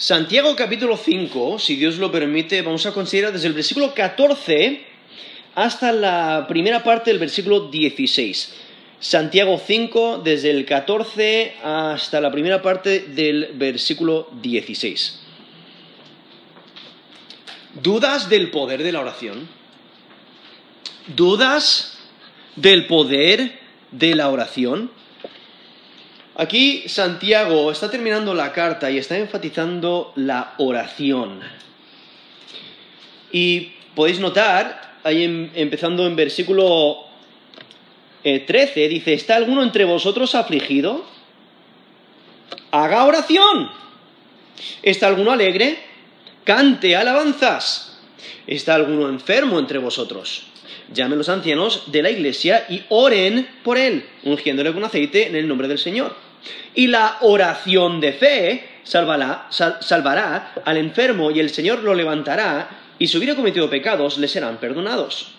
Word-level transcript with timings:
Santiago 0.00 0.56
capítulo 0.56 0.96
5, 0.96 1.58
si 1.58 1.76
Dios 1.76 1.98
lo 1.98 2.10
permite, 2.10 2.62
vamos 2.62 2.86
a 2.86 2.94
considerar 2.94 3.34
desde 3.34 3.48
el 3.48 3.52
versículo 3.52 3.92
14 3.92 4.82
hasta 5.54 5.92
la 5.92 6.46
primera 6.48 6.82
parte 6.82 7.10
del 7.10 7.18
versículo 7.18 7.68
16. 7.68 8.54
Santiago 8.98 9.60
5, 9.62 10.22
desde 10.24 10.52
el 10.52 10.64
14 10.64 11.56
hasta 11.62 12.22
la 12.22 12.32
primera 12.32 12.62
parte 12.62 13.00
del 13.00 13.50
versículo 13.56 14.30
16. 14.40 15.20
¿Dudas 17.82 18.30
del 18.30 18.50
poder 18.50 18.82
de 18.82 18.92
la 18.92 19.00
oración? 19.02 19.48
¿Dudas 21.14 21.98
del 22.56 22.86
poder 22.86 23.60
de 23.90 24.14
la 24.14 24.30
oración? 24.30 24.90
Aquí 26.40 26.88
Santiago 26.88 27.70
está 27.70 27.90
terminando 27.90 28.32
la 28.32 28.50
carta 28.50 28.90
y 28.90 28.96
está 28.96 29.18
enfatizando 29.18 30.14
la 30.16 30.54
oración. 30.56 31.40
Y 33.30 33.74
podéis 33.94 34.20
notar, 34.20 34.94
ahí 35.04 35.50
empezando 35.54 36.06
en 36.06 36.16
versículo 36.16 37.04
13, 38.22 38.84
eh, 38.86 38.88
dice, 38.88 39.12
¿está 39.12 39.36
alguno 39.36 39.62
entre 39.62 39.84
vosotros 39.84 40.34
afligido? 40.34 41.04
Haga 42.70 43.04
oración. 43.04 43.70
¿Está 44.82 45.08
alguno 45.08 45.32
alegre? 45.32 45.78
Cante 46.44 46.96
alabanzas. 46.96 48.00
¿Está 48.46 48.76
alguno 48.76 49.10
enfermo 49.10 49.58
entre 49.58 49.76
vosotros? 49.76 50.46
llamen 50.92 51.18
los 51.18 51.28
ancianos 51.28 51.92
de 51.92 52.02
la 52.02 52.10
iglesia 52.10 52.66
y 52.68 52.82
oren 52.88 53.46
por 53.62 53.78
él, 53.78 54.04
ungiéndole 54.24 54.72
con 54.72 54.84
aceite 54.84 55.26
en 55.26 55.36
el 55.36 55.46
nombre 55.46 55.68
del 55.68 55.78
Señor. 55.78 56.29
Y 56.74 56.86
la 56.86 57.18
oración 57.20 58.00
de 58.00 58.12
fe 58.12 58.68
salvará, 58.84 60.52
al 60.64 60.76
enfermo 60.76 61.30
y 61.30 61.40
el 61.40 61.50
Señor 61.50 61.80
lo 61.80 61.94
levantará, 61.94 62.68
y 62.98 63.06
si 63.06 63.16
hubiera 63.16 63.34
cometido 63.34 63.70
pecados, 63.70 64.18
le 64.18 64.28
serán 64.28 64.58
perdonados. 64.58 65.32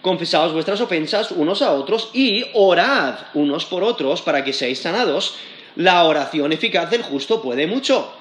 Confesaos 0.00 0.52
vuestras 0.52 0.80
ofensas 0.80 1.30
unos 1.30 1.62
a 1.62 1.72
otros 1.72 2.10
y 2.12 2.44
orad 2.52 3.14
unos 3.34 3.64
por 3.64 3.82
otros 3.82 4.20
para 4.22 4.44
que 4.44 4.52
seáis 4.52 4.80
sanados. 4.80 5.34
La 5.76 6.04
oración 6.04 6.52
eficaz 6.52 6.90
del 6.90 7.02
justo 7.02 7.40
puede 7.40 7.66
mucho. 7.66 8.12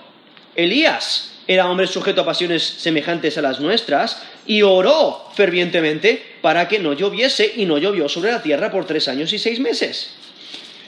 Elías 0.55 1.33
era 1.48 1.70
hombre 1.70 1.88
sujeto 1.88 2.22
a 2.22 2.26
pasiones 2.26 2.64
semejantes 2.64 3.38
a 3.38 3.42
las 3.42 3.59
nuestras, 3.59 4.22
y 4.45 4.61
oró 4.61 5.26
fervientemente 5.33 6.38
para 6.42 6.67
que 6.67 6.80
no 6.80 6.94
lloviese, 6.94 7.53
y 7.58 7.66
no 7.66 7.78
llovió 7.78 8.08
sobre 8.08 8.31
la 8.31 8.42
tierra 8.42 8.72
por 8.72 8.86
tres 8.86 9.08
años 9.08 9.33
y 9.33 9.39
seis 9.39 9.59
meses. 9.59 10.11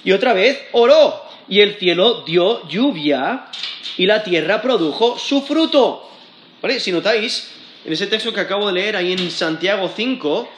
Y 0.06 0.14
otra 0.14 0.34
vez 0.34 0.62
oró, 0.72 1.26
y 1.50 1.60
el 1.60 1.76
cielo 1.76 2.24
dio 2.26 2.66
lluvia, 2.70 3.48
y 3.98 4.06
la 4.06 4.24
tierra 4.24 4.62
produjo 4.62 5.18
su 5.18 5.42
fruto. 5.42 6.10
¿Vale? 6.62 6.80
Si 6.80 6.92
notáis, 6.92 7.52
en 7.84 7.92
ese 7.92 8.08
texto 8.08 8.32
que 8.32 8.40
acabo 8.40 8.68
de 8.68 8.74
leer 8.74 8.96
ahí 8.96 9.12
en 9.12 9.32
Santiago 9.32 9.92
5, 9.94 10.50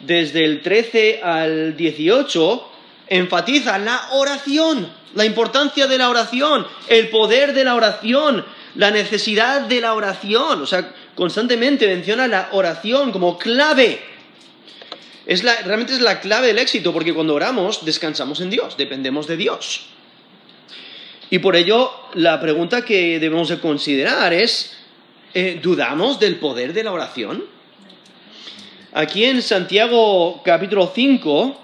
desde 0.00 0.44
el 0.44 0.60
13 0.60 1.20
al 1.22 1.76
18, 1.76 2.70
enfatiza 3.08 3.78
la 3.78 4.08
oración, 4.12 4.92
la 5.14 5.24
importancia 5.24 5.86
de 5.86 5.98
la 5.98 6.10
oración, 6.10 6.66
el 6.88 7.08
poder 7.08 7.54
de 7.54 7.64
la 7.64 7.74
oración, 7.74 8.44
la 8.74 8.90
necesidad 8.90 9.62
de 9.62 9.80
la 9.80 9.94
oración. 9.94 10.62
O 10.62 10.66
sea, 10.66 10.92
constantemente 11.14 11.86
menciona 11.86 12.26
la 12.26 12.48
oración 12.52 13.12
como 13.12 13.38
clave. 13.38 14.15
Es 15.26 15.42
la, 15.42 15.56
realmente 15.62 15.92
es 15.92 16.00
la 16.00 16.20
clave 16.20 16.46
del 16.46 16.58
éxito, 16.58 16.92
porque 16.92 17.12
cuando 17.12 17.34
oramos 17.34 17.84
descansamos 17.84 18.40
en 18.40 18.50
Dios, 18.50 18.76
dependemos 18.76 19.26
de 19.26 19.36
Dios. 19.36 19.86
Y 21.30 21.40
por 21.40 21.56
ello, 21.56 21.92
la 22.14 22.40
pregunta 22.40 22.84
que 22.84 23.18
debemos 23.18 23.48
de 23.48 23.58
considerar 23.58 24.32
es, 24.32 24.76
eh, 25.34 25.58
¿dudamos 25.60 26.20
del 26.20 26.36
poder 26.36 26.72
de 26.72 26.84
la 26.84 26.92
oración? 26.92 27.44
Aquí 28.92 29.24
en 29.24 29.42
Santiago 29.42 30.40
capítulo 30.44 30.92
5, 30.94 31.60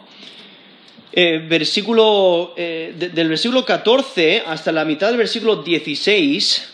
eh, 1.12 1.47
versículo, 1.48 2.54
eh, 2.56 2.92
del 2.97 3.28
versículo 3.28 3.64
14 3.64 4.42
hasta 4.44 4.72
la 4.72 4.84
mitad 4.84 5.08
del 5.08 5.19
versículo 5.19 5.62
16, 5.62 6.69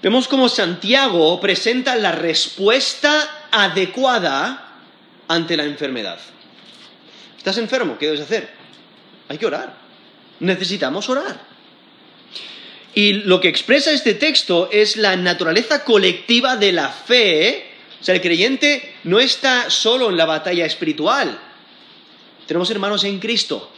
vemos 0.00 0.28
cómo 0.28 0.48
Santiago 0.48 1.40
presenta 1.40 1.96
la 1.96 2.12
respuesta 2.12 3.48
adecuada 3.50 4.63
ante 5.28 5.56
la 5.56 5.64
enfermedad. 5.64 6.18
¿Estás 7.36 7.58
enfermo? 7.58 7.98
¿Qué 7.98 8.06
debes 8.06 8.20
hacer? 8.20 8.48
Hay 9.28 9.38
que 9.38 9.46
orar. 9.46 9.76
Necesitamos 10.40 11.08
orar. 11.08 11.40
Y 12.94 13.14
lo 13.24 13.40
que 13.40 13.48
expresa 13.48 13.90
este 13.90 14.14
texto 14.14 14.68
es 14.70 14.96
la 14.96 15.16
naturaleza 15.16 15.84
colectiva 15.84 16.56
de 16.56 16.72
la 16.72 16.88
fe. 16.88 17.66
O 18.00 18.04
sea, 18.04 18.14
el 18.14 18.20
creyente 18.20 18.94
no 19.04 19.18
está 19.18 19.68
solo 19.70 20.10
en 20.10 20.16
la 20.16 20.26
batalla 20.26 20.64
espiritual. 20.64 21.38
Tenemos 22.46 22.70
hermanos 22.70 23.02
en 23.04 23.18
Cristo. 23.18 23.70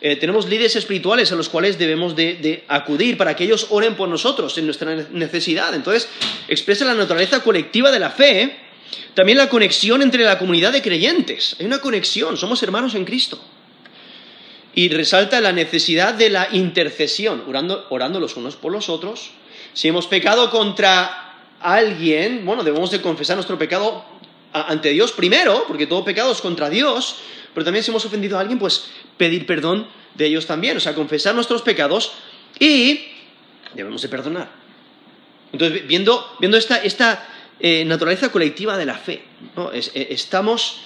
Eh, 0.00 0.16
tenemos 0.16 0.46
líderes 0.46 0.76
espirituales 0.76 1.32
a 1.32 1.36
los 1.36 1.48
cuales 1.48 1.78
debemos 1.78 2.14
de, 2.14 2.64
acudir 2.68 3.16
para 3.16 3.34
que 3.34 3.44
ellos 3.44 3.68
oren 3.70 3.94
por 3.94 4.08
nosotros 4.08 4.56
en 4.58 4.66
nuestra 4.66 4.94
necesidad. 4.94 5.74
Entonces, 5.74 6.08
expresa 6.48 6.84
la 6.84 6.94
naturaleza 6.94 7.42
colectiva 7.42 7.90
de 7.90 7.98
la 7.98 8.10
fe, 8.10 8.56
también 9.14 9.38
la 9.38 9.48
conexión 9.48 10.02
entre 10.02 10.24
la 10.24 10.38
comunidad 10.38 10.72
de 10.72 10.82
creyentes. 10.82 11.56
Hay 11.58 11.66
una 11.66 11.80
conexión, 11.80 12.36
somos 12.36 12.62
hermanos 12.62 12.94
en 12.94 13.04
Cristo. 13.04 13.40
Y 14.74 14.90
resalta 14.90 15.40
la 15.40 15.52
necesidad 15.52 16.14
de 16.14 16.28
la 16.28 16.48
intercesión, 16.52 17.44
orando, 17.48 17.86
orando 17.90 18.20
los 18.20 18.36
unos 18.36 18.56
por 18.56 18.72
los 18.72 18.88
otros. 18.88 19.30
Si 19.72 19.88
hemos 19.88 20.06
pecado 20.06 20.50
contra 20.50 21.34
alguien, 21.60 22.44
bueno, 22.44 22.62
debemos 22.62 22.90
de 22.90 23.00
confesar 23.00 23.36
nuestro 23.36 23.58
pecado 23.58 24.04
ante 24.52 24.90
Dios 24.90 25.12
primero, 25.12 25.64
porque 25.66 25.86
todo 25.86 26.04
pecado 26.04 26.32
es 26.32 26.40
contra 26.40 26.68
Dios, 26.70 27.16
pero 27.54 27.64
también 27.64 27.82
si 27.82 27.90
hemos 27.90 28.04
ofendido 28.04 28.36
a 28.36 28.40
alguien, 28.40 28.58
pues 28.58 28.86
pedir 29.16 29.46
perdón 29.46 29.86
de 30.14 30.26
ellos 30.26 30.46
también, 30.46 30.76
o 30.76 30.80
sea, 30.80 30.94
confesar 30.94 31.34
nuestros 31.34 31.62
pecados 31.62 32.12
y 32.58 33.00
debemos 33.74 34.02
de 34.02 34.08
perdonar. 34.08 34.50
Entonces, 35.52 35.86
viendo, 35.86 36.36
esta, 36.82 37.26
eh, 37.60 37.84
naturaleza 37.84 38.30
colectiva 38.30 38.76
de 38.76 38.86
la 38.86 38.94
fe, 38.94 39.22
eh, 39.72 40.08
estamos 40.10 40.82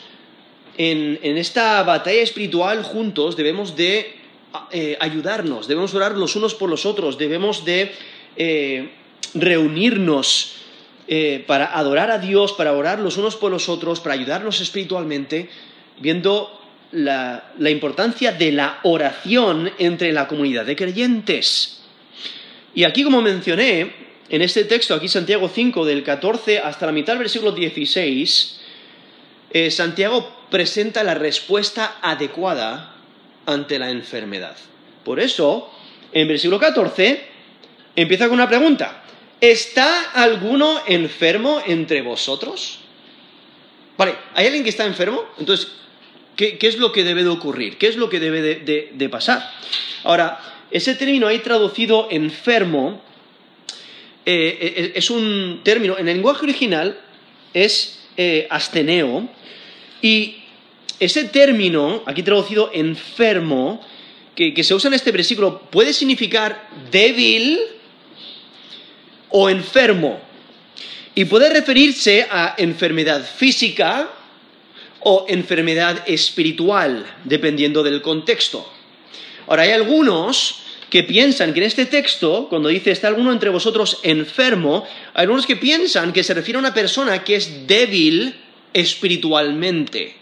en, 0.76 1.18
esta 1.22 1.82
batalla 1.82 2.22
espiritual 2.22 2.82
juntos, 2.82 3.36
debemos 3.36 3.76
de 3.76 4.16
eh, 4.70 4.96
ayudarnos, 5.00 5.66
debemos 5.66 5.94
orar 5.94 6.16
los 6.16 6.36
unos 6.36 6.54
por 6.54 6.70
los 6.70 6.86
otros, 6.86 7.18
debemos 7.18 7.64
de 7.64 7.92
reunirnos 9.34 10.56
para 11.46 11.76
adorar 11.76 12.10
a 12.12 12.18
Dios, 12.18 12.52
para 12.52 12.72
orar 12.72 13.00
los 13.00 13.16
unos 13.16 13.36
por 13.36 13.50
los 13.50 13.68
otros, 13.68 14.00
para 14.00 14.14
ayudarnos 14.14 14.60
espiritualmente, 14.60 15.50
viendo 15.98 16.60
la, 16.92 17.52
importancia 17.70 18.32
de 18.32 18.52
la 18.52 18.80
oración 18.82 19.70
entre 19.78 20.12
la 20.12 20.26
comunidad 20.26 20.64
de 20.66 20.76
creyentes. 20.76 21.82
Y 22.74 22.84
aquí, 22.84 23.04
como 23.04 23.22
mencioné, 23.22 24.09
en 24.30 24.42
este 24.42 24.64
texto, 24.64 24.94
aquí 24.94 25.08
Santiago 25.08 25.50
5, 25.52 25.84
del 25.84 26.02
14 26.02 26.60
hasta 26.60 26.86
la 26.86 26.92
mitad 26.92 27.14
del 27.14 27.20
versículo 27.20 27.52
16, 27.52 28.60
eh, 29.50 29.70
Santiago 29.70 30.46
presenta 30.50 31.04
la 31.04 31.14
respuesta 31.14 31.98
adecuada 32.00 32.94
ante 33.46 33.78
la 33.78 33.90
enfermedad. 33.90 34.56
Por 35.04 35.20
eso, 35.20 35.70
en 36.12 36.28
versículo 36.28 36.58
14, 36.58 37.24
empieza 37.96 38.26
con 38.26 38.34
una 38.34 38.48
pregunta. 38.48 39.02
¿Está 39.40 40.10
alguno 40.12 40.80
enfermo 40.86 41.60
entre 41.66 42.02
vosotros? 42.02 42.78
Vale, 43.96 44.14
¿hay 44.34 44.46
alguien 44.46 44.64
que 44.64 44.70
está 44.70 44.86
enfermo? 44.86 45.24
Entonces, 45.38 45.68
¿Qué, 46.40 46.58
es 46.62 46.78
lo 46.78 46.90
que 46.90 47.04
debe 47.04 47.22
de 47.22 47.28
ocurrir? 47.28 47.76
¿Qué 47.76 47.86
es 47.86 47.96
lo 47.96 48.08
que 48.08 48.18
debe 48.18 48.40
de, 48.40 49.08
pasar? 49.10 49.46
Ahora, 50.04 50.40
ese 50.70 50.94
término 50.94 51.26
ahí 51.26 51.40
traducido 51.40 52.08
enfermo 52.10 53.02
eh, 54.32 54.74
eh, 54.76 54.92
es 54.94 55.10
un 55.10 55.60
término, 55.64 55.98
en 55.98 56.08
el 56.08 56.14
lenguaje 56.16 56.44
original 56.44 56.98
es 57.52 58.00
eh, 58.16 58.46
asteneo, 58.50 59.28
y 60.02 60.36
ese 60.98 61.24
término, 61.24 62.02
aquí 62.06 62.22
traducido 62.22 62.70
enfermo, 62.72 63.80
que, 64.34 64.54
que 64.54 64.62
se 64.62 64.74
usa 64.74 64.88
en 64.88 64.94
este 64.94 65.12
versículo, 65.12 65.62
puede 65.70 65.92
significar 65.92 66.68
débil 66.90 67.58
o 69.30 69.50
enfermo, 69.50 70.20
y 71.14 71.24
puede 71.24 71.50
referirse 71.50 72.26
a 72.30 72.54
enfermedad 72.58 73.24
física, 73.24 74.10
o 75.00 75.24
enfermedad 75.28 76.02
espiritual, 76.06 77.06
dependiendo 77.24 77.82
del 77.82 78.02
contexto. 78.02 78.70
Ahora, 79.46 79.62
hay 79.62 79.70
algunos 79.70 80.62
que 80.90 81.04
piensan 81.04 81.54
que 81.54 81.60
en 81.60 81.66
este 81.66 81.86
texto, 81.86 82.48
cuando 82.50 82.68
dice 82.68 82.90
está 82.90 83.08
alguno 83.08 83.32
entre 83.32 83.48
vosotros 83.48 84.00
enfermo, 84.02 84.84
hay 85.14 85.22
algunos 85.22 85.46
que 85.46 85.56
piensan 85.56 86.12
que 86.12 86.24
se 86.24 86.34
refiere 86.34 86.56
a 86.56 86.60
una 86.60 86.74
persona 86.74 87.22
que 87.22 87.36
es 87.36 87.66
débil 87.66 88.34
espiritualmente. 88.74 90.16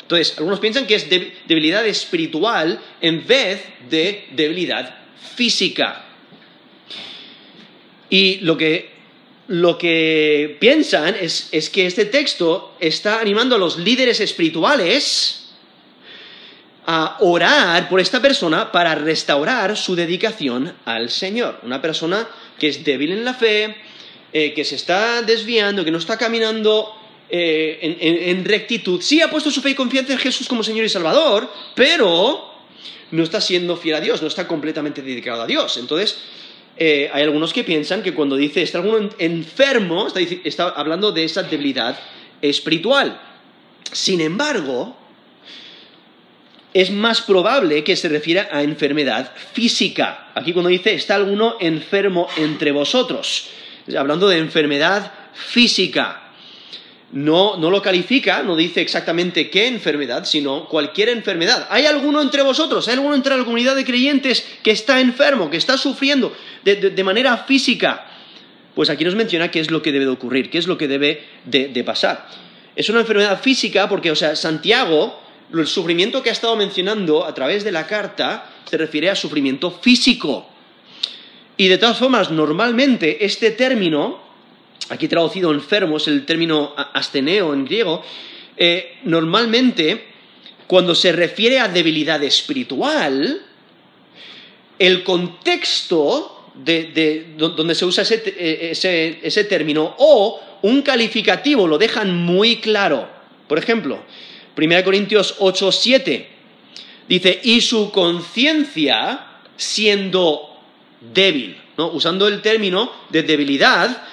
Entonces, 0.00 0.34
algunos 0.38 0.60
piensan 0.60 0.86
que 0.86 0.94
es 0.94 1.08
debilidad 1.08 1.86
espiritual 1.86 2.80
en 3.00 3.26
vez 3.26 3.62
de 3.88 4.26
debilidad 4.32 4.98
física. 5.36 6.04
Y 8.08 8.36
lo 8.40 8.56
que, 8.56 8.90
lo 9.48 9.76
que 9.76 10.56
piensan 10.58 11.16
es, 11.20 11.48
es 11.52 11.68
que 11.68 11.86
este 11.86 12.06
texto 12.06 12.76
está 12.80 13.20
animando 13.20 13.56
a 13.56 13.58
los 13.58 13.78
líderes 13.78 14.20
espirituales 14.20 15.43
a 16.86 17.16
orar 17.20 17.88
por 17.88 18.00
esta 18.00 18.20
persona 18.20 18.70
para 18.70 18.94
restaurar 18.94 19.76
su 19.76 19.96
dedicación 19.96 20.74
al 20.84 21.10
Señor. 21.10 21.60
Una 21.62 21.80
persona 21.80 22.28
que 22.58 22.68
es 22.68 22.84
débil 22.84 23.12
en 23.12 23.24
la 23.24 23.34
fe, 23.34 23.76
eh, 24.32 24.52
que 24.52 24.64
se 24.64 24.74
está 24.74 25.22
desviando, 25.22 25.84
que 25.84 25.90
no 25.90 25.98
está 25.98 26.18
caminando 26.18 26.92
eh, 27.30 27.96
en, 28.28 28.44
rectitud. 28.44 29.00
Sí 29.00 29.22
ha 29.22 29.30
puesto 29.30 29.50
su 29.50 29.62
fe 29.62 29.70
y 29.70 29.74
confianza 29.74 30.12
en 30.12 30.18
Jesús 30.18 30.46
como 30.46 30.62
Señor 30.62 30.84
y 30.84 30.88
Salvador, 30.88 31.50
pero 31.74 32.52
no 33.10 33.22
está 33.22 33.40
siendo 33.40 33.76
fiel 33.76 33.94
a 33.96 34.00
Dios, 34.00 34.20
no 34.20 34.28
está 34.28 34.46
completamente 34.46 35.00
dedicado 35.00 35.42
a 35.42 35.46
Dios. 35.46 35.78
Entonces, 35.78 36.18
eh, 36.76 37.10
hay 37.12 37.22
algunos 37.22 37.52
que 37.52 37.64
piensan 37.64 38.02
que 38.02 38.12
cuando 38.12 38.36
dice 38.36 38.62
está 38.62 38.78
alguno 38.78 39.08
enfermo, 39.18 40.06
está, 40.06 40.20
está 40.20 40.68
hablando 40.68 41.12
de 41.12 41.24
esa 41.24 41.44
debilidad 41.44 41.98
espiritual. 42.42 43.20
Sin 43.90 44.20
embargo, 44.20 44.96
es 46.74 46.90
más 46.90 47.22
probable 47.22 47.84
que 47.84 47.94
se 47.94 48.08
refiera 48.08 48.48
a 48.50 48.62
enfermedad 48.62 49.32
física. 49.52 50.32
Aquí 50.34 50.52
cuando 50.52 50.68
dice 50.68 50.92
está 50.92 51.14
alguno 51.14 51.56
enfermo 51.60 52.26
entre 52.36 52.72
vosotros, 52.72 53.48
hablando 53.96 54.28
de 54.28 54.38
enfermedad 54.38 55.12
física. 55.32 56.20
No, 57.12 57.56
no, 57.58 57.70
lo 57.70 57.80
califica, 57.80 58.42
no 58.42 58.56
dice 58.56 58.80
exactamente 58.80 59.48
qué 59.48 59.68
enfermedad, 59.68 60.24
sino 60.24 60.66
cualquier 60.68 61.10
enfermedad. 61.10 61.68
¿Hay 61.70 61.86
alguno 61.86 62.20
entre 62.20 62.42
vosotros, 62.42 62.88
hay 62.88 62.94
alguno 62.94 63.14
entre 63.14 63.36
la 63.36 63.44
comunidad 63.44 63.76
de 63.76 63.84
creyentes 63.84 64.44
que 64.64 64.72
está 64.72 64.98
enfermo, 64.98 65.48
que 65.48 65.56
está 65.56 65.78
sufriendo 65.78 66.36
de, 66.64 67.04
manera 67.04 67.36
física? 67.36 68.04
Pues 68.74 68.90
aquí 68.90 69.04
nos 69.04 69.14
menciona 69.14 69.48
qué 69.52 69.60
es 69.60 69.70
lo 69.70 69.80
que 69.80 69.92
debe 69.92 70.06
de 70.06 70.10
ocurrir, 70.10 70.50
qué 70.50 70.58
es 70.58 70.66
lo 70.66 70.76
que 70.76 70.88
debe 70.88 71.24
de, 71.44 71.68
de 71.68 71.84
pasar. 71.84 72.26
Es 72.74 72.88
una 72.88 72.98
enfermedad 72.98 73.40
física 73.40 73.88
porque, 73.88 74.10
o 74.10 74.16
sea, 74.16 74.34
Santiago 74.34 75.23
el 75.52 75.66
sufrimiento 75.66 76.22
que 76.22 76.30
ha 76.30 76.32
estado 76.32 76.56
mencionando 76.56 77.24
a 77.24 77.34
través 77.34 77.64
de 77.64 77.72
la 77.72 77.86
carta 77.86 78.50
se 78.64 78.76
refiere 78.76 79.10
a 79.10 79.16
sufrimiento 79.16 79.70
físico. 79.70 80.48
Y 81.56 81.68
de 81.68 81.78
todas 81.78 81.98
formas, 81.98 82.30
normalmente 82.30 83.24
este 83.24 83.52
término, 83.52 84.20
aquí 84.88 85.06
traducido 85.06 85.52
enfermo, 85.52 85.98
es 85.98 86.08
el 86.08 86.26
término 86.26 86.74
asteneo 86.76 87.54
en 87.54 87.64
griego, 87.64 88.02
eh, 88.56 88.98
normalmente 89.04 90.06
cuando 90.66 90.94
se 90.94 91.12
refiere 91.12 91.60
a 91.60 91.68
debilidad 91.68 92.22
espiritual, 92.22 93.42
el 94.78 95.04
contexto 95.04 96.50
de, 96.54 97.34
donde 97.36 97.74
se 97.74 97.84
usa 97.84 98.02
ese, 98.02 99.20
ese 99.22 99.44
término 99.44 99.94
o 99.98 100.40
un 100.62 100.82
calificativo 100.82 101.68
lo 101.68 101.78
dejan 101.78 102.16
muy 102.16 102.56
claro. 102.56 103.08
Por 103.46 103.58
ejemplo, 103.58 104.02
1 104.56 104.84
Corintios 104.84 105.36
8, 105.38 105.72
7. 105.72 106.28
Dice, 107.08 107.40
y 107.42 107.60
su 107.60 107.90
conciencia 107.90 109.26
siendo 109.56 110.54
débil, 111.12 111.56
¿no? 111.76 111.90
usando 111.90 112.28
el 112.28 112.40
término 112.40 112.90
de 113.10 113.22
debilidad, 113.22 114.04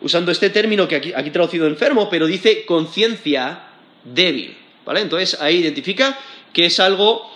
usando 0.00 0.32
este 0.32 0.50
término 0.50 0.88
que 0.88 0.96
aquí, 0.96 1.30
traducido 1.30 1.66
enfermo, 1.66 2.08
pero 2.08 2.26
dice 2.26 2.64
conciencia 2.64 3.64
débil. 4.04 4.56
¿vale? 4.84 5.00
Entonces 5.00 5.38
ahí 5.40 5.56
identifica 5.56 6.18
que 6.52 6.66
es 6.66 6.80
algo, 6.80 7.30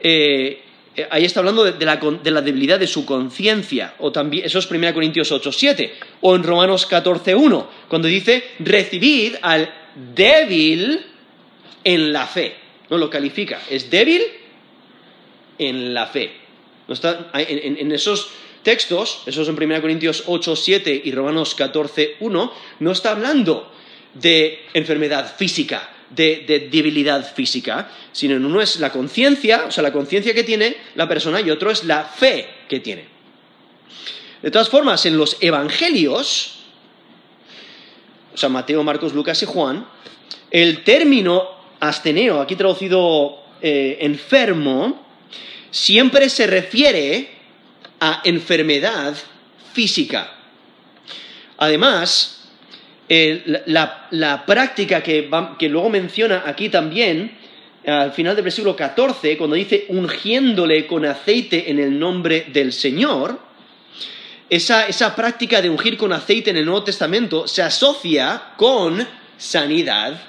eh, 0.00 0.62
ahí 1.10 1.24
está 1.24 1.40
hablando 1.40 1.64
de, 1.64 1.84
la, 1.84 1.96
de, 1.96 2.30
la, 2.30 2.42
debilidad 2.42 2.78
de 2.78 2.86
su 2.86 3.06
conciencia, 3.06 3.94
o 3.98 4.12
también, 4.12 4.44
eso 4.44 4.58
es 4.58 4.70
1 4.70 4.92
Corintios 4.92 5.32
8, 5.32 5.50
7, 5.50 5.94
o 6.20 6.36
en 6.36 6.42
Romanos 6.42 6.84
14, 6.84 7.34
1, 7.34 7.70
cuando 7.88 8.08
dice, 8.08 8.44
recibid 8.58 9.36
al 9.40 9.72
débil 10.14 11.11
en 11.84 12.12
la 12.12 12.26
fe. 12.26 12.56
No 12.90 12.98
lo 12.98 13.08
califica. 13.10 13.60
Es 13.70 13.90
débil 13.90 14.22
en 15.58 15.94
la 15.94 16.06
fe. 16.06 16.32
en, 16.88 17.92
esos 17.92 18.30
textos, 18.62 19.22
esos 19.26 19.48
en 19.48 19.62
1 19.62 19.80
Corintios 19.80 20.24
8, 20.26 20.56
7 20.56 21.02
y 21.04 21.12
Romanos 21.12 21.54
14, 21.54 22.16
1, 22.20 22.52
no 22.80 22.92
está 22.92 23.12
hablando 23.12 23.72
de 24.14 24.66
enfermedad 24.74 25.34
física, 25.36 25.88
de, 26.10 26.44
de 26.46 26.68
debilidad 26.68 27.34
física, 27.34 27.90
sino 28.12 28.36
en 28.36 28.44
uno 28.44 28.60
es 28.60 28.78
la 28.78 28.92
conciencia, 28.92 29.64
o 29.66 29.70
sea, 29.70 29.82
la 29.82 29.92
conciencia 29.92 30.34
que 30.34 30.44
tiene 30.44 30.76
la 30.94 31.08
persona 31.08 31.40
y 31.40 31.50
otro 31.50 31.70
es 31.70 31.84
la 31.84 32.04
fe 32.04 32.48
que 32.68 32.80
tiene. 32.80 33.06
De 34.42 34.50
todas 34.50 34.68
formas, 34.68 35.06
en 35.06 35.16
los 35.16 35.36
evangelios, 35.40 36.58
o 38.34 38.36
sea, 38.36 38.48
Mateo, 38.48 38.82
Marcos, 38.82 39.14
Lucas 39.14 39.42
y 39.42 39.46
Juan, 39.46 39.86
el 40.50 40.84
término 40.84 41.61
asteneo, 41.82 42.40
aquí 42.40 42.54
traducido 42.54 43.42
eh, 43.60 43.98
enfermo, 44.00 45.04
siempre 45.70 46.28
se 46.28 46.46
refiere 46.46 47.28
a 47.98 48.20
enfermedad 48.24 49.14
física. 49.72 50.32
Además, 51.58 52.48
la, 53.08 54.44
práctica 54.46 55.02
que, 55.02 55.28
que, 55.58 55.68
luego 55.68 55.90
menciona 55.90 56.44
aquí 56.46 56.68
también, 56.68 57.36
al 57.84 58.12
final 58.12 58.36
del 58.36 58.44
versículo 58.44 58.76
14, 58.76 59.36
cuando 59.36 59.56
dice 59.56 59.86
ungiéndole 59.88 60.86
con 60.86 61.04
aceite 61.04 61.68
en 61.68 61.80
el 61.80 61.98
nombre 61.98 62.46
del 62.52 62.72
Señor, 62.72 63.40
esa, 64.48 64.86
esa 64.86 65.16
práctica 65.16 65.60
de 65.60 65.68
ungir 65.68 65.96
con 65.96 66.12
aceite 66.12 66.50
en 66.50 66.58
el 66.58 66.64
Nuevo 66.64 66.84
Testamento 66.84 67.48
se 67.48 67.62
asocia 67.62 68.52
con 68.56 69.04
sanidad 69.36 70.20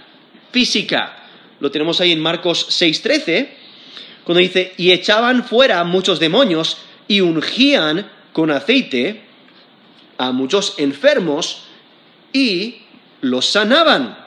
física 0.51 1.22
lo 1.63 1.71
tenemos 1.71 2.01
ahí 2.01 2.11
en 2.11 2.19
Marcos 2.19 2.67
6:13, 2.71 3.47
cuando 4.25 4.41
dice, 4.41 4.73
y 4.75 4.91
echaban 4.91 5.45
fuera 5.45 5.81
muchos 5.85 6.19
demonios 6.19 6.77
y 7.07 7.21
ungían 7.21 8.11
con 8.33 8.51
aceite 8.51 9.21
a 10.17 10.33
muchos 10.33 10.75
enfermos 10.77 11.61
y 12.33 12.81
los 13.21 13.45
sanaban. 13.45 14.17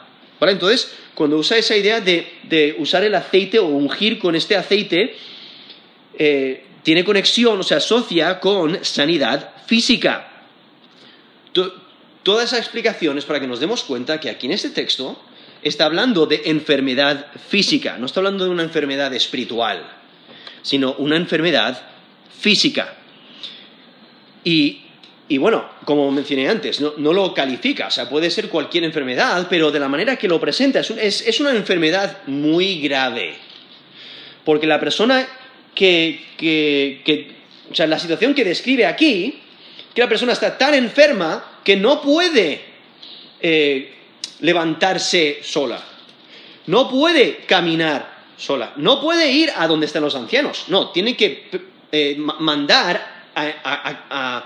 ¿Vale? 0.40 0.52
Entonces, 0.52 0.96
cuando 1.14 1.36
usa 1.36 1.58
esa 1.58 1.76
idea 1.76 2.00
de, 2.00 2.74
usar 2.78 3.04
el 3.04 3.14
aceite 3.14 3.58
o 3.58 3.66
ungir 3.66 4.18
con 4.18 4.34
este 4.34 4.56
aceite, 4.56 5.14
eh, 6.18 6.64
tiene 6.82 7.04
conexión 7.04 7.60
o 7.60 7.62
se 7.62 7.74
asocia 7.74 8.40
con 8.40 8.82
sanidad 8.82 9.52
física. 9.66 10.26
Toda 12.22 12.44
esa 12.44 12.56
explicación 12.56 13.18
es 13.18 13.26
para 13.26 13.40
que 13.40 13.46
nos 13.46 13.60
demos 13.60 13.82
cuenta 13.82 14.18
que 14.20 14.30
aquí 14.30 14.46
en 14.46 14.52
este 14.52 14.70
texto 14.70 15.20
está 15.68 15.86
hablando 15.86 16.26
de 16.26 16.42
enfermedad 16.46 17.26
física, 17.48 17.96
no 17.98 18.06
está 18.06 18.20
hablando 18.20 18.44
de 18.44 18.50
una 18.50 18.62
enfermedad 18.62 19.12
espiritual, 19.14 19.84
sino 20.62 20.94
una 20.94 21.16
enfermedad 21.16 21.80
física. 22.38 22.94
Y, 24.44 24.82
bueno, 25.38 25.68
como 25.84 26.08
mencioné 26.12 26.48
antes, 26.48 26.80
no, 26.80 27.12
lo 27.12 27.34
califica, 27.34 27.88
o 27.88 27.90
sea, 27.90 28.08
puede 28.08 28.30
ser 28.30 28.48
cualquier 28.48 28.84
enfermedad, 28.84 29.48
pero 29.50 29.72
de 29.72 29.80
la 29.80 29.88
manera 29.88 30.16
que 30.16 30.28
lo 30.28 30.38
presenta 30.38 30.80
es, 30.80 31.40
una 31.40 31.50
enfermedad 31.50 32.18
muy 32.26 32.80
grave. 32.80 33.34
Porque 34.44 34.68
la 34.68 34.78
persona 34.78 35.26
que, 35.74 37.34
o 37.68 37.74
sea, 37.74 37.88
la 37.88 37.98
situación 37.98 38.34
que 38.34 38.44
describe 38.44 38.86
aquí, 38.86 39.40
que 39.92 40.00
la 40.00 40.08
persona 40.08 40.32
está 40.32 40.56
tan 40.56 40.74
enferma 40.74 41.60
que 41.64 41.76
no 41.76 42.00
puede 42.00 42.60
eh, 43.40 43.95
levantarse 44.40 45.40
sola. 45.42 45.82
No 46.66 46.90
puede 46.90 47.38
caminar 47.46 48.16
sola. 48.36 48.72
No 48.76 49.00
puede 49.00 49.30
ir 49.30 49.50
a 49.56 49.66
donde 49.66 49.86
están 49.86 50.02
los 50.02 50.14
ancianos. 50.14 50.64
No, 50.68 50.90
tiene 50.90 51.16
que 51.16 51.48
eh, 51.92 52.16
mandar 52.18 53.30
a, 53.34 54.44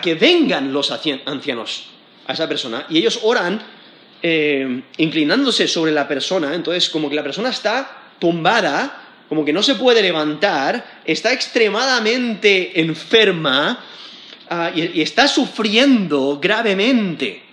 que 0.00 0.14
vengan 0.14 0.72
los 0.72 0.90
ancianos 0.90 1.86
a 2.26 2.32
esa 2.32 2.48
persona. 2.48 2.86
Y 2.88 2.98
ellos 2.98 3.20
oran 3.22 3.60
eh, 4.22 4.82
inclinándose 4.98 5.66
sobre 5.66 5.92
la 5.92 6.06
persona. 6.06 6.54
Entonces, 6.54 6.88
como 6.88 7.08
que 7.08 7.16
la 7.16 7.22
persona 7.22 7.50
está 7.50 8.14
tumbada, 8.18 9.02
como 9.28 9.44
que 9.44 9.52
no 9.52 9.62
se 9.62 9.74
puede 9.76 10.02
levantar, 10.02 11.00
está 11.04 11.32
extremadamente 11.32 12.80
enferma 12.80 13.82
ah, 14.48 14.70
y 14.74 15.00
está 15.00 15.26
sufriendo 15.26 16.38
gravemente. 16.40 17.51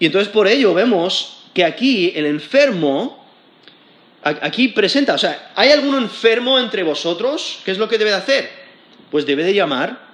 Y 0.00 0.06
entonces 0.06 0.32
por 0.32 0.48
ello 0.48 0.74
vemos 0.74 1.44
que 1.54 1.62
aquí 1.62 2.12
el 2.16 2.26
enfermo, 2.26 3.24
aquí 4.22 4.68
presenta, 4.68 5.14
o 5.14 5.18
sea, 5.18 5.52
¿hay 5.54 5.70
algún 5.70 5.94
enfermo 5.94 6.58
entre 6.58 6.82
vosotros? 6.82 7.60
¿Qué 7.64 7.70
es 7.70 7.78
lo 7.78 7.88
que 7.88 7.98
debe 7.98 8.10
de 8.10 8.16
hacer? 8.16 8.50
Pues 9.10 9.26
debe 9.26 9.44
de 9.44 9.54
llamar 9.54 10.10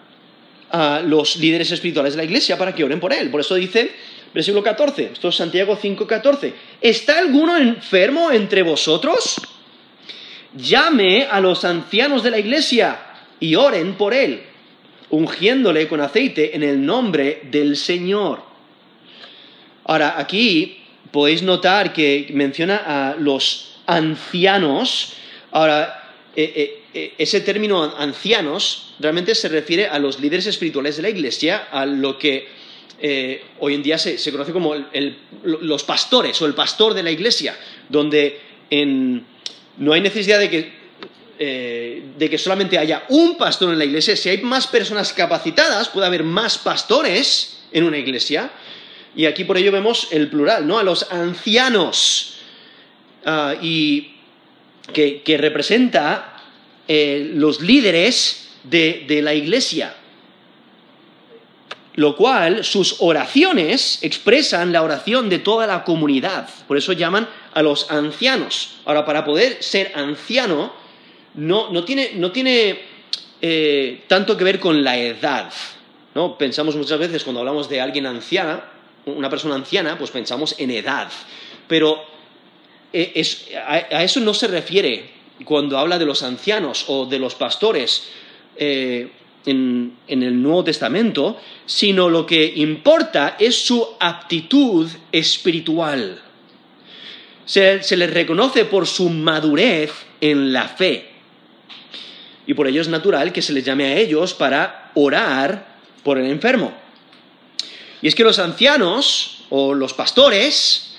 a 0.70 1.00
los 1.00 1.36
líderes 1.36 1.70
espirituales 1.70 2.14
de 2.14 2.18
la 2.18 2.24
iglesia 2.24 2.58
para 2.58 2.74
que 2.74 2.84
oren 2.84 3.00
por 3.00 3.12
él. 3.12 3.30
Por 3.30 3.40
eso 3.40 3.54
dice, 3.54 3.92
versículo 4.34 4.62
14, 4.62 5.10
esto 5.12 5.28
es 5.28 5.36
Santiago 5.36 5.78
5:14, 5.80 6.52
¿está 6.80 7.18
alguno 7.18 7.56
enfermo 7.56 8.32
entre 8.32 8.62
vosotros? 8.62 9.36
Llame 10.56 11.26
a 11.30 11.40
los 11.40 11.64
ancianos 11.64 12.22
de 12.22 12.30
la 12.30 12.38
iglesia 12.38 12.98
y 13.38 13.54
oren 13.54 13.94
por 13.94 14.14
él 14.14 14.42
ungiéndole 15.10 15.86
con 15.86 16.00
aceite 16.00 16.56
en 16.56 16.62
el 16.62 16.84
nombre 16.84 17.42
del 17.44 17.76
Señor. 17.76 18.55
Ahora, 19.86 20.18
aquí 20.18 20.82
podéis 21.12 21.42
notar 21.42 21.92
que 21.92 22.26
menciona 22.34 22.82
a 22.84 23.16
los 23.16 23.78
ancianos. 23.86 25.14
Ahora, 25.52 26.10
eh, 26.34 26.52
eh, 26.54 26.82
eh, 26.92 27.14
ese 27.18 27.40
término 27.40 27.94
ancianos 27.96 28.94
realmente 28.98 29.34
se 29.34 29.48
refiere 29.48 29.86
a 29.86 29.98
los 29.98 30.18
líderes 30.18 30.46
espirituales 30.46 30.96
de 30.96 31.02
la 31.02 31.10
iglesia, 31.10 31.68
a 31.70 31.86
lo 31.86 32.18
que 32.18 32.66
hoy 33.60 33.74
en 33.74 33.82
día 33.82 33.98
se, 33.98 34.16
conoce 34.32 34.54
como 34.54 34.74
los 35.44 35.84
pastores 35.84 36.40
o 36.40 36.46
el 36.46 36.54
pastor 36.54 36.94
de 36.94 37.02
la 37.02 37.10
iglesia, 37.10 37.54
donde 37.90 38.40
no 39.76 39.92
hay 39.92 40.00
necesidad 40.00 40.38
de 40.40 40.48
que 40.48 40.86
de 41.38 42.30
que 42.30 42.38
solamente 42.38 42.78
haya 42.78 43.04
un 43.10 43.36
pastor 43.36 43.70
en 43.70 43.78
la 43.78 43.84
iglesia, 43.84 44.16
si 44.16 44.30
hay 44.30 44.38
más 44.38 44.66
personas 44.66 45.12
capacitadas, 45.12 45.90
puede 45.90 46.06
haber 46.06 46.24
más 46.24 46.56
pastores 46.56 47.58
en 47.70 47.84
una 47.84 47.98
iglesia. 47.98 48.50
Y 49.16 49.24
aquí 49.24 49.44
por 49.44 49.56
ello 49.56 49.72
vemos 49.72 50.08
el 50.12 50.28
plural, 50.28 50.66
¿no? 50.66 50.78
A 50.78 50.82
los 50.82 51.10
ancianos. 51.10 52.34
Ah, 53.24 53.54
y 53.60 54.12
que, 54.92 55.36
representa 55.38 56.40
eh, 56.86 57.32
los 57.34 57.60
líderes 57.60 58.50
de, 58.62 59.20
la 59.22 59.34
iglesia. 59.34 59.94
Lo 61.94 62.14
cual, 62.14 62.62
sus 62.62 62.96
oraciones 63.00 63.98
expresan 64.02 64.70
la 64.70 64.82
oración 64.82 65.28
de 65.28 65.38
toda 65.38 65.66
la 65.66 65.82
comunidad. 65.82 66.48
Por 66.68 66.76
eso 66.76 66.92
llaman 66.92 67.26
a 67.54 67.62
los 67.62 67.90
ancianos. 67.90 68.76
Ahora, 68.84 69.04
para 69.04 69.24
poder 69.24 69.62
ser 69.62 69.92
anciano, 69.94 70.72
no, 71.34 71.84
tiene, 71.84 72.80
eh, 73.40 74.04
tanto 74.06 74.36
que 74.36 74.44
ver 74.44 74.60
con 74.60 74.84
la 74.84 74.98
edad. 74.98 75.50
¿no? 76.14 76.36
Pensamos 76.36 76.76
muchas 76.76 76.98
veces 76.98 77.24
cuando 77.24 77.40
hablamos 77.40 77.68
de 77.68 77.80
alguien 77.80 78.06
anciana, 78.06 78.75
una 79.06 79.30
persona 79.30 79.54
anciana, 79.54 79.96
pues 79.96 80.10
pensamos 80.10 80.54
en 80.58 80.70
edad. 80.70 81.08
Pero 81.68 82.04
eh, 82.92 83.22
a, 83.66 84.02
eso 84.02 84.20
no 84.20 84.34
se 84.34 84.48
refiere 84.48 85.10
cuando 85.44 85.78
habla 85.78 85.98
de 85.98 86.06
los 86.06 86.22
ancianos 86.22 86.84
o 86.88 87.06
de 87.06 87.18
los 87.18 87.34
pastores 87.34 88.08
eh, 88.56 89.10
en, 89.44 89.96
el 90.08 90.42
Nuevo 90.42 90.64
Testamento, 90.64 91.40
sino 91.66 92.08
lo 92.08 92.26
que 92.26 92.52
importa 92.56 93.36
es 93.38 93.54
su 93.54 93.86
aptitud 94.00 94.88
espiritual. 95.12 96.22
Se, 97.44 97.82
se 97.82 97.96
les 97.96 98.12
reconoce 98.12 98.64
por 98.64 98.88
su 98.88 99.08
madurez 99.08 99.92
en 100.20 100.52
la 100.52 100.68
fe. 100.68 101.10
Y 102.48 102.54
por 102.54 102.66
ello 102.66 102.80
es 102.80 102.88
natural 102.88 103.32
que 103.32 103.42
se 103.42 103.52
les 103.52 103.64
llame 103.64 103.84
a 103.84 103.96
ellos 103.96 104.34
para 104.34 104.90
orar 104.94 105.76
por 106.02 106.18
el 106.18 106.26
enfermo. 106.26 106.85
Y 108.06 108.08
es 108.08 108.14
que 108.14 108.22
los 108.22 108.38
ancianos 108.38 109.38
o 109.50 109.74
los 109.74 109.92
pastores 109.92 110.94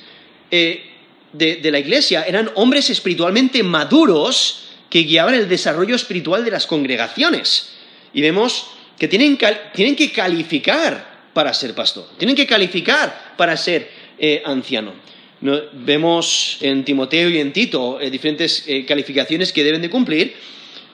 eh, 0.51 0.91
de, 1.31 1.71
la 1.71 1.79
iglesia 1.79 2.23
eran 2.27 2.51
hombres 2.55 2.89
espiritualmente 2.89 3.63
maduros 3.63 4.65
que 4.89 5.03
guiaban 5.03 5.33
el 5.33 5.47
desarrollo 5.47 5.95
espiritual 5.95 6.43
de 6.43 6.51
las 6.51 6.67
congregaciones. 6.67 7.69
Y 8.13 8.19
vemos 8.19 8.71
que 8.99 9.07
tienen, 9.07 9.37
que 9.37 10.11
calificar 10.11 11.29
para 11.33 11.53
ser 11.53 11.73
pastor, 11.73 12.09
tienen 12.17 12.35
que 12.35 12.45
calificar 12.45 13.35
para 13.37 13.55
ser 13.55 13.89
eh, 14.19 14.43
anciano. 14.43 14.93
vemos 15.39 16.57
en 16.59 16.83
Timoteo 16.83 17.29
y 17.29 17.39
en 17.39 17.53
Tito 17.53 18.01
eh, 18.01 18.11
diferentes 18.11 18.65
calificaciones 18.85 19.53
que 19.53 19.63
deben 19.63 19.81
de 19.81 19.89
cumplir, 19.89 20.35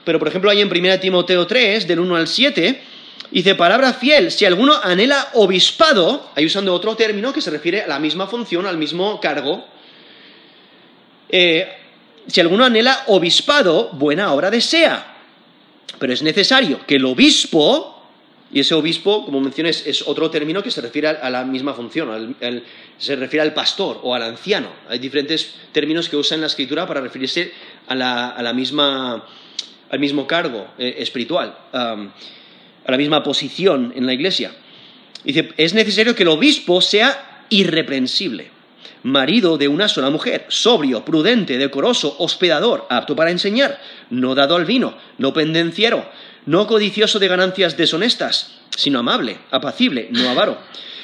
pero 0.05 0.19
por 0.19 0.27
ejemplo 0.27 0.51
hay 0.51 0.61
en 0.61 0.67
1 0.67 0.99
Timoteo 0.99 1.47
3, 1.47 1.87
del 1.87 1.99
1 2.01 2.15
al 2.15 2.27
7, 2.27 2.92
Dice, 3.33 3.55
palabra 3.55 3.93
fiel, 3.93 4.29
si 4.29 4.45
alguno 4.45 4.75
anhela 4.77 5.29
obispado, 5.33 6.29
ahí 6.35 6.45
usando 6.45 6.71
otro 6.71 6.95
término 6.95 7.33
que 7.33 7.41
se 7.41 7.49
refiere 7.49 7.81
a 7.81 7.87
la 7.87 7.97
misma 7.97 8.27
función, 8.27 8.67
al 8.67 8.77
mismo 8.77 9.19
cargo, 9.19 9.65
eh, 11.29 11.67
si 12.27 12.41
alguno 12.41 12.63
anhela 12.63 13.05
obispado, 13.07 13.89
buena 13.93 14.31
obra 14.33 14.51
desea. 14.51 15.17
Pero 15.97 16.13
es 16.13 16.21
necesario 16.21 16.85
que 16.85 16.97
el 16.97 17.05
obispo, 17.05 18.05
y 18.51 18.59
ese 18.59 18.75
obispo, 18.75 19.25
como 19.25 19.41
mencioné, 19.41 19.69
es, 19.71 20.03
otro 20.05 20.29
término 20.29 20.61
que 20.61 20.69
se 20.69 20.81
refiere 20.81 21.07
a, 21.07 21.29
la 21.31 21.43
misma 21.43 21.73
función, 21.73 22.37
se 22.99 23.15
refiere 23.15 23.41
al 23.41 23.55
pastor 23.55 23.99
o 24.03 24.13
al 24.13 24.21
anciano. 24.21 24.67
Hay 24.89 24.99
diferentes 24.99 25.55
términos 25.71 26.07
que 26.07 26.17
usa 26.17 26.35
en 26.35 26.41
la 26.41 26.47
escritura 26.47 26.85
para 26.85 27.01
referirse 27.01 27.51
a 27.87 27.95
la, 27.95 28.53
misma, 28.53 29.25
al 29.89 29.99
mismo 29.99 30.27
cargo 30.27 30.67
eh, 30.77 30.97
espiritual 30.99 31.57
a 32.85 32.91
la 32.91 32.97
misma 32.97 33.23
posición 33.23 33.93
en 33.95 34.05
la 34.05 34.13
iglesia. 34.13 34.51
Dice, 35.23 35.49
es 35.57 35.73
necesario 35.73 36.15
que 36.15 36.23
el 36.23 36.29
obispo 36.29 36.81
sea 36.81 37.45
irreprensible, 37.49 38.51
marido 39.03 39.57
de 39.57 39.67
una 39.67 39.87
sola 39.87 40.09
mujer, 40.09 40.45
sobrio, 40.49 41.05
prudente, 41.05 41.57
decoroso, 41.57 42.15
hospedador, 42.19 42.85
apto 42.89 43.15
para 43.15 43.31
enseñar, 43.31 43.79
no 44.09 44.35
dado 44.35 44.55
al 44.55 44.65
vino, 44.65 44.97
no 45.17 45.33
pendenciero, 45.33 46.09
no 46.45 46.67
codicioso 46.67 47.19
de 47.19 47.27
ganancias 47.27 47.77
deshonestas, 47.77 48.55
sino 48.75 48.99
amable, 48.99 49.37
apacible, 49.51 50.09
no 50.11 50.29
avaro, 50.29 50.57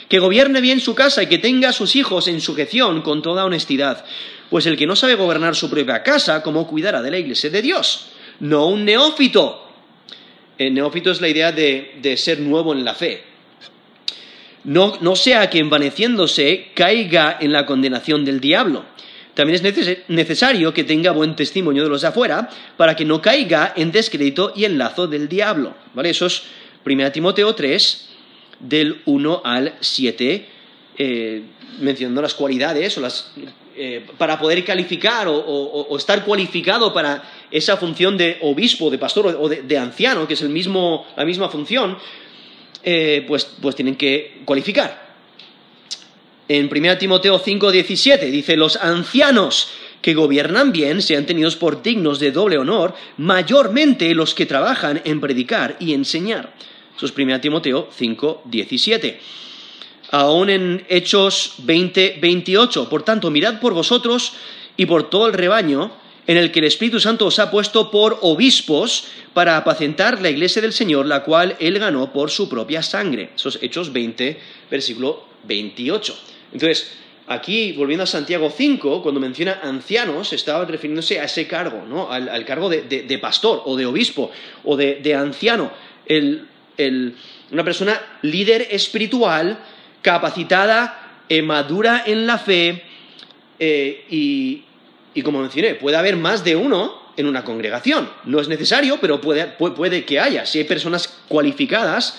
que 0.10 0.20
gobierne 0.20 0.60
bien 0.60 0.80
su 0.80 0.96
casa 0.96 1.24
y 1.24 1.28
que 1.28 1.38
tenga 1.38 1.70
a 1.70 1.74
sus 1.74 1.96
hijos 1.96 2.28
en 2.28 2.42
sujeción 2.42 3.02
con 3.02 3.22
toda 3.22 3.46
honestidad, 3.46 4.04
pues 4.50 4.66
el 4.66 4.76
que 4.76 4.88
no 4.88 4.96
sabe 4.96 5.16
gobernar 5.16 5.56
su 5.56 5.70
propia 5.70 6.04
casa, 6.04 6.42
¿cómo 6.42 6.68
cuidará 6.68 7.02
de 7.02 7.12
la 7.12 7.20
iglesia 7.20 7.50
de 7.50 7.62
Dios? 7.62 8.08
No 8.40 8.68
un 8.68 8.86
neófito, 8.86 9.69
neófito 10.60 11.12
es 11.12 11.22
la 11.22 11.30
idea 11.30 11.52
de, 11.52 12.16
ser 12.18 12.40
nuevo 12.40 12.74
en 12.74 12.84
la 12.84 12.94
fe. 12.94 13.24
No, 14.66 15.16
sea 15.16 15.50
que 15.50 15.60
envaneciéndose 15.60 16.68
caiga 16.74 17.38
en 17.40 17.54
la 17.54 17.66
condenación 17.66 18.26
del 18.26 18.42
diablo. 18.42 18.84
También 19.34 19.66
es 19.66 20.10
necesario 20.10 20.74
que 20.74 20.84
tenga 20.84 21.12
buen 21.12 21.36
testimonio 21.36 21.84
de 21.84 21.90
los 21.90 22.02
de 22.02 22.10
afuera 22.10 22.50
para 22.76 22.96
que 22.96 23.06
no 23.06 23.22
caiga 23.22 23.74
en 23.76 23.92
descrédito 23.92 24.52
y 24.54 24.66
en 24.66 24.78
lazo 24.78 25.08
del 25.08 25.30
diablo. 25.30 25.76
¿Vale? 25.94 26.10
Eso 26.10 26.26
es 26.26 26.44
1 26.86 27.12
Timoteo 27.14 27.56
3, 27.56 28.10
del 28.60 29.02
1 29.06 29.42
al 29.46 29.76
7, 29.80 30.46
eh, 30.98 31.44
mencionando 31.80 32.22
las 32.22 32.34
cualidades 32.34 32.98
o 32.98 33.02
las, 33.02 33.32
eh, 33.82 34.06
para 34.18 34.38
poder 34.38 34.66
calificar 34.66 35.30
o 35.30 35.96
estar 35.98 36.26
cualificado 36.26 36.94
para 36.94 37.24
esa 37.50 37.78
función 37.78 38.18
de 38.18 38.38
obispo, 38.42 38.90
de 38.90 38.98
pastor 38.98 39.38
o 39.40 39.48
de, 39.48 39.78
anciano, 39.78 40.28
que 40.28 40.34
es 40.34 40.42
la 40.42 40.50
misma 40.50 41.48
función, 41.48 41.98
eh, 42.84 43.24
pues, 43.26 43.46
pues, 43.62 43.76
tienen 43.78 43.96
que 43.96 44.42
cualificar. 44.44 45.16
En 46.50 46.70
1 46.70 46.98
Timoteo 46.98 47.40
5, 47.40 47.72
17 47.72 48.26
dice, 48.26 48.58
los 48.58 48.76
ancianos 48.76 49.70
que 50.02 50.14
gobiernan 50.14 50.74
bien 50.74 51.02
sean 51.02 51.26
tenidos 51.26 51.56
por 51.56 51.82
dignos 51.82 52.20
de 52.20 52.34
doble 52.34 52.58
honor, 52.58 52.96
mayormente 53.16 54.14
los 54.14 54.36
que 54.36 54.46
trabajan 54.46 55.02
en 55.06 55.22
predicar 55.22 55.78
y 55.80 55.94
enseñar. 55.94 56.54
Eso 56.98 57.06
es 57.06 57.18
1 57.18 57.40
Timoteo 57.40 57.88
5, 57.96 58.42
17. 58.44 59.20
Aún 60.12 60.50
en 60.50 60.86
Hechos 60.90 61.56
20, 61.60 62.18
28. 62.22 62.90
Por 62.90 63.04
tanto, 63.04 63.30
mirad 63.30 63.60
por 63.60 63.74
vosotros 63.74 64.34
y 64.78 64.86
por 64.86 65.10
todo 65.10 65.28
el 65.28 65.34
rebaño 65.34 65.92
en 66.30 66.38
el 66.38 66.52
que 66.52 66.60
el 66.60 66.66
Espíritu 66.66 67.00
Santo 67.00 67.26
os 67.26 67.40
ha 67.40 67.50
puesto 67.50 67.90
por 67.90 68.20
obispos 68.22 69.06
para 69.34 69.58
apacentar 69.58 70.22
la 70.22 70.30
iglesia 70.30 70.62
del 70.62 70.74
Señor, 70.74 71.08
la 71.08 71.24
cual 71.24 71.56
él 71.60 71.80
ganó 71.80 72.14
por 72.14 72.30
su 72.30 72.48
propia 72.48 72.84
sangre. 72.84 73.32
Esos 73.36 73.58
Hechos 73.64 73.92
20, 73.92 74.40
versículo 74.70 75.24
28. 75.46 76.18
Entonces, 76.54 76.92
aquí, 77.26 77.72
volviendo 77.72 78.04
a 78.04 78.06
Santiago 78.06 78.54
5, 78.56 79.02
cuando 79.02 79.20
menciona 79.20 79.60
ancianos, 79.64 80.32
estaba 80.34 80.66
refiriéndose 80.66 81.20
a 81.20 81.24
ese 81.24 81.48
cargo, 81.48 81.84
¿no? 81.88 82.12
al, 82.12 82.46
cargo 82.46 82.70
de, 82.70 83.20
pastor 83.20 83.64
o 83.66 83.76
de 83.76 83.88
obispo 83.88 84.30
o 84.64 84.78
de, 84.78 85.16
anciano. 85.16 85.72
una 87.52 87.64
persona 87.64 88.00
líder 88.22 88.68
espiritual, 88.70 89.58
capacitada, 90.02 91.24
eh, 91.30 91.42
madura 91.42 92.04
en 92.06 92.26
la 92.26 92.38
fe 92.38 92.84
eh, 93.60 94.06
y, 94.10 94.64
y 95.14 95.22
como 95.22 95.40
mencioné, 95.40 95.76
puede 95.76 95.98
haber 95.98 96.18
más 96.18 96.44
de 96.44 96.56
uno 96.56 97.00
en 97.20 97.28
una 97.28 97.44
congregación. 97.44 98.10
No 98.24 98.40
es 98.40 98.48
necesario, 98.48 98.98
pero 99.02 99.20
puede, 99.20 100.06
que 100.06 100.20
haya, 100.22 100.46
si 100.46 100.60
hay 100.60 100.64
personas 100.64 101.20
cualificadas 101.28 102.18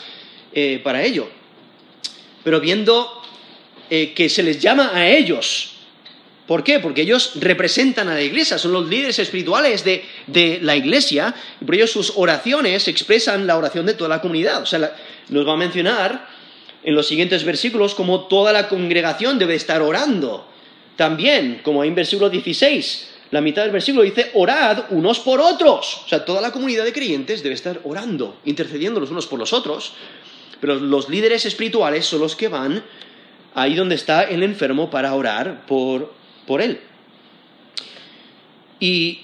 eh, 0.53 0.79
para 0.85 1.03
ello. 1.03 1.27
Pero 2.45 2.61
viendo 2.61 3.23
eh, 3.89 4.13
que 4.13 4.29
se 4.29 4.43
les 4.43 4.61
llama 4.61 4.91
a 4.95 5.09
ellos, 5.09 5.77
¿por 6.47 6.63
qué? 6.63 6.81
Porque 6.81 7.01
ellos 7.01 7.33
representan 7.37 8.09
a 8.09 8.15
la 8.15 8.21
iglesia, 8.21 8.59
son 8.59 8.73
los 8.73 8.91
líderes 8.91 9.19
espirituales 9.19 9.85
de, 9.85 10.59
la 10.61 10.77
iglesia, 10.77 11.35
y 11.59 11.65
por 11.65 11.77
ello 11.77 11.87
sus 11.87 12.13
oraciones 12.17 12.87
expresan 12.87 13.47
la 13.47 13.57
oración 13.57 13.87
de 13.87 13.95
toda 13.95 14.11
la 14.11 14.21
comunidad. 14.21 14.61
O 14.61 14.67
sea, 14.67 14.95
nos 15.31 15.49
va 15.49 15.55
a 15.55 15.57
mencionar 15.57 16.29
en 16.83 16.95
los 16.95 17.07
siguientes 17.09 17.45
versículos 17.45 17.95
cómo 17.95 18.27
toda 18.27 18.53
la 18.53 18.69
congregación 18.69 19.39
debe 19.39 19.55
estar 19.55 19.83
orando 19.83 20.47
también, 20.97 21.61
como 21.63 21.83
en 21.83 21.95
versículo 21.95 22.29
16, 22.29 23.11
la 23.31 23.41
mitad 23.41 23.63
del 23.63 23.71
versículo 23.71 24.03
dice, 24.03 24.33
orad 24.35 24.85
unos 24.91 25.21
por 25.21 25.41
otros. 25.41 26.03
O 26.05 26.09
sea, 26.09 26.25
toda 26.25 26.41
la 26.41 26.51
comunidad 26.51 26.85
de 26.85 26.93
creyentes 26.93 27.43
debe 27.43 27.55
estar 27.55 27.81
orando, 27.85 28.39
intercediendo 28.45 29.01
los 29.01 29.11
unos 29.11 29.27
por 29.27 29.39
los 29.39 29.53
otros, 29.53 29.95
pero 30.61 30.75
los 30.75 31.09
líderes 31.09 31.47
espirituales 31.47 32.05
son 32.05 32.21
los 32.21 32.37
que 32.37 32.49
van 32.49 32.85
ahí 33.55 33.75
donde 33.75 33.95
está 33.95 34.25
el 34.25 34.43
enfermo 34.43 34.91
para 34.91 35.15
orar 35.15 35.65
por, 35.67 36.13
por 36.47 36.61
él. 36.61 36.81
Y 38.79 39.21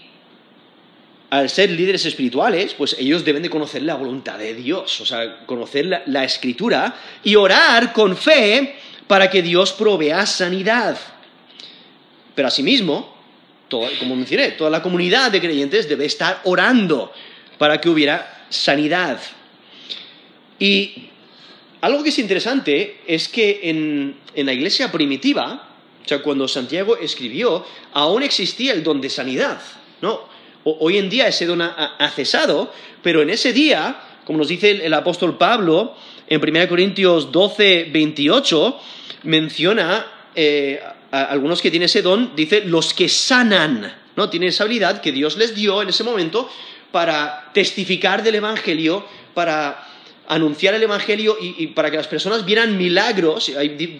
al 1.30 1.50
ser 1.50 1.70
líderes 1.70 2.06
espirituales, 2.06 2.74
pues 2.74 2.96
ellos 2.98 3.24
deben 3.24 3.42
de 3.42 3.50
conocer 3.50 3.82
la 3.82 3.96
voluntad 3.96 4.38
de 4.38 4.54
Dios, 4.54 5.00
o 5.00 5.06
sea, 5.06 5.44
conocer 5.46 6.02
la, 6.06 6.24
escritura 6.24 6.94
y 7.24 7.34
orar 7.34 7.92
con 7.92 8.16
fe 8.16 8.76
para 9.06 9.28
que 9.28 9.42
Dios 9.42 9.72
provea 9.72 10.24
sanidad. 10.26 10.96
Pero 12.34 12.48
asimismo, 12.48 13.16
como 13.68 14.14
mencioné, 14.14 14.52
toda 14.52 14.70
la 14.70 14.82
comunidad 14.82 15.32
de 15.32 15.40
creyentes 15.40 15.88
debe 15.88 16.04
estar 16.04 16.40
orando 16.44 17.12
para 17.58 17.80
que 17.80 17.88
hubiera 17.88 18.46
sanidad. 18.48 19.20
Y 20.58 21.10
algo 21.80 22.02
que 22.02 22.10
es 22.10 22.18
interesante 22.18 23.00
es 23.06 23.28
que 23.28 23.60
en, 23.64 24.16
la 24.36 24.52
iglesia 24.52 24.92
primitiva, 24.92 25.70
o 26.04 26.08
sea, 26.08 26.22
cuando 26.22 26.46
Santiago 26.46 26.96
escribió, 26.96 27.66
aún 27.92 28.22
existía 28.22 28.72
el 28.72 28.84
don 28.84 29.00
de 29.00 29.10
sanidad, 29.10 29.60
¿no? 30.00 30.35
Hoy 30.66 30.98
en 30.98 31.08
día 31.08 31.28
ese 31.28 31.46
don 31.46 31.62
ha, 31.62 32.10
cesado, 32.14 32.72
pero 33.02 33.22
en 33.22 33.30
ese 33.30 33.52
día, 33.52 34.00
como 34.24 34.38
nos 34.38 34.48
dice 34.48 34.84
el, 34.84 34.94
apóstol 34.94 35.38
Pablo 35.38 35.94
en 36.26 36.42
1 36.42 36.68
Corintios 36.68 37.30
12, 37.30 37.88
28, 37.92 38.80
menciona 39.22 40.06
eh, 40.34 40.80
algunos 41.12 41.62
que 41.62 41.70
tienen 41.70 41.86
ese 41.86 42.02
don, 42.02 42.34
dice 42.34 42.62
los 42.64 42.94
que 42.94 43.08
sanan, 43.08 43.94
¿no? 44.16 44.28
Tienen 44.28 44.48
esa 44.48 44.64
habilidad 44.64 45.00
que 45.00 45.12
Dios 45.12 45.36
les 45.36 45.54
dio 45.54 45.82
en 45.82 45.88
ese 45.88 46.02
momento 46.02 46.50
para 46.90 47.50
testificar 47.52 48.22
del 48.22 48.36
Evangelio, 48.36 49.04
para 49.34 49.86
anunciar 50.28 50.74
el 50.74 50.82
Evangelio 50.82 51.36
y, 51.40 51.68
para 51.68 51.90
que 51.90 51.96
las 51.96 52.08
personas 52.08 52.44
vieran 52.44 52.76
milagros. 52.76 53.52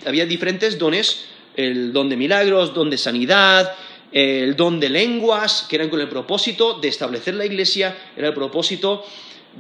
había 0.05 0.27
diferentes 0.27 0.79
dones, 0.79 1.27
el 1.55 1.93
don 1.93 2.09
de 2.09 2.17
milagros, 2.17 2.75
don 2.75 2.91
de 2.91 2.99
sanidad, 2.99 3.73
el 4.17 4.57
don 4.57 4.81
de 4.81 4.89
lenguas, 4.89 5.67
que 5.69 5.77
eran 5.77 5.91
con 5.91 6.01
el 6.01 6.09
propósito 6.09 6.75
de 6.81 6.89
establecer 6.89 7.35
la 7.35 7.45
iglesia, 7.45 7.97
era 8.17 8.29
el 8.29 8.35
propósito 8.35 9.05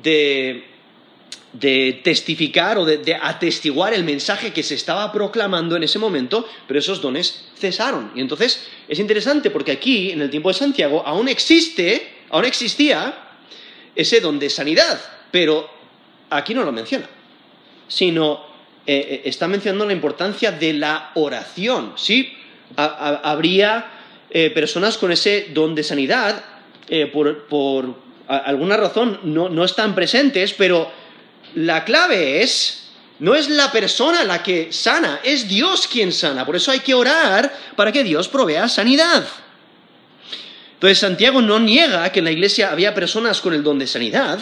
de 0.02 0.76
de 1.52 2.00
testificar 2.02 2.76
o 2.76 2.84
de, 2.84 3.14
atestiguar 3.14 3.94
el 3.94 4.04
mensaje 4.04 4.52
que 4.52 4.62
se 4.62 4.74
estaba 4.74 5.10
proclamando 5.12 5.76
en 5.76 5.84
ese 5.84 5.98
momento, 5.98 6.46
pero 6.66 6.78
esos 6.78 7.00
dones 7.00 7.46
cesaron. 7.56 8.12
Y 8.14 8.20
entonces 8.20 8.66
es 8.88 8.98
interesante 8.98 9.50
porque 9.50 9.72
aquí, 9.72 10.10
en 10.10 10.20
el 10.20 10.30
tiempo 10.30 10.48
de 10.48 10.54
Santiago, 10.54 11.02
aún 11.06 11.28
existe, 11.28 12.24
aún 12.30 12.44
existía 12.44 13.38
ese 13.94 14.20
don 14.20 14.38
de 14.38 14.50
sanidad, 14.50 15.00
pero 15.30 15.68
aquí 16.28 16.52
no 16.52 16.62
lo 16.62 16.72
menciona, 16.72 17.08
sino 17.88 18.44
eh, 18.86 18.96
eh, 19.08 19.22
está 19.24 19.48
mencionando 19.48 19.86
la 19.86 19.94
importancia 19.94 20.52
de 20.52 20.74
la 20.74 21.12
oración. 21.14 21.94
Sí, 21.96 22.36
habría 22.76 23.95
eh, 24.38 24.50
personas 24.50 24.98
con 24.98 25.12
ese 25.12 25.48
don 25.54 25.74
de 25.74 25.82
sanidad, 25.82 26.44
por, 27.12 27.94
alguna 28.28 28.76
razón 28.76 29.18
no 29.24 29.64
están 29.64 29.94
presentes, 29.94 30.52
pero 30.52 30.92
la 31.54 31.84
clave 31.84 32.42
es, 32.42 32.90
no 33.18 33.34
es 33.34 33.48
la 33.48 33.72
persona 33.72 34.24
la 34.24 34.42
que 34.42 34.72
sana, 34.72 35.20
es 35.24 35.48
Dios 35.48 35.88
quien 35.88 36.12
sana. 36.12 36.44
Por 36.44 36.56
eso 36.56 36.70
hay 36.70 36.80
que 36.80 36.94
orar 36.94 37.52
para 37.74 37.90
que 37.90 38.04
Dios 38.04 38.28
provea 38.28 38.68
sanidad. 38.68 39.26
Entonces 40.74 40.98
Santiago 40.98 41.40
no 41.40 41.58
niega 41.58 42.12
que 42.12 42.18
en 42.18 42.26
la 42.26 42.30
iglesia 42.30 42.70
había 42.70 42.94
personas 42.94 43.40
con 43.40 43.54
el 43.54 43.62
don 43.62 43.78
de 43.78 43.86
sanidad. 43.86 44.38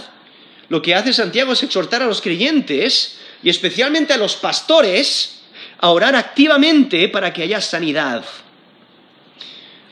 Lo 0.68 0.82
que 0.82 0.94
hace 0.94 1.12
Santiago 1.12 1.52
es 1.52 1.62
exhortar 1.62 2.02
a 2.02 2.06
los 2.06 2.20
creyentes 2.20 3.18
y 3.42 3.50
especialmente 3.50 4.12
a 4.12 4.16
los 4.16 4.34
pastores 4.34 5.42
a 5.78 5.90
orar 5.90 6.16
activamente 6.16 7.08
para 7.08 7.32
que 7.32 7.42
haya 7.44 7.60
sanidad. 7.60 8.24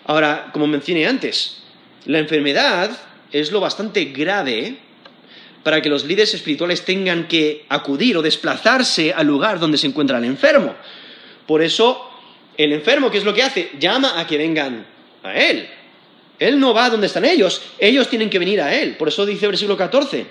Ahora, 0.07 0.51
como 0.53 0.67
mencioné 0.67 1.07
antes, 1.07 1.63
la 2.07 2.19
enfermedad 2.19 2.91
es 3.31 3.53
lo 3.53 3.61
bastante 3.61 4.07
grave 4.07 4.77
para 5.63 5.81
que 5.81 5.89
los 5.89 6.05
líderes 6.05 6.35
espirituales 6.35 6.85
tengan 6.85 7.29
que 7.29 7.65
acudir 7.69 8.17
o 8.17 8.23
desplazarse 8.23 9.13
al 9.13 9.27
lugar 9.27 9.61
donde 9.61 9.79
se 9.79 9.87
encuentra 9.87 10.19
el 10.19 10.25
enfermo. 10.25 10.75
Por 11.47 11.63
eso, 11.63 12.11
el 12.57 12.73
enfermo, 12.73 13.11
¿qué 13.11 13.19
es 13.19 13.25
lo 13.25 13.35
que 13.35 13.43
hace? 13.43 13.71
Llama 13.79 14.19
a 14.19 14.27
que 14.27 14.39
vengan 14.39 14.85
a 15.23 15.35
él. 15.35 15.69
Él 16.39 16.59
no 16.59 16.75
va 16.75 16.87
a 16.87 16.91
donde 16.91 17.07
están 17.07 17.25
ellos, 17.25 17.63
ellos 17.79 18.09
tienen 18.09 18.29
que 18.29 18.41
venir 18.41 18.61
a 18.61 18.75
él. 18.75 18.97
Por 18.97 19.09
eso 19.09 19.25
dice 19.25 19.45
el 19.47 19.53
versículo 19.53 19.77
14, 19.77 20.27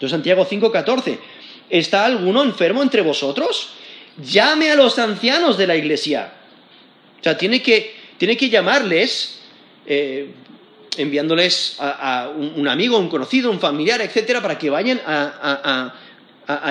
de 0.00 0.08
Santiago 0.08 0.46
5, 0.48 0.72
14. 0.72 1.18
¿Está 1.68 2.06
alguno 2.06 2.42
enfermo 2.42 2.82
entre 2.82 3.02
vosotros? 3.02 3.70
Llame 4.22 4.70
a 4.70 4.76
los 4.76 4.98
ancianos 4.98 5.58
de 5.58 5.66
la 5.66 5.76
iglesia. 5.76 6.32
O 7.20 7.22
sea, 7.22 7.36
tiene 7.36 7.60
que, 7.60 7.95
tiene 8.18 8.36
que 8.36 8.48
llamarles 8.48 9.40
eh, 9.86 10.30
enviándoles 10.96 11.76
a, 11.78 12.30
un 12.34 12.66
amigo, 12.68 12.98
un 12.98 13.08
conocido, 13.08 13.50
un 13.50 13.60
familiar, 13.60 14.00
etcétera, 14.00 14.40
para 14.40 14.58
que 14.58 14.70
vayan 14.70 15.00
a, 15.06 15.92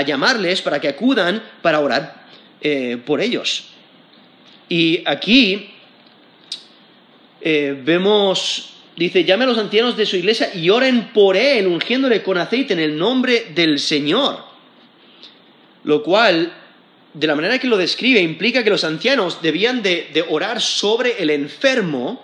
llamarles, 0.05 0.61
para 0.61 0.79
que 0.79 0.87
acudan 0.87 1.43
para 1.61 1.79
orar 1.79 2.25
eh, 2.61 2.97
por 3.05 3.21
ellos. 3.21 3.65
Y 4.67 5.03
aquí 5.05 5.69
eh, 7.41 7.79
vemos, 7.83 8.73
dice, 8.95 9.23
llame 9.23 9.43
a 9.43 9.47
los 9.47 9.57
ancianos 9.57 9.95
de 9.95 10.05
su 10.05 10.15
iglesia 10.15 10.49
y 10.55 10.69
oren 10.69 11.13
por 11.13 11.37
él, 11.37 11.67
ungiéndole 11.67 12.23
con 12.23 12.37
aceite 12.37 12.73
en 12.73 12.79
el 12.79 12.97
nombre 12.97 13.51
del 13.53 13.79
Señor. 13.79 14.43
Lo 15.83 16.01
cual, 16.01 16.51
de 17.15 17.27
la 17.27 17.35
manera 17.35 17.57
que 17.57 17.67
lo 17.67 17.77
describe, 17.77 18.21
implica 18.21 18.63
que 18.63 18.69
los 18.69 18.83
ancianos 18.83 19.41
debían 19.41 19.81
de 19.81 20.25
orar 20.29 20.61
sobre 20.61 21.21
el 21.23 21.31
enfermo, 21.31 22.23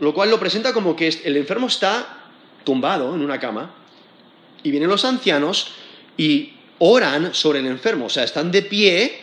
lo 0.00 0.14
cual 0.14 0.30
lo 0.30 0.38
presenta 0.38 0.72
como 0.72 0.94
que 0.94 1.08
el 1.24 1.36
enfermo 1.36 1.66
está 1.66 2.30
tumbado 2.64 3.14
en 3.14 3.22
una 3.22 3.40
cama 3.40 3.74
y 4.62 4.70
vienen 4.70 4.88
los 4.88 5.04
ancianos 5.04 5.74
y 6.16 6.52
oran 6.78 7.34
sobre 7.34 7.60
el 7.60 7.66
enfermo, 7.66 8.06
o 8.06 8.10
sea, 8.10 8.24
están 8.24 8.50
de 8.50 8.62
pie 8.62 9.20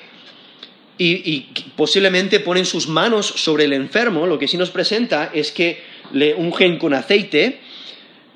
y, 0.97 1.47
posiblemente 1.77 2.41
ponen 2.41 2.65
sus 2.65 2.87
manos 2.87 3.25
sobre 3.25 3.65
el 3.65 3.73
enfermo, 3.73 4.25
lo 4.25 4.37
que 4.37 4.47
sí 4.47 4.57
nos 4.57 4.69
presenta 4.69 5.31
es 5.33 5.51
que 5.51 5.81
le 6.11 6.33
ungen 6.33 6.77
con 6.77 6.93
aceite, 6.93 7.59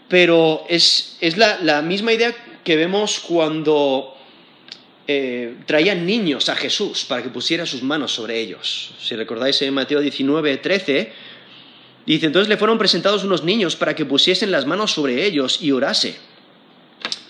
pero 0.08 0.66
es, 0.70 1.18
la, 1.36 1.82
misma 1.82 2.14
idea 2.14 2.34
que 2.64 2.76
vemos 2.76 3.20
cuando 3.20 4.18
eh, 5.08 5.56
traían 5.66 6.06
niños 6.06 6.50
a 6.50 6.56
Jesús 6.56 7.06
para 7.06 7.24
que 7.24 7.30
pusiera 7.30 7.66
sus 7.66 7.84
manos 7.84 8.14
sobre 8.14 8.40
ellos. 8.40 8.94
Si 9.02 9.16
recordáis 9.16 9.62
en 9.62 9.74
Mateo 9.74 10.00
19, 10.00 10.58
13, 10.58 11.12
Dice, 12.06 12.26
entonces 12.26 12.50
le 12.50 12.58
fueron 12.58 12.78
presentados 12.78 13.24
unos 13.24 13.44
niños 13.44 13.76
para 13.76 13.96
que 13.96 14.06
pusiesen 14.06 14.52
las 14.52 14.66
manos 14.66 14.92
sobre 14.92 15.26
ellos 15.26 15.62
y 15.62 15.72
orase. 15.72 16.16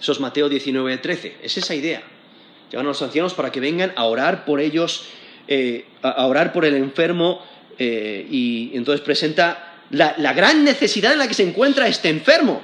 Eso 0.01 0.11
es 0.11 0.19
Mateo 0.19 0.49
19, 0.49 0.97
13. 0.97 1.37
Es 1.43 1.57
esa 1.57 1.75
idea. 1.75 2.01
Llevan 2.71 2.87
a 2.87 2.89
los 2.89 3.01
ancianos 3.01 3.35
para 3.35 3.51
que 3.51 3.59
vengan 3.59 3.93
a 3.95 4.05
orar 4.05 4.45
por 4.45 4.59
ellos, 4.59 5.05
eh, 5.47 5.85
a 6.01 6.25
orar 6.25 6.51
por 6.53 6.65
el 6.65 6.75
enfermo, 6.75 7.45
eh, 7.77 8.27
y 8.29 8.71
entonces 8.73 9.01
presenta 9.01 9.75
la, 9.91 10.15
la 10.17 10.33
gran 10.33 10.63
necesidad 10.63 11.13
en 11.13 11.19
la 11.19 11.27
que 11.27 11.35
se 11.35 11.43
encuentra 11.43 11.87
este 11.87 12.09
enfermo. 12.09 12.63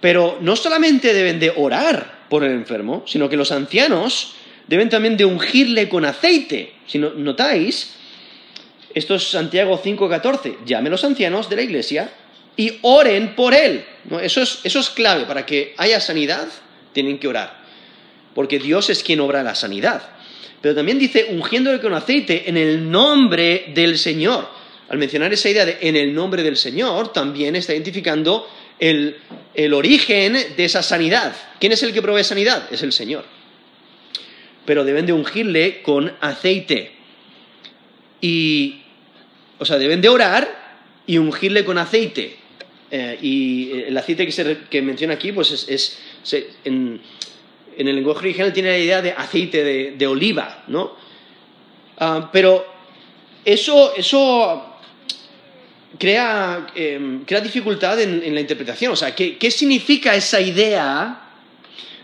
Pero 0.00 0.38
no 0.40 0.56
solamente 0.56 1.14
deben 1.14 1.38
de 1.38 1.52
orar 1.56 2.13
por 2.34 2.42
el 2.42 2.50
enfermo, 2.50 3.04
sino 3.06 3.28
que 3.28 3.36
los 3.36 3.52
ancianos 3.52 4.32
deben 4.66 4.88
también 4.88 5.16
de 5.16 5.24
ungirle 5.24 5.88
con 5.88 6.04
aceite. 6.04 6.72
Si 6.84 6.98
notáis, 6.98 7.94
esto 8.92 9.14
es 9.14 9.30
Santiago 9.30 9.80
5:14. 9.80 10.56
Llame 10.66 10.88
a 10.88 10.90
los 10.90 11.04
ancianos 11.04 11.48
de 11.48 11.54
la 11.54 11.62
iglesia 11.62 12.10
y 12.56 12.80
oren 12.82 13.36
por 13.36 13.54
él. 13.54 13.84
Eso, 14.20 14.42
es, 14.42 14.58
eso 14.64 14.80
es 14.80 14.90
clave. 14.90 15.26
Para 15.26 15.46
que 15.46 15.74
haya 15.76 16.00
sanidad, 16.00 16.48
tienen 16.92 17.20
que 17.20 17.28
orar. 17.28 17.56
Porque 18.34 18.58
Dios 18.58 18.90
es 18.90 19.04
quien 19.04 19.20
obra 19.20 19.44
la 19.44 19.54
sanidad. 19.54 20.02
Pero 20.60 20.74
también 20.74 20.98
dice, 20.98 21.28
ungiéndole 21.30 21.80
con 21.80 21.94
aceite 21.94 22.48
en 22.48 22.56
el 22.56 22.90
nombre 22.90 23.66
del 23.76 23.96
Señor. 23.96 24.48
Al 24.88 24.98
mencionar 24.98 25.32
esa 25.32 25.50
idea 25.50 25.66
de 25.66 25.78
en 25.82 25.94
el 25.94 26.12
nombre 26.12 26.42
del 26.42 26.56
Señor, 26.56 27.12
también 27.12 27.54
está 27.54 27.74
identificando 27.74 28.48
el, 28.78 29.16
el 29.54 29.74
origen 29.74 30.32
de 30.56 30.64
esa 30.64 30.82
sanidad. 30.82 31.34
¿Quién 31.60 31.72
es 31.72 31.82
el 31.82 31.92
que 31.92 32.02
provee 32.02 32.24
sanidad? 32.24 32.72
Es 32.72 32.82
el 32.82 32.92
Señor. 32.92 33.24
Pero 34.64 34.84
deben 34.84 35.06
de 35.06 35.12
ungirle 35.12 35.82
con 35.82 36.12
aceite. 36.20 36.92
Y 38.20 38.84
o 39.58 39.64
sea, 39.64 39.78
deben 39.78 40.00
de 40.00 40.08
orar 40.08 40.46
y 41.06 41.18
ungirle 41.18 41.64
con 41.64 41.78
aceite. 41.78 42.36
Eh, 42.90 43.18
y 43.20 43.70
el 43.86 43.96
aceite 43.96 44.26
que, 44.26 44.32
se, 44.32 44.58
que 44.70 44.82
menciona 44.82 45.14
aquí, 45.14 45.32
pues 45.32 45.66
es, 45.68 45.98
en, 46.64 47.00
el 47.76 47.94
lenguaje 47.94 48.20
original 48.20 48.52
tiene 48.52 48.70
la 48.70 48.78
idea 48.78 49.02
de 49.02 49.12
aceite 49.12 49.64
de, 49.96 50.06
oliva, 50.06 50.64
¿no? 50.68 50.92
Ah, 51.98 52.30
pero 52.32 52.66
eso, 53.44 53.94
eso 53.96 54.73
crea, 55.98 56.66
em, 56.74 57.24
crea 57.24 57.40
dificultad 57.40 58.00
en, 58.00 58.34
la 58.34 58.40
interpretación. 58.40 58.92
O 58.92 58.96
sea, 58.96 59.14
¿qué, 59.14 59.50
significa 59.50 60.14
esa 60.14 60.40
idea 60.40 61.20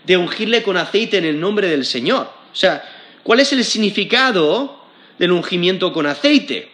de 0.05 0.17
ungirle 0.17 0.63
con 0.63 0.77
aceite 0.77 1.19
en 1.19 1.25
el 1.25 1.41
nombre 1.41 1.69
del 1.69 1.85
Señor? 1.85 2.31
O 2.53 2.57
sea, 2.57 2.83
¿cuál 3.23 3.41
es 3.41 3.53
el 3.53 3.65
significado 3.65 4.85
del 5.19 5.33
ungimiento 5.33 5.93
con 5.93 6.07
aceite? 6.07 6.69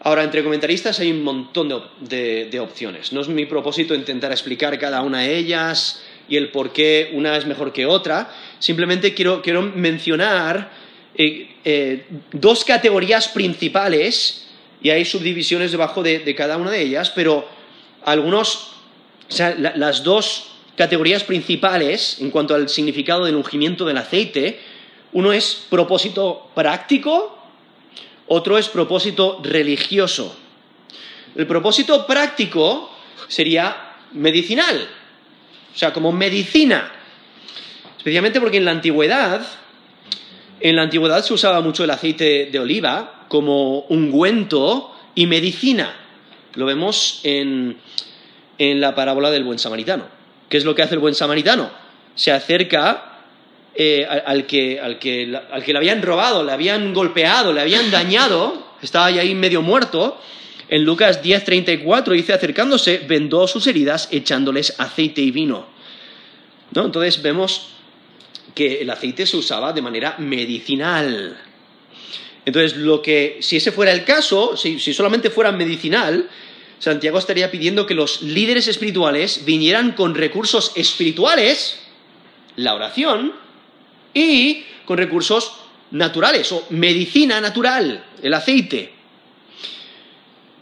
Ahora, 0.00 0.24
entre 0.24 0.42
comentaristas 0.42 0.98
hay 0.98 1.12
un 1.12 1.22
montón 1.22 1.68
de, 2.00 2.60
opciones. 2.60 3.12
No 3.12 3.20
es 3.20 3.28
mi 3.28 3.46
propósito 3.46 3.94
intentar 3.94 4.32
explicar 4.32 4.76
cada 4.78 5.02
una 5.02 5.20
de 5.20 5.36
ellas 5.36 6.02
y 6.28 6.36
el 6.36 6.50
por 6.50 6.72
qué 6.72 7.10
una 7.12 7.36
es 7.36 7.46
mejor 7.46 7.72
que 7.72 7.86
otra. 7.86 8.32
Simplemente 8.58 9.14
quiero, 9.14 9.42
mencionar 9.74 10.72
eh, 11.14 11.54
eh, 11.64 12.04
dos 12.32 12.64
categorías 12.64 13.28
principales 13.28 14.42
y 14.82 14.90
hay 14.90 15.04
subdivisiones 15.04 15.70
debajo 15.70 16.02
de, 16.02 16.34
cada 16.34 16.56
una 16.56 16.70
de 16.70 16.82
ellas, 16.82 17.10
pero 17.10 17.48
algunos, 18.04 18.72
o 19.28 19.32
sea, 19.32 19.54
las 19.54 20.02
dos 20.02 20.48
categorías 20.76 21.22
principales 21.22 22.16
en 22.20 22.30
cuanto 22.30 22.54
al 22.54 22.68
significado 22.68 23.24
del 23.24 23.36
ungimiento 23.36 23.84
del 23.84 23.98
aceite, 23.98 24.60
uno 25.12 25.32
es 25.32 25.66
propósito 25.70 26.50
práctico, 26.54 27.38
otro 28.26 28.58
es 28.58 28.68
propósito 28.68 29.40
religioso. 29.42 30.36
El 31.36 31.46
propósito 31.46 32.06
práctico 32.06 32.90
sería 33.28 33.94
medicinal, 34.12 34.88
o 35.74 35.78
sea, 35.78 35.92
como 35.92 36.12
medicina, 36.12 36.90
especialmente 37.96 38.40
porque 38.40 38.56
en 38.56 38.64
la 38.64 38.72
antigüedad, 38.72 39.46
en 40.62 40.76
la 40.76 40.82
antigüedad 40.82 41.24
se 41.24 41.34
usaba 41.34 41.60
mucho 41.60 41.82
el 41.84 41.90
aceite 41.90 42.48
de 42.50 42.58
oliva 42.58 43.26
como 43.28 43.80
ungüento 43.88 44.94
y 45.14 45.26
medicina. 45.26 45.94
Lo 46.54 46.66
vemos 46.66 47.20
en, 47.24 47.78
la 48.58 48.94
parábola 48.94 49.30
del 49.30 49.42
buen 49.42 49.58
samaritano. 49.58 50.06
¿Qué 50.48 50.56
es 50.56 50.64
lo 50.64 50.74
que 50.74 50.82
hace 50.82 50.94
el 50.94 51.00
buen 51.00 51.14
samaritano? 51.14 51.70
Se 52.14 52.30
acerca 52.30 53.18
eh, 53.74 54.06
al, 54.06 54.46
que, 54.46 54.78
al, 54.78 54.98
que, 55.00 55.36
al 55.50 55.64
que 55.64 55.72
le 55.72 55.78
habían 55.78 56.00
robado, 56.00 56.44
le 56.44 56.52
habían 56.52 56.94
golpeado, 56.94 57.52
le 57.52 57.60
habían 57.60 57.90
dañado, 57.90 58.74
estaba 58.80 59.06
ahí 59.06 59.34
medio 59.34 59.62
muerto. 59.62 60.20
En 60.68 60.84
Lucas 60.84 61.22
10:34 61.22 62.12
dice, 62.12 62.34
acercándose, 62.34 62.98
vendó 62.98 63.48
sus 63.48 63.66
heridas 63.66 64.08
echándoles 64.12 64.78
aceite 64.78 65.22
y 65.22 65.32
vino. 65.32 65.66
¿No? 66.72 66.84
Entonces 66.84 67.20
vemos 67.20 67.72
que 68.54 68.80
el 68.82 68.90
aceite 68.90 69.26
se 69.26 69.36
usaba 69.36 69.72
de 69.72 69.82
manera 69.82 70.16
medicinal. 70.18 71.38
Entonces, 72.44 72.76
lo 72.76 73.00
que, 73.00 73.38
si 73.40 73.56
ese 73.56 73.72
fuera 73.72 73.92
el 73.92 74.04
caso, 74.04 74.56
si, 74.56 74.78
solamente 74.78 75.30
fuera 75.30 75.52
medicinal, 75.52 76.28
Santiago 76.78 77.18
estaría 77.18 77.50
pidiendo 77.50 77.86
que 77.86 77.94
los 77.94 78.22
líderes 78.22 78.66
espirituales 78.66 79.44
vinieran 79.44 79.92
con 79.92 80.14
recursos 80.14 80.72
espirituales, 80.74 81.78
la 82.56 82.74
oración, 82.74 83.32
y 84.12 84.64
con 84.84 84.98
recursos 84.98 85.52
naturales 85.92 86.50
o 86.52 86.66
medicina 86.70 87.40
natural, 87.40 88.04
el 88.22 88.34
aceite. 88.34 88.92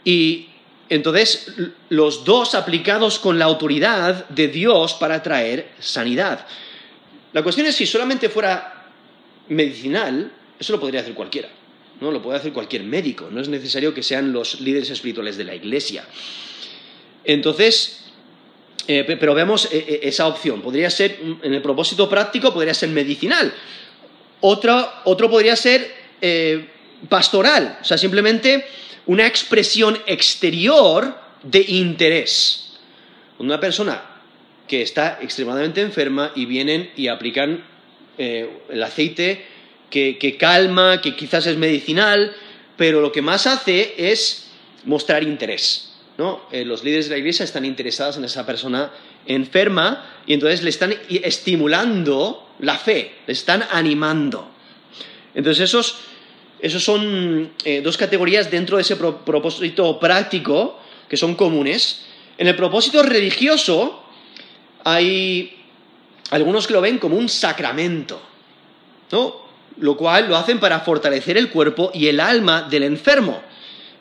Y 0.03 0.47
entonces 0.89 1.53
los 1.89 2.23
dos 2.25 2.53
aplicados 2.53 3.17
con 3.17 3.39
la 3.39 3.45
autoridad 3.45 4.27
de 4.29 4.47
Dios 4.49 4.93
para 4.93 5.23
traer 5.23 5.71
sanidad. 5.79 6.45
La 7.33 7.43
cuestión 7.43 7.67
es 7.67 7.75
si 7.75 7.85
solamente 7.85 8.29
fuera 8.29 8.87
medicinal, 9.49 10.31
eso 10.59 10.73
lo 10.73 10.79
podría 10.79 11.01
hacer 11.01 11.13
cualquiera. 11.13 11.49
¿no? 12.01 12.11
Lo 12.11 12.21
puede 12.21 12.37
hacer 12.37 12.51
cualquier 12.51 12.83
médico, 12.83 13.29
no 13.31 13.39
es 13.39 13.47
necesario 13.47 13.93
que 13.93 14.03
sean 14.03 14.33
los 14.33 14.59
líderes 14.59 14.89
espirituales 14.89 15.37
de 15.37 15.43
la 15.43 15.55
iglesia. 15.55 16.03
Entonces, 17.23 18.01
eh, 18.87 19.05
pero 19.19 19.33
vemos 19.35 19.65
eh, 19.65 19.85
eh, 19.87 19.99
esa 20.03 20.27
opción. 20.27 20.61
Podría 20.61 20.89
ser, 20.89 21.19
en 21.43 21.53
el 21.53 21.61
propósito 21.61 22.09
práctico, 22.09 22.53
podría 22.53 22.73
ser 22.73 22.89
medicinal. 22.89 23.53
Otro, 24.41 24.91
otro 25.05 25.29
podría 25.29 25.55
ser 25.55 26.01
pastoral, 27.09 27.79
o 27.81 27.83
sea, 27.83 27.97
simplemente 27.97 28.65
una 29.07 29.25
expresión 29.25 29.97
exterior 30.05 31.17
de 31.41 31.65
interés. 31.67 32.73
Una 33.39 33.59
persona 33.59 34.10
que 34.71 34.81
está 34.81 35.19
extremadamente 35.21 35.81
enferma 35.81 36.31
y 36.33 36.45
vienen 36.45 36.91
y 36.95 37.09
aplican 37.09 37.65
el 38.17 38.81
aceite 38.81 39.43
que, 39.89 40.37
calma, 40.39 41.01
que 41.01 41.13
quizás 41.13 41.45
es 41.45 41.57
medicinal, 41.57 42.33
pero 42.77 43.01
lo 43.01 43.11
que 43.11 43.21
más 43.21 43.45
hace 43.47 43.93
es 43.97 44.47
mostrar 44.85 45.23
interés. 45.23 45.91
¿no? 46.17 46.43
Eh, 46.53 46.63
los 46.63 46.85
líderes 46.85 47.09
de 47.09 47.15
la 47.15 47.17
iglesia 47.17 47.43
están 47.43 47.65
interesados 47.65 48.15
en 48.15 48.23
esa 48.23 48.45
persona 48.45 48.91
enferma 49.25 50.05
y 50.25 50.33
entonces 50.33 50.63
le 50.63 50.69
están 50.69 50.95
estimulando 51.09 52.55
la 52.59 52.77
fe, 52.77 53.15
le 53.27 53.33
están 53.33 53.65
animando. 53.71 54.49
Entonces 55.35 55.65
esos, 55.65 55.97
esos 56.61 56.81
son 56.81 57.51
eh, 57.65 57.81
dos 57.81 57.97
categorías 57.97 58.49
dentro 58.49 58.77
de 58.77 58.83
ese 58.83 58.95
propósito 58.95 59.99
práctico 59.99 60.79
que 61.09 61.17
son 61.17 61.35
comunes. 61.35 62.05
En 62.37 62.47
el 62.47 62.55
propósito 62.55 63.03
religioso 63.03 64.00
hay 64.83 65.57
algunos 66.29 66.67
que 66.67 66.73
lo 66.73 66.81
ven 66.81 66.97
como 66.97 67.17
un 67.17 67.29
sacramento. 67.29 68.21
¿no? 69.11 69.41
lo 69.81 69.97
cual 69.97 70.27
lo 70.27 70.37
hacen 70.37 70.59
para 70.59 70.79
fortalecer 70.81 71.37
el 71.37 71.49
cuerpo 71.49 71.91
y 71.93 72.07
el 72.07 72.19
alma 72.19 72.67
del 72.69 72.83
enfermo. 72.83 73.41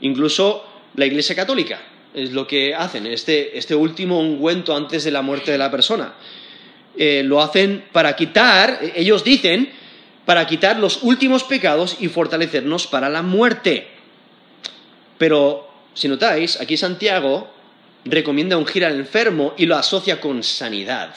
Incluso 0.00 0.64
la 0.94 1.06
Iglesia 1.06 1.34
Católica 1.34 1.80
es 2.14 2.32
lo 2.32 2.46
que 2.46 2.74
hacen, 2.74 3.06
este, 3.06 3.56
este 3.56 3.74
último 3.74 4.20
ungüento 4.20 4.74
antes 4.74 5.04
de 5.04 5.10
la 5.10 5.22
muerte 5.22 5.52
de 5.52 5.58
la 5.58 5.70
persona. 5.70 6.14
Eh, 6.96 7.22
lo 7.24 7.40
hacen 7.40 7.84
para 7.92 8.16
quitar, 8.16 8.80
ellos 8.94 9.22
dicen, 9.22 9.70
para 10.26 10.46
quitar 10.46 10.78
los 10.78 11.02
últimos 11.02 11.44
pecados 11.44 11.96
y 12.00 12.08
fortalecernos 12.08 12.86
para 12.86 13.08
la 13.08 13.22
muerte. 13.22 13.88
Pero, 15.18 15.68
si 15.94 16.08
notáis, 16.08 16.60
aquí 16.60 16.76
Santiago 16.76 17.48
recomienda 18.04 18.56
ungir 18.56 18.84
al 18.84 18.94
enfermo 18.94 19.54
y 19.56 19.66
lo 19.66 19.76
asocia 19.76 20.20
con 20.20 20.42
sanidad. 20.42 21.14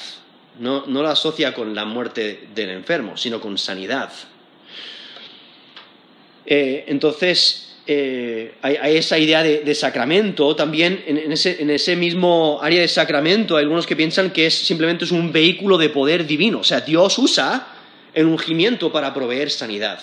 No, 0.60 0.86
no 0.86 1.02
lo 1.02 1.10
asocia 1.10 1.54
con 1.54 1.74
la 1.74 1.86
muerte 1.86 2.48
del 2.54 2.69
enfermo, 2.69 3.17
sino 3.17 3.41
con 3.41 3.58
sanidad. 3.58 4.12
Eh, 6.46 6.86
entonces, 6.88 7.74
eh, 7.86 8.56
hay, 8.62 8.98
esa 8.98 9.17
idea 9.17 9.43
de, 9.43 9.76
sacramento. 9.76 10.56
También 10.56 11.04
en, 11.06 11.32
ese, 11.32 11.96
mismo 11.96 12.60
área 12.62 12.82
de 12.82 12.88
sacramento 12.88 13.58
hay 13.58 13.63
algunos 13.63 13.88
que 13.88 13.96
piensan 13.96 14.32
que 14.32 14.48
es, 14.48 14.54
simplemente 14.54 15.06
es 15.06 15.12
un 15.12 15.32
vehículo 15.32 15.78
de 15.78 15.89
poder 15.89 16.26
divino. 16.26 16.60
O 16.60 16.63
sea, 16.63 16.82
Dios 16.82 17.17
usa 17.17 17.67
el 18.13 18.26
ungimiento 18.26 18.91
para 18.91 19.13
proveer 19.13 19.50
sanidad. 19.50 20.00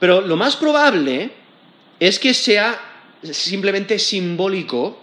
Pero 0.00 0.20
lo 0.20 0.36
más 0.36 0.56
probable 0.56 1.30
es 2.00 2.18
que 2.18 2.34
sea 2.34 2.93
simplemente 3.32 3.98
simbólico 3.98 4.98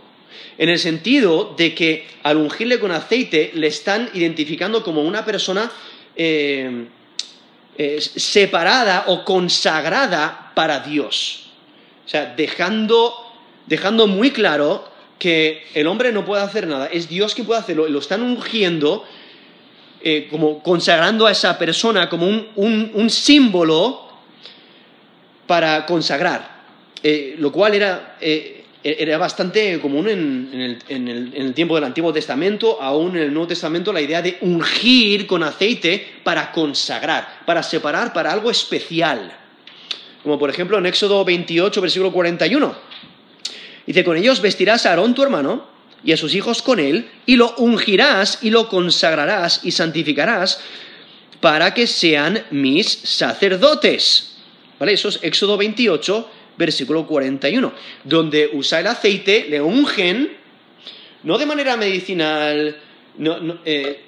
en 0.58 0.70
el 0.70 0.80
sentido 0.80 1.54
de 1.58 1.74
que 1.74 2.08
al 2.24 2.38
ungirle 2.38 2.80
con 2.80 2.92
aceite 2.92 3.52
le 3.54 3.68
están 3.68 4.10
identificando 4.14 4.84
como 4.84 5.02
una 5.02 5.26
persona 5.26 5.72
eh, 6.16 6.88
separada 8.00 9.06
o 9.08 9.26
consagrada 9.26 10.52
para 10.54 10.82
Dios. 10.82 11.52
O 12.06 12.10
sea, 12.10 12.36
dejando, 12.36 13.16
muy 14.08 14.32
claro 14.32 14.88
que 15.18 15.66
el 15.74 15.88
hombre 15.88 16.12
no 16.12 16.26
puede 16.26 16.44
hacer 16.44 16.68
nada, 16.68 16.88
es 16.88 17.08
Dios 17.08 17.34
quien 17.34 17.48
puede 17.48 17.60
hacerlo, 17.60 17.88
lo 17.88 18.00
están 18.00 18.22
ungiendo, 18.22 19.06
eh, 20.04 20.28
como 20.30 20.62
consagrando 20.62 21.28
a 21.28 21.32
esa 21.32 21.58
persona 21.58 22.10
como 22.10 22.28
un, 22.28 23.10
símbolo 23.10 24.10
para 25.48 25.86
consagrar, 25.86 26.61
eh, 27.04 27.36
lo 27.38 27.52
cual 27.52 27.74
era 27.74 28.18
eh, 28.22 28.62
era 28.84 29.18
bastante 29.20 29.80
común 29.80 30.10
en, 30.10 30.80
el, 30.90 31.54
tiempo 31.54 31.76
del 31.76 31.84
Antiguo 31.84 32.12
Testamento, 32.12 32.82
aún 32.82 33.16
en 33.16 33.24
el 33.24 33.34
Nuevo 33.34 33.48
Testamento, 33.48 33.94
la 33.94 34.02
idea 34.02 34.24
de 34.24 34.40
ungir 34.42 35.28
con 35.28 35.44
aceite 35.44 36.04
para 36.24 36.52
consagrar, 36.52 37.42
para 37.46 37.62
separar 37.62 38.12
para 38.12 38.32
algo 38.32 38.50
especial. 38.50 39.32
Como 40.24 40.40
por 40.40 40.50
ejemplo 40.50 40.80
en 40.80 40.88
Éxodo 40.88 41.24
28, 41.24 41.80
versículo 41.80 42.12
41. 42.12 42.76
Dice, 43.86 44.04
con 44.04 44.18
ellos 44.18 44.42
vestirás 44.42 44.86
a 44.86 44.92
Aarón 44.92 45.14
tu 45.14 45.22
hermano 45.22 45.68
y 46.04 46.14
a 46.14 46.18
sus 46.18 46.34
hijos 46.34 46.64
con 46.64 46.80
él, 46.80 47.08
y 47.28 47.36
lo 47.36 47.54
ungirás 47.58 48.40
y 48.42 48.50
lo 48.50 48.68
consagrarás 48.68 49.62
y 49.64 49.72
santificarás 49.72 50.60
para 51.40 51.76
que 51.76 51.86
sean 51.86 52.46
mis 52.50 52.90
sacerdotes. 52.90 54.38
¿Vale? 54.80 54.94
Eso 54.94 55.10
es 55.10 55.20
Éxodo 55.22 55.58
28, 55.58 56.32
versículo 56.62 57.08
41, 57.08 57.74
donde 58.04 58.52
usa 58.54 58.80
el 58.80 58.88
aceite, 58.88 59.48
le 59.50 59.60
ungen, 59.60 60.38
no 61.24 61.38
de 61.40 61.46
manera 61.48 61.76
medicinal, 61.76 62.78
no, 63.18 63.40
no, 63.40 63.58
eh, 63.66 64.00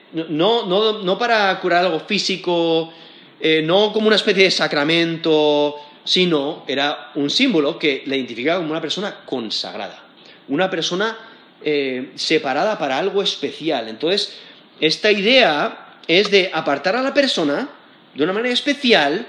para 1.18 1.60
curar 1.60 1.86
algo 1.86 2.00
físico, 2.02 2.94
eh, 3.40 3.62
no 3.64 3.92
como 3.92 4.08
una 4.08 4.18
especie 4.18 4.44
de 4.44 4.52
sacramento, 4.52 5.76
sino 6.04 6.64
era 6.68 7.12
un 7.16 7.30
símbolo 7.30 7.80
que 7.80 8.04
le 8.06 8.18
identificaba 8.18 8.60
como 8.60 8.72
una 8.72 8.82
persona 8.82 9.22
consagrada, 9.26 10.04
una 10.48 10.70
persona 10.70 11.18
eh, 11.64 12.12
separada 12.16 12.78
para 12.78 13.00
algo 13.00 13.24
especial. 13.24 13.88
Entonces, 13.88 14.38
esta 14.80 15.12
idea 15.12 15.98
es 16.08 16.30
de 16.30 16.52
apartar 16.54 16.96
a 16.96 17.02
la 17.02 17.16
persona 17.16 17.70
de 18.14 18.24
una 18.24 18.34
manera 18.34 18.54
especial 18.54 19.26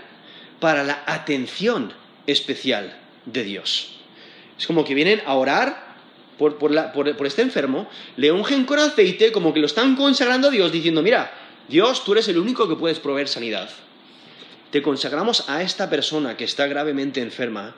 para 0.61 0.85
la 0.85 1.05
atención 1.07 1.93
especial 2.27 3.04
de 3.27 3.45
Dios. 3.45 3.97
Es 4.59 4.67
como 4.67 4.85
que 4.85 4.95
vienen 4.95 5.23
a 5.27 5.35
orar 5.35 5.95
por, 6.39 6.59
por, 6.59 7.27
este 7.27 7.43
enfermo, 7.43 7.89
le 8.17 8.33
ungen 8.33 8.65
con 8.65 8.79
aceite, 8.79 9.33
como 9.33 9.53
que 9.55 9.61
lo 9.61 9.67
están 9.67 9.97
consagrando 9.97 10.49
a 10.49 10.51
Dios, 10.51 10.73
diciendo, 10.73 11.03
mira, 11.03 11.33
Dios, 11.69 12.05
tú 12.05 12.13
eres 12.13 12.29
el 12.29 12.39
único 12.39 12.69
que 12.69 12.77
puedes 12.77 12.99
proveer 12.99 13.29
sanidad. 13.29 13.71
Te 14.71 14.83
consagramos 14.83 15.49
a 15.49 15.63
esta 15.63 15.89
persona 15.89 16.37
que 16.37 16.45
está 16.45 16.67
gravemente 16.67 17.21
enferma 17.21 17.75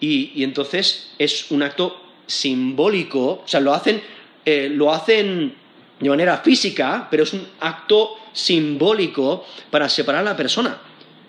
y, 0.00 0.42
entonces 0.42 1.12
es 1.18 1.50
un 1.50 1.62
acto 1.62 2.00
simbólico, 2.26 3.42
o 3.44 3.48
sea, 3.48 3.60
lo 3.60 3.74
hacen, 3.74 4.02
eh, 4.44 4.70
lo 4.72 4.92
hacen 4.92 5.54
de 6.00 6.08
manera 6.08 6.38
física, 6.38 7.08
pero 7.10 7.24
es 7.24 7.32
un 7.32 7.46
acto 7.60 8.16
simbólico 8.32 9.44
para 9.70 9.88
separar 9.88 10.22
a 10.22 10.30
la 10.30 10.36
persona, 10.36 10.80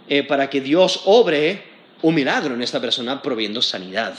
eh, 0.07 0.23
para 0.23 0.49
que 0.49 0.61
Dios 0.61 1.01
obre 1.05 1.68
un 2.01 2.15
milagro 2.15 2.55
en 2.55 2.62
esta 2.62 2.79
persona 2.79 3.21
proviendo 3.21 3.62
sanidad. 3.62 4.17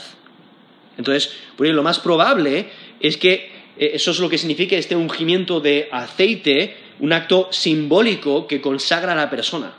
Entonces, 0.97 1.31
por 1.57 1.67
lo 1.67 1.83
más 1.83 1.99
probable 1.99 2.69
es 2.99 3.17
que 3.17 3.51
eh, 3.77 3.91
eso 3.93 4.11
es 4.11 4.19
lo 4.19 4.29
que 4.29 4.37
significa 4.37 4.75
este 4.75 4.95
ungimiento 4.95 5.59
de 5.59 5.89
aceite, 5.91 6.77
un 6.99 7.13
acto 7.13 7.49
simbólico 7.51 8.47
que 8.47 8.61
consagra 8.61 9.13
a 9.13 9.15
la 9.15 9.29
persona, 9.29 9.73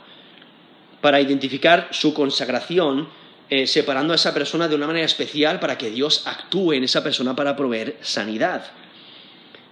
para 1.01 1.21
identificar 1.21 1.89
su 1.91 2.13
consagración, 2.13 3.07
eh, 3.49 3.67
separando 3.67 4.13
a 4.13 4.15
esa 4.15 4.33
persona 4.33 4.67
de 4.67 4.75
una 4.75 4.87
manera 4.87 5.05
especial 5.05 5.59
para 5.59 5.77
que 5.77 5.89
Dios 5.89 6.23
actúe 6.25 6.73
en 6.73 6.83
esa 6.83 7.03
persona 7.03 7.35
para 7.35 7.55
proveer 7.55 7.97
sanidad. 8.01 8.65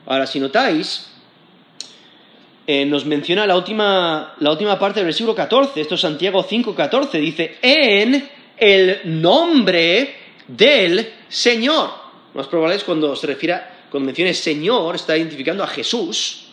Ahora, 0.05 0.27
si 0.27 0.39
notáis, 0.39 1.10
eh, 2.73 2.85
nos 2.85 3.05
menciona 3.05 3.45
la 3.45 3.57
última, 3.57 4.33
la 4.39 4.51
última 4.51 4.79
parte 4.79 5.01
del 5.01 5.07
versículo 5.07 5.35
14, 5.35 5.81
esto 5.81 5.95
es 5.95 5.99
Santiago 5.99 6.41
5, 6.41 6.73
14, 6.73 7.17
dice, 7.17 7.57
en 7.61 8.29
el 8.55 9.01
nombre 9.21 10.15
del 10.47 11.11
Señor. 11.27 11.89
Más 12.33 12.47
probable 12.47 12.77
es 12.77 12.85
cuando 12.85 13.13
se 13.13 13.27
refiere, 13.27 13.59
cuando 13.89 14.05
mencione 14.05 14.33
Señor, 14.33 14.95
está 14.95 15.17
identificando 15.17 15.65
a 15.65 15.67
Jesús, 15.67 16.45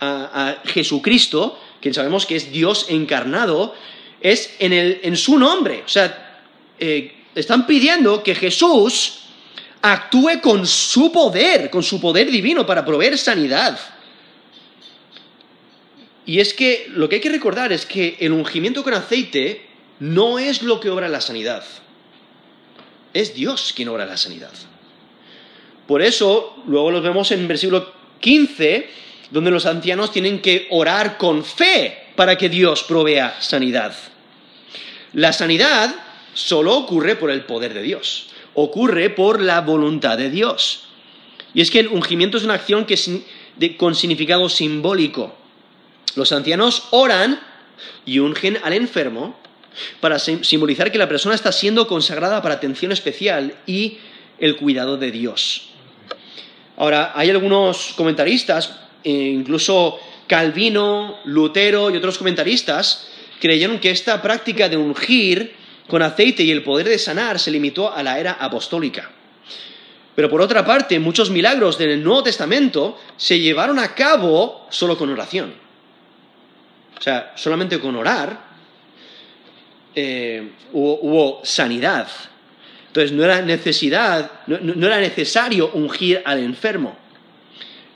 a, 0.00 0.56
Jesucristo, 0.64 1.58
quien 1.82 1.92
sabemos 1.92 2.24
que 2.24 2.36
es 2.36 2.50
Dios 2.50 2.86
encarnado, 2.88 3.74
es 4.22 4.56
en, 4.58 5.14
su 5.18 5.38
nombre. 5.38 5.82
O 5.84 5.88
sea, 5.88 6.40
eh, 6.78 7.26
están 7.34 7.66
pidiendo 7.66 8.22
que 8.22 8.34
Jesús 8.34 9.24
actúe 9.82 10.40
con 10.40 10.66
su 10.66 11.12
poder, 11.12 11.68
con 11.68 11.82
su 11.82 12.00
poder 12.00 12.30
divino 12.30 12.64
para 12.64 12.86
proveer 12.86 13.18
sanidad. 13.18 13.78
Y 16.24 16.40
es 16.40 16.54
que 16.54 16.86
lo 16.90 17.08
que 17.08 17.16
hay 17.16 17.20
que 17.20 17.30
recordar 17.30 17.72
es 17.72 17.86
que 17.86 18.16
el 18.20 18.32
ungimiento 18.32 18.82
con 18.84 18.94
aceite 18.94 19.66
no 19.98 20.38
es 20.38 20.62
lo 20.62 20.80
que 20.80 20.90
obra 20.90 21.08
la 21.08 21.20
sanidad. 21.20 21.64
Es 23.12 23.34
Dios 23.34 23.72
quien 23.74 23.88
obra 23.88 24.06
la 24.06 24.16
sanidad. 24.16 24.52
Por 25.86 26.00
eso, 26.00 26.56
luego 26.66 26.90
lo 26.90 27.02
vemos 27.02 27.32
en 27.32 27.48
versículo 27.48 27.92
15, 28.20 28.88
donde 29.30 29.50
los 29.50 29.66
ancianos 29.66 30.12
tienen 30.12 30.40
que 30.40 30.68
orar 30.70 31.18
con 31.18 31.44
fe 31.44 31.98
para 32.16 32.38
que 32.38 32.48
Dios 32.48 32.84
provea 32.84 33.36
sanidad. 33.40 33.94
La 35.12 35.32
sanidad 35.32 35.94
solo 36.34 36.76
ocurre 36.76 37.16
por 37.16 37.30
el 37.30 37.44
poder 37.44 37.74
de 37.74 37.82
Dios, 37.82 38.28
ocurre 38.54 39.10
por 39.10 39.42
la 39.42 39.60
voluntad 39.60 40.16
de 40.16 40.30
Dios. 40.30 40.84
Y 41.52 41.60
es 41.60 41.70
que 41.70 41.80
el 41.80 41.88
ungimiento 41.88 42.38
es 42.38 42.44
una 42.44 42.54
acción 42.54 42.86
con 43.76 43.94
significado 43.94 44.48
simbólico. 44.48 45.36
Los 46.16 46.32
ancianos 46.32 46.88
oran 46.90 47.40
y 48.04 48.18
ungen 48.18 48.58
al 48.62 48.72
enfermo 48.72 49.36
para 50.00 50.18
simbolizar 50.18 50.92
que 50.92 50.98
la 50.98 51.08
persona 51.08 51.34
está 51.34 51.52
siendo 51.52 51.86
consagrada 51.86 52.42
para 52.42 52.56
atención 52.56 52.92
especial 52.92 53.54
y 53.66 53.98
el 54.38 54.56
cuidado 54.56 54.96
de 54.96 55.10
Dios. 55.10 55.68
Ahora, 56.76 57.12
hay 57.14 57.30
algunos 57.30 57.92
comentaristas, 57.96 58.78
eh, 59.04 59.10
incluso 59.10 59.98
Calvino, 60.26 61.18
Lutero 61.24 61.90
y 61.90 61.96
otros 61.96 62.18
comentaristas, 62.18 63.08
creyeron 63.40 63.78
que 63.78 63.90
esta 63.90 64.20
práctica 64.22 64.68
de 64.68 64.76
ungir 64.76 65.54
con 65.88 66.02
aceite 66.02 66.42
y 66.42 66.50
el 66.50 66.62
poder 66.62 66.88
de 66.88 66.98
sanar 66.98 67.38
se 67.38 67.50
limitó 67.50 67.92
a 67.92 68.02
la 68.02 68.18
era 68.18 68.32
apostólica. 68.32 69.10
Pero 70.14 70.28
por 70.28 70.40
otra 70.40 70.64
parte, 70.64 70.98
muchos 70.98 71.30
milagros 71.30 71.78
del 71.78 72.02
Nuevo 72.02 72.22
Testamento 72.22 72.98
se 73.16 73.40
llevaron 73.40 73.78
a 73.78 73.94
cabo 73.94 74.66
solo 74.70 74.96
con 74.96 75.10
oración. 75.10 75.61
O 77.02 77.04
sea, 77.04 77.32
solamente 77.34 77.80
con 77.80 77.96
orar 77.96 78.38
eh, 79.92 80.52
hubo, 80.72 81.40
sanidad. 81.42 82.06
Entonces 82.86 83.10
no 83.10 83.24
era 83.24 83.42
necesidad, 83.42 84.30
no, 84.46 84.86
era 84.86 85.00
necesario 85.00 85.72
ungir 85.74 86.22
al 86.24 86.38
enfermo. 86.38 86.96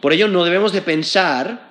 Por 0.00 0.12
ello 0.12 0.26
no 0.26 0.42
debemos 0.42 0.72
de 0.72 0.82
pensar 0.82 1.70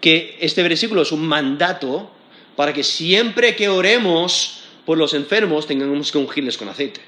que 0.00 0.38
este 0.40 0.62
versículo 0.62 1.02
es 1.02 1.12
un 1.12 1.20
mandato 1.20 2.10
para 2.56 2.72
que 2.72 2.82
siempre 2.82 3.54
que 3.56 3.68
oremos 3.68 4.62
por 4.86 4.96
los 4.96 5.12
enfermos 5.12 5.66
tengamos 5.66 6.10
que 6.10 6.16
ungirles 6.16 6.56
con 6.56 6.70
aceite. 6.70 7.02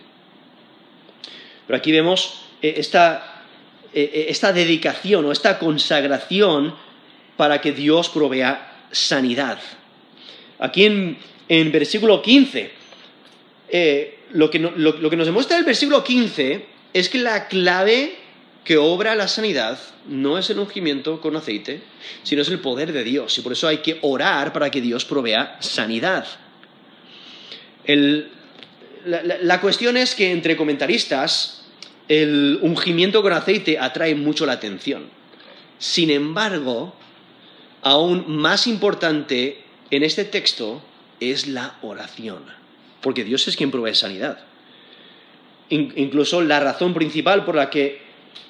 Pero 1.66 1.78
aquí 1.78 1.92
vemos 1.92 2.42
eh, 2.60 2.74
esta, 2.76 3.44
eh, 3.94 4.26
esta 4.28 4.52
dedicación 4.52 5.24
o 5.24 5.32
esta 5.32 5.58
consagración 5.58 6.74
para 7.38 7.62
que 7.62 7.72
Dios 7.72 8.10
provea 8.10 8.68
sanidad. 8.92 9.58
Aquí 10.58 10.84
en 10.84 11.18
en 11.52 11.70
versículo 11.70 12.22
15. 12.22 12.70
Eh, 13.68 14.18
lo, 14.32 14.50
que 14.50 14.58
lo, 14.58 15.10
que 15.10 15.16
nos 15.16 15.26
demuestra 15.26 15.58
el 15.58 15.64
versículo 15.64 16.02
15 16.02 16.64
es 16.94 17.08
que 17.10 17.18
la 17.18 17.46
clave 17.48 18.14
que 18.64 18.78
obra 18.78 19.14
la 19.14 19.28
sanidad 19.28 19.78
no 20.06 20.38
es 20.38 20.48
el 20.48 20.58
ungimiento 20.58 21.20
con 21.20 21.36
aceite, 21.36 21.82
sino 22.22 22.40
es 22.40 22.48
el 22.48 22.60
poder 22.60 22.92
de 22.92 23.04
Dios. 23.04 23.36
Y 23.36 23.42
por 23.42 23.52
eso 23.52 23.68
hay 23.68 23.78
que 23.78 23.98
orar 24.00 24.54
para 24.54 24.70
que 24.70 24.80
Dios 24.80 25.04
provea 25.04 25.58
sanidad. 25.60 26.26
la, 29.04 29.60
cuestión 29.60 29.98
es 29.98 30.14
que 30.14 30.30
entre 30.30 30.56
comentaristas 30.56 31.64
el 32.08 32.58
ungimiento 32.62 33.20
con 33.20 33.34
aceite 33.34 33.78
atrae 33.78 34.14
mucho 34.14 34.46
la 34.46 34.52
atención. 34.52 35.10
Sin 35.78 36.10
embargo, 36.10 36.94
aún 37.82 38.24
más 38.36 38.66
importante 38.66 39.62
en 39.90 40.02
este 40.02 40.24
texto 40.24 40.82
es 41.20 41.46
la 41.46 41.76
oración, 41.82 42.44
porque 43.00 43.24
Dios 43.24 43.46
es 43.48 43.56
quien 43.56 43.70
provee 43.70 43.94
sanidad. 43.94 44.38
incluso 45.68 46.42
la 46.42 46.60
razón 46.60 46.92
principal 46.92 47.44
por 47.44 47.54
la 47.54 47.70
que 47.70 48.02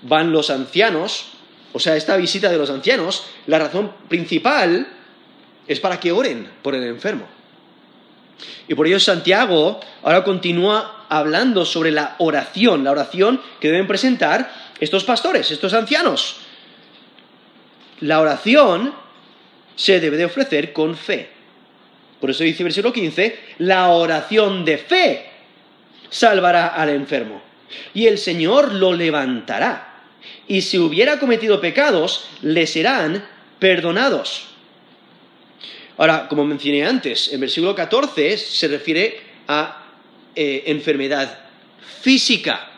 van 0.02 0.32
los 0.32 0.50
ancianos, 0.50 1.26
o 1.72 1.78
sea, 1.78 1.96
esta 1.96 2.16
visita 2.16 2.50
de 2.50 2.58
los 2.58 2.70
ancianos, 2.70 3.24
la 3.46 3.58
razón 3.58 3.92
principal 4.08 4.88
es 5.66 5.80
para 5.80 6.00
que 6.00 6.12
oren 6.12 6.48
por 6.62 6.74
el 6.74 6.84
enfermo. 6.84 7.26
Y 8.66 8.74
por 8.74 8.86
ello 8.86 8.98
Santiago 8.98 9.80
ahora 10.02 10.24
continúa 10.24 11.06
hablando 11.08 11.64
sobre 11.64 11.92
la 11.92 12.16
oración, 12.18 12.84
la 12.84 12.90
oración 12.90 13.40
que 13.60 13.70
deben 13.70 13.86
presentar 13.86 14.52
estos 14.80 15.04
pastores, 15.04 15.50
estos 15.50 15.74
ancianos. 15.74 16.36
La 18.00 18.20
oración 18.20 18.94
se 19.76 20.00
debe 20.00 20.16
de 20.16 20.24
ofrecer 20.24 20.72
con 20.72 20.96
fe. 20.96 21.28
Por 22.20 22.30
eso 22.30 22.44
dice 22.44 22.62
versículo 22.62 22.92
15, 22.92 23.36
la 23.58 23.88
oración 23.88 24.64
de 24.64 24.78
fe 24.78 25.26
salvará 26.08 26.68
al 26.68 26.90
enfermo. 26.90 27.42
Y 27.94 28.06
el 28.06 28.18
Señor 28.18 28.74
lo 28.74 28.92
levantará. 28.92 30.04
Y 30.46 30.62
si 30.62 30.78
hubiera 30.78 31.18
cometido 31.18 31.60
pecados, 31.60 32.26
le 32.42 32.66
serán 32.66 33.24
perdonados. 33.58 34.48
Ahora, 35.96 36.28
como 36.28 36.44
mencioné 36.44 36.84
antes, 36.84 37.32
en 37.32 37.40
versículo 37.40 37.74
14 37.74 38.36
se 38.36 38.68
refiere 38.68 39.20
a 39.48 39.84
eh, 40.34 40.64
enfermedad 40.66 41.38
física. 42.00 42.70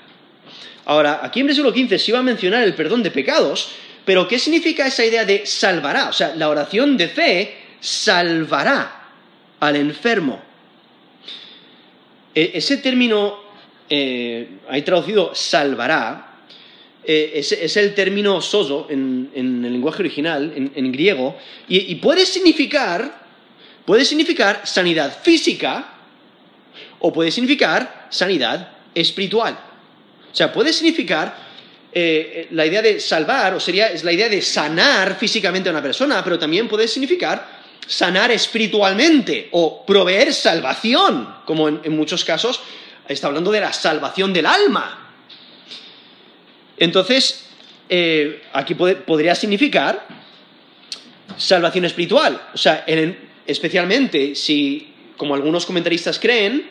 Ahora, 0.85 1.21
aquí 1.23 1.41
en 1.41 1.47
versículo 1.47 1.73
15 1.73 1.99
se 1.99 2.11
iba 2.11 2.19
a 2.19 2.23
mencionar 2.23 2.63
el 2.65 2.75
perdón 2.75 3.03
de 3.03 3.11
pecados, 3.11 3.71
pero 4.05 4.29
¿qué 4.29 4.39
significa 4.39 4.87
esa 4.87 5.05
idea 5.05 5.25
de 5.25 5.47
salvará? 5.47 6.09
O 6.09 6.13
sea, 6.13 6.35
la 6.35 6.49
oración 6.49 6.97
de 6.97 7.09
fe 7.09 7.55
salvará 7.81 9.11
al 9.61 9.77
enfermo. 9.77 10.43
E, 12.35 12.53
ese 12.55 12.79
término, 12.79 13.39
eh, 13.89 14.49
hay 14.69 14.83
traducido 14.83 15.35
salvará, 15.35 16.35
eh, 17.07 17.33
es, 17.35 17.77
el 17.77 17.95
término 17.95 18.41
sozo 18.41 18.87
en, 18.89 19.31
el 19.35 19.73
lenguaje 19.73 20.03
original, 20.03 20.53
en, 20.75 20.93
griego, 20.93 21.37
y, 21.69 21.95
puede 21.97 22.25
significar, 22.25 23.25
puede 23.85 24.07
significar 24.07 24.63
sanidad 24.65 25.19
física 25.23 25.93
o 27.01 27.13
puede 27.13 27.31
significar 27.31 28.07
sanidad 28.09 28.73
espiritual. 28.95 29.59
O 30.33 30.35
sea, 30.35 30.51
puede 30.51 30.73
significar 30.73 31.37
eh, 31.97 32.49
la 32.51 32.67
idea 32.67 32.83
de 32.83 32.99
salvar, 32.99 33.55
o 33.55 33.61
sería, 33.61 33.87
es 33.87 34.03
la 34.03 34.13
idea 34.13 34.29
de 34.29 34.43
sanar 34.43 35.17
físicamente 35.17 35.69
a 35.69 35.73
una 35.73 35.83
persona, 35.83 36.25
pero 36.25 36.39
también 36.39 36.67
puede 36.67 36.89
significar 36.89 37.63
sanar 37.87 38.33
espiritualmente 38.33 39.49
o 39.53 39.87
proveer 39.87 40.35
salvación, 40.35 41.37
como 41.45 41.69
en, 41.69 41.97
muchos 41.97 42.25
casos 42.25 42.61
está 43.07 43.29
hablando 43.29 43.53
de 43.53 43.61
la 43.61 43.73
salvación 43.73 44.33
del 44.33 44.47
alma. 44.47 45.13
Entonces, 46.79 47.47
eh, 47.89 48.43
aquí 48.53 48.75
podría 48.75 49.37
significar 49.37 50.09
salvación 51.37 51.85
espiritual. 51.85 52.41
O 52.55 52.59
sea, 52.59 52.85
especialmente 53.47 54.35
si, 54.35 54.93
como 55.17 55.35
algunos 55.35 55.65
comentaristas 55.65 56.19
creen, 56.19 56.71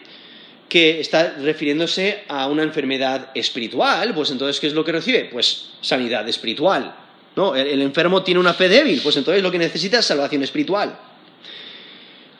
que 0.74 1.00
está 1.00 1.36
refiriéndose 1.38 2.24
a 2.28 2.48
una 2.48 2.64
enfermedad 2.64 3.30
espiritual, 3.36 4.12
pues 4.16 4.32
entonces, 4.32 4.60
¿qué 4.60 4.66
es 4.66 4.74
lo 4.74 4.84
que 4.84 4.92
recibe? 4.92 5.26
Pues 5.32 5.70
sanidad 5.82 6.28
espiritual. 6.28 6.96
¿no? 7.36 7.56
El, 7.56 7.80
enfermo 7.80 8.24
tiene 8.24 8.40
una 8.40 8.56
fe 8.56 8.68
débil, 8.70 9.00
pues 9.04 9.16
entonces 9.16 9.44
lo 9.44 9.52
que 9.52 9.60
necesita 9.60 10.00
es 10.00 10.06
salvación 10.08 10.42
espiritual. 10.42 10.98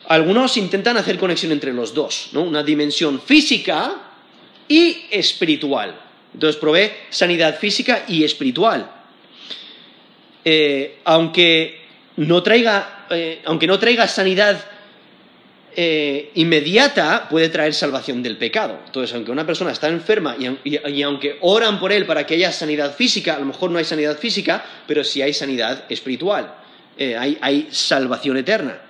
Algunos 0.08 0.56
intentan 0.56 0.96
hacer 0.96 1.16
conexión 1.16 1.52
entre 1.52 1.72
los 1.72 1.94
dos, 1.94 2.30
¿no? 2.32 2.42
una 2.42 2.64
dimensión 2.64 3.20
física 3.20 3.94
y 4.66 5.04
espiritual. 5.12 5.94
Entonces 6.32 6.60
provee 6.60 6.90
sanidad 7.10 7.56
física 7.56 8.04
y 8.08 8.24
espiritual. 8.24 8.90
Eh, 10.44 10.98
aunque, 11.04 11.82
no 12.16 12.42
traiga, 12.42 13.06
eh, 13.10 13.42
aunque 13.44 13.68
no 13.68 13.78
traiga 13.78 14.08
sanidad 14.08 14.73
eh, 15.76 16.30
inmediata 16.34 17.28
puede 17.28 17.48
traer 17.48 17.74
salvación 17.74 18.22
del 18.22 18.36
pecado. 18.36 18.80
Entonces, 18.86 19.14
aunque 19.14 19.30
una 19.30 19.46
persona 19.46 19.72
está 19.72 19.88
enferma 19.88 20.36
y, 20.38 21.02
aunque 21.02 21.38
oran 21.40 21.78
por 21.78 21.92
él 21.92 22.06
para 22.06 22.26
que 22.26 22.34
haya 22.34 22.52
sanidad 22.52 22.94
física, 22.94 23.34
a 23.34 23.38
lo 23.38 23.46
mejor 23.46 23.70
no 23.70 23.78
hay 23.78 23.84
sanidad 23.84 24.18
física, 24.18 24.64
pero 24.86 25.04
sí 25.04 25.22
hay 25.22 25.32
sanidad 25.32 25.84
espiritual, 25.88 26.54
eh, 26.96 27.16
hay, 27.16 27.68
salvación 27.70 28.36
eterna. 28.36 28.80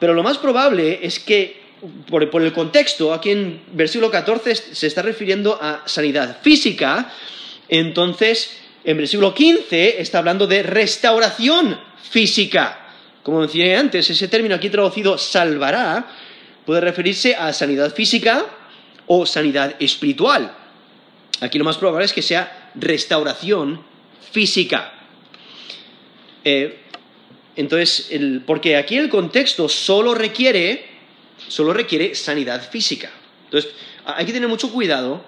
pero 0.00 0.14
lo 0.14 0.22
más 0.22 0.38
probable 0.38 1.00
es 1.02 1.18
que, 1.20 1.62
por, 2.08 2.42
el 2.42 2.52
contexto, 2.52 3.12
aquí 3.12 3.30
en 3.30 3.62
versículo 3.72 4.10
14 4.10 4.54
se 4.54 4.86
está 4.86 5.02
refiriendo 5.02 5.58
a 5.60 5.82
sanidad 5.86 6.38
física, 6.42 7.12
entonces 7.68 8.58
en 8.84 8.98
versículo 8.98 9.34
15 9.34 10.00
está 10.00 10.18
hablando 10.18 10.46
de 10.46 10.62
restauración 10.62 11.78
física. 12.10 12.83
Como 13.24 13.40
decía 13.40 13.80
antes, 13.80 14.08
ese 14.10 14.28
término 14.28 14.54
aquí 14.54 14.68
traducido 14.68 15.16
salvará 15.16 16.06
puede 16.66 16.82
referirse 16.82 17.34
a 17.34 17.52
sanidad 17.54 17.92
física 17.92 18.44
o 19.06 19.24
sanidad 19.24 19.74
espiritual. 19.80 20.54
Aquí 21.40 21.58
lo 21.58 21.64
más 21.64 21.78
probable 21.78 22.04
es 22.04 22.12
que 22.12 22.20
sea 22.20 22.70
restauración 22.74 23.82
física. 24.30 24.92
Eh, 26.44 26.80
entonces, 27.56 28.10
porque 28.44 28.76
aquí 28.76 28.98
el 28.98 29.08
contexto 29.08 29.70
solo 29.70 30.14
requiere, 30.14 30.84
solo 31.48 31.72
requiere 31.72 32.14
sanidad 32.14 32.68
física. 32.68 33.10
Entonces, 33.44 33.72
hay 34.04 34.26
que 34.26 34.34
tener 34.34 34.50
mucho 34.50 34.70
cuidado 34.70 35.24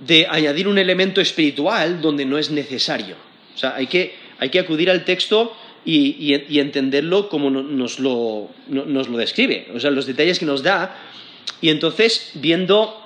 de 0.00 0.26
añadir 0.28 0.66
un 0.66 0.78
elemento 0.78 1.20
espiritual 1.20 2.00
donde 2.00 2.24
no 2.24 2.38
es 2.38 2.50
necesario. 2.50 3.14
O 3.54 3.58
sea, 3.58 3.76
hay 3.76 3.86
que, 3.86 4.16
hay 4.40 4.48
que 4.48 4.58
acudir 4.58 4.90
al 4.90 5.04
texto 5.04 5.54
y, 5.84 6.58
entenderlo 6.58 7.28
como 7.28 7.50
nos 7.50 7.98
lo, 8.00 8.50
describe, 9.16 9.68
o 9.74 9.80
sea, 9.80 9.90
los 9.90 10.06
detalles 10.06 10.38
que 10.38 10.46
nos 10.46 10.62
da. 10.62 10.96
Y 11.60 11.70
entonces, 11.70 12.32
viendo 12.34 12.96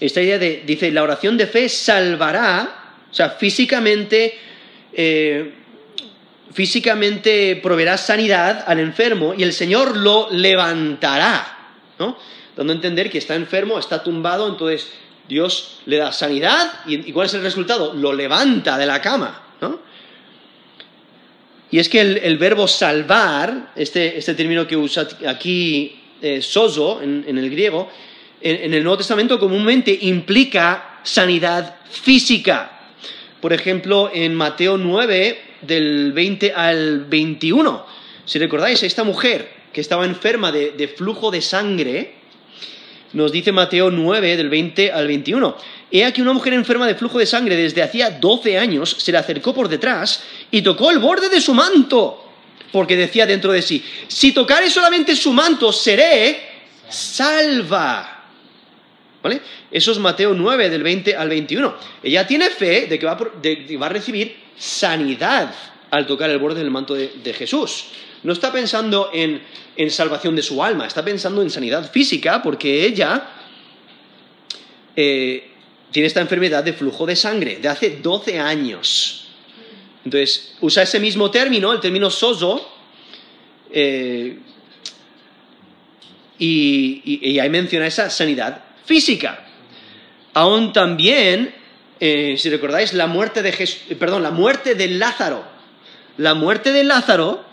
esta 0.00 0.20
idea 0.20 0.38
de, 0.38 0.62
dice, 0.66 0.90
la 0.90 1.02
oración 1.02 1.36
de 1.36 1.46
fe 1.46 1.68
salvará, 1.68 2.96
o 3.10 3.14
sea, 3.14 3.30
físicamente, 3.30 4.38
eh, 4.92 5.52
físicamente 6.52 7.60
proveerá 7.62 7.98
sanidad 7.98 8.64
al 8.66 8.80
enfermo 8.80 9.34
y 9.36 9.42
el 9.42 9.52
Señor 9.52 9.96
lo 9.96 10.28
levantará, 10.30 11.76
¿no? 11.98 12.16
Dando 12.56 12.72
a 12.72 12.76
entender 12.76 13.10
que 13.10 13.18
está 13.18 13.34
enfermo, 13.34 13.78
está 13.78 14.02
tumbado, 14.02 14.48
entonces 14.48 14.90
Dios 15.28 15.80
le 15.86 15.98
da 15.98 16.12
sanidad 16.12 16.80
y, 16.86 17.08
y 17.08 17.12
¿cuál 17.12 17.26
es 17.26 17.34
el 17.34 17.42
resultado? 17.42 17.94
Lo 17.94 18.12
levanta 18.12 18.76
de 18.76 18.86
la 18.86 19.00
cama, 19.00 19.42
¿no? 19.60 19.91
Y 21.72 21.78
es 21.78 21.88
que 21.88 22.02
el, 22.02 22.36
verbo 22.36 22.68
salvar, 22.68 23.72
este, 23.74 24.18
este, 24.18 24.34
término 24.34 24.66
que 24.66 24.76
usa 24.76 25.08
aquí 25.26 25.98
eh, 26.20 26.42
sozo 26.42 27.00
en, 27.00 27.24
el 27.26 27.48
griego, 27.48 27.90
en, 28.42 28.74
el 28.74 28.84
Nuevo 28.84 28.98
Testamento 28.98 29.40
comúnmente 29.40 29.98
implica 30.02 31.00
sanidad 31.02 31.76
física. 31.90 32.90
Por 33.40 33.54
ejemplo, 33.54 34.10
en 34.12 34.34
Mateo 34.34 34.76
9, 34.76 35.40
del 35.62 36.12
20 36.12 36.52
al 36.52 37.06
21, 37.06 37.86
si 38.26 38.38
recordáis, 38.38 38.82
esta 38.82 39.02
mujer 39.02 39.48
que 39.72 39.80
estaba 39.80 40.04
enferma 40.04 40.52
de, 40.52 40.72
de 40.72 40.88
flujo 40.88 41.30
de 41.30 41.40
sangre, 41.40 42.16
nos 43.14 43.32
dice 43.32 43.50
Mateo 43.50 43.90
9, 43.90 44.36
del 44.36 44.50
20 44.50 44.92
al 44.92 45.06
21. 45.06 45.56
He 45.94 46.06
aquí 46.06 46.22
una 46.22 46.32
mujer 46.32 46.54
enferma 46.54 46.86
de 46.86 46.94
flujo 46.94 47.18
de 47.18 47.26
sangre 47.26 47.54
desde 47.54 47.82
hacía 47.82 48.10
12 48.10 48.58
años 48.58 48.96
se 48.98 49.12
le 49.12 49.18
acercó 49.18 49.52
por 49.52 49.68
detrás 49.68 50.22
y 50.50 50.62
tocó 50.62 50.90
el 50.90 50.98
borde 50.98 51.28
de 51.28 51.38
su 51.38 51.52
manto, 51.52 52.32
porque 52.72 52.96
decía 52.96 53.26
dentro 53.26 53.52
de 53.52 53.60
sí, 53.60 53.84
si 54.08 54.32
tocare 54.32 54.70
solamente 54.70 55.14
su 55.14 55.34
manto, 55.34 55.70
seré 55.70 56.48
salva. 56.88 58.24
¿Vale? 59.22 59.42
Eso 59.70 59.92
es 59.92 59.98
Mateo 59.98 60.32
9, 60.32 60.70
del 60.70 60.82
20 60.82 61.14
al 61.14 61.28
21. 61.28 61.74
Ella 62.02 62.26
tiene 62.26 62.48
fe 62.48 62.86
de 62.86 62.98
que 62.98 63.04
va, 63.04 63.86
a 63.86 63.88
recibir 63.90 64.34
sanidad 64.56 65.54
al 65.90 66.06
tocar 66.06 66.30
el 66.30 66.38
borde 66.38 66.60
del 66.60 66.70
manto 66.70 66.94
de, 66.94 67.34
Jesús. 67.34 67.84
No 68.22 68.32
está 68.32 68.50
pensando 68.50 69.10
en, 69.12 69.42
en 69.76 69.90
salvación 69.90 70.34
de 70.34 70.42
su 70.42 70.64
alma, 70.64 70.86
está 70.86 71.04
pensando 71.04 71.42
en 71.42 71.50
sanidad 71.50 71.90
física 71.92 72.42
porque 72.42 72.86
ella 72.86 73.28
eh, 74.96 75.51
tiene 75.92 76.06
esta 76.06 76.20
enfermedad 76.20 76.64
de 76.64 76.72
flujo 76.72 77.06
de 77.06 77.14
sangre 77.14 77.58
de 77.60 77.68
hace 77.68 77.98
12 78.02 78.40
años. 78.40 79.28
Entonces, 80.04 80.54
usa 80.60 80.82
ese 80.82 80.98
mismo 80.98 81.30
término, 81.30 81.72
el 81.72 81.80
término 81.80 82.10
soso, 82.10 82.68
eh, 83.70 84.38
y, 86.38 87.38
ahí 87.38 87.50
menciona 87.50 87.86
esa 87.86 88.10
sanidad 88.10 88.64
física. 88.84 89.46
Aún 90.34 90.72
también, 90.72 91.54
eh, 92.00 92.34
si 92.36 92.50
recordáis, 92.50 92.94
la 92.94 93.06
muerte 93.06 93.42
de 93.42 93.50
eh, 93.50 93.96
perdón, 93.96 94.24
la 94.24 94.30
muerte 94.30 94.74
de 94.74 94.88
Lázaro. 94.88 95.44
La 96.16 96.34
muerte 96.34 96.72
de 96.72 96.84
Lázaro, 96.84 97.44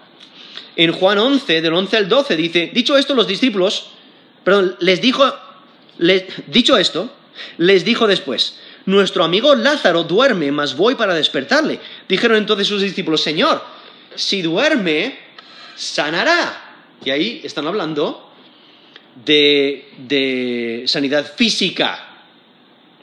en 0.76 0.92
Juan 0.92 1.20
11, 1.20 1.62
del 1.62 1.74
11 1.74 1.98
al 1.98 2.10
12, 2.10 2.36
dice, 2.36 2.72
dicho 2.74 2.98
esto, 2.98 3.14
los 3.14 3.28
discípulos, 3.28 3.92
perdón, 4.44 4.76
les 4.80 5.02
dijo, 5.02 5.24
dicho 6.48 6.78
esto, 6.78 7.14
les 7.58 7.86
dijo 7.86 8.08
después, 8.08 8.60
nuestro 8.86 9.24
amigo 9.24 9.56
Lázaro 9.56 10.04
duerme, 10.04 10.52
mas 10.52 10.76
voy 10.76 10.96
para 10.96 11.14
despertarle. 11.14 11.80
Dijeron 12.08 12.38
entonces 12.38 12.68
sus 12.68 12.82
discípulos, 12.82 13.22
Señor, 13.22 13.62
si 14.16 14.42
duerme, 14.42 15.18
sanará. 15.76 16.88
Y 17.04 17.12
ahí 17.12 17.42
están 17.44 17.68
hablando 17.68 18.32
de, 19.26 20.84
sanidad 20.88 21.34
física. 21.36 22.06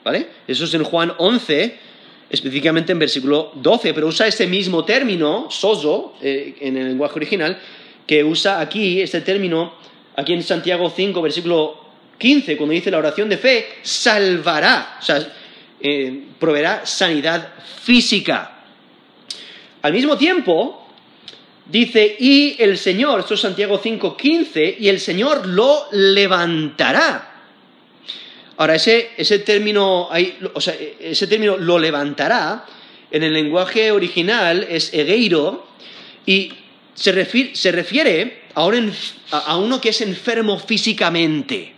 ¿Vale? 0.05 0.29
Eso 0.47 0.65
es 0.65 0.75
en 0.75 0.85
Juan 0.85 1.13
11, 1.19 1.79
específicamente 2.31 2.93
en 2.93 2.99
versículo 2.99 3.53
12, 3.57 3.93
pero 3.93 4.07
usa 4.07 4.27
ese 4.27 4.47
mismo 4.47 4.85
término, 4.85 5.49
soso, 5.51 6.15
eh, 6.23 6.57
en 6.61 6.77
el 6.77 6.89
lenguaje 6.89 7.17
original, 7.17 7.59
que 8.07 8.23
usa 8.23 8.61
aquí, 8.61 9.01
este 9.01 9.21
término, 9.21 9.75
aquí 10.15 10.33
en 10.33 10.43
Santiago 10.43 10.93
5, 10.95 11.21
versículo 11.23 11.86
15, 12.19 12.57
cuando 12.57 12.73
dice 12.73 12.91
la 12.91 12.99
oración 12.99 13.29
de 13.29 13.39
fe, 13.39 13.67
salvará, 13.83 14.99
o 15.01 15.03
sea, 15.03 15.33
eh, 15.81 16.25
proveerá 16.39 16.87
sanidad 16.87 17.53
física. 17.83 18.53
Al 19.83 19.93
mismo 19.93 20.17
tiempo, 20.17 20.89
dice, 21.67 22.17
y 22.19 22.57
el 22.59 22.79
Señor, 22.79 23.21
esto 23.21 23.35
es 23.35 23.41
Santiago 23.41 23.79
5, 23.83 24.17
15, 24.17 24.77
y 24.81 24.89
el 24.89 24.99
Señor 24.99 25.47
lo 25.47 25.87
levantará. 25.93 27.35
Ahora, 28.57 28.75
ese, 28.75 29.39
término, 29.45 30.09
o 30.55 30.61
sea, 30.61 30.75
ese 30.99 31.27
término 31.27 31.59
lo 31.59 31.79
levantará, 31.79 32.65
en 33.11 33.23
el 33.23 33.35
lenguaje 33.35 33.93
original 33.93 34.67
es 34.69 34.93
egeiro, 34.95 35.69
y 36.25 36.51
se 36.95 37.13
refiere, 37.13 38.43
a 38.55 39.57
uno 39.59 39.81
que 39.81 39.91
es 39.91 40.01
enfermo 40.01 40.59
físicamente. 40.59 41.76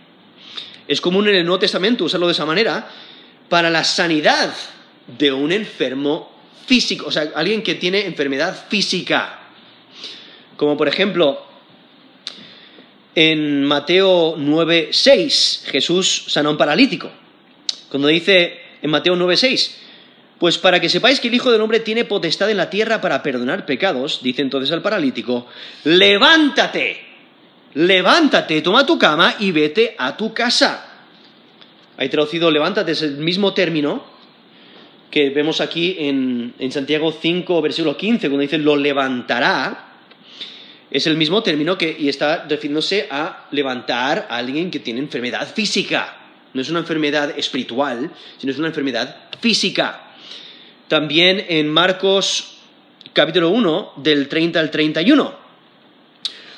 Es 0.89 1.01
común 1.01 1.27
en 1.27 1.35
el 1.35 1.45
Nuevo 1.45 1.59
Testamento 1.59 2.03
usarlo 2.03 2.25
de 2.25 2.33
esa 2.33 2.47
manera 2.47 2.89
para 3.47 3.69
la 3.69 3.83
sanidad 3.83 4.51
de 5.05 5.31
un 5.31 5.51
enfermo 5.51 6.31
físico, 6.65 7.05
o 7.05 7.11
sea, 7.11 7.31
alguien 7.35 7.61
que 7.61 7.75
tiene 7.75 8.07
enfermedad 8.07 8.65
física. 8.67 9.39
Como 10.57 10.75
por 10.75 10.87
ejemplo, 10.87 11.45
en 13.13 13.65
Mateo 13.65 14.35
9:6, 14.35 15.65
Jesús 15.65 16.23
sana 16.27 16.49
a 16.49 16.53
un 16.53 16.57
paralítico. 16.57 17.11
Cuando 17.89 18.07
dice 18.07 18.59
en 18.81 18.89
Mateo 18.89 19.15
9:6, 19.15 19.75
pues 20.39 20.57
para 20.57 20.79
que 20.79 20.89
sepáis 20.89 21.19
que 21.19 21.27
el 21.27 21.35
Hijo 21.35 21.51
del 21.51 21.61
Hombre 21.61 21.81
tiene 21.81 22.05
potestad 22.05 22.49
en 22.49 22.57
la 22.57 22.71
tierra 22.71 22.99
para 22.99 23.21
perdonar 23.21 23.67
pecados, 23.67 24.21
dice 24.23 24.41
entonces 24.41 24.71
al 24.71 24.81
paralítico, 24.81 25.45
levántate, 25.83 27.08
levántate, 27.73 28.61
toma 28.61 28.85
tu 28.85 28.97
cama 28.97 29.35
y 29.39 29.51
vete 29.51 29.95
a 29.97 30.15
tu 30.15 30.33
casa. 30.33 30.85
Hay 31.97 32.09
traducido 32.09 32.49
levántate, 32.49 32.91
es 32.93 33.01
el 33.01 33.17
mismo 33.17 33.53
término 33.53 34.03
que 35.11 35.29
vemos 35.31 35.59
aquí 35.59 35.95
en, 35.99 36.53
Santiago 36.71 37.11
5, 37.11 37.61
versículo 37.61 37.97
15, 37.97 38.27
cuando 38.27 38.41
dice 38.41 38.57
lo 38.57 38.75
levantará. 38.75 39.85
Es 40.91 41.05
el 41.07 41.17
mismo 41.17 41.43
término 41.43 41.77
que, 41.77 41.95
y 41.99 42.09
está 42.09 42.45
refiriéndose 42.47 43.07
a 43.11 43.47
levantar 43.51 44.27
a 44.29 44.37
alguien 44.37 44.71
que 44.71 44.79
tiene 44.79 44.99
enfermedad 44.99 45.47
física. 45.53 46.17
No 46.53 46.61
es 46.61 46.69
una 46.69 46.79
enfermedad 46.79 47.37
espiritual, 47.37 48.11
sino 48.37 48.51
es 48.51 48.57
una 48.57 48.69
enfermedad 48.69 49.15
física. 49.39 50.13
También 50.87 51.45
en 51.47 51.67
Marcos 51.67 52.59
capítulo 53.13 53.49
1, 53.49 53.93
del 53.97 54.27
30 54.27 54.59
al 54.59 54.71
31, 54.71 55.48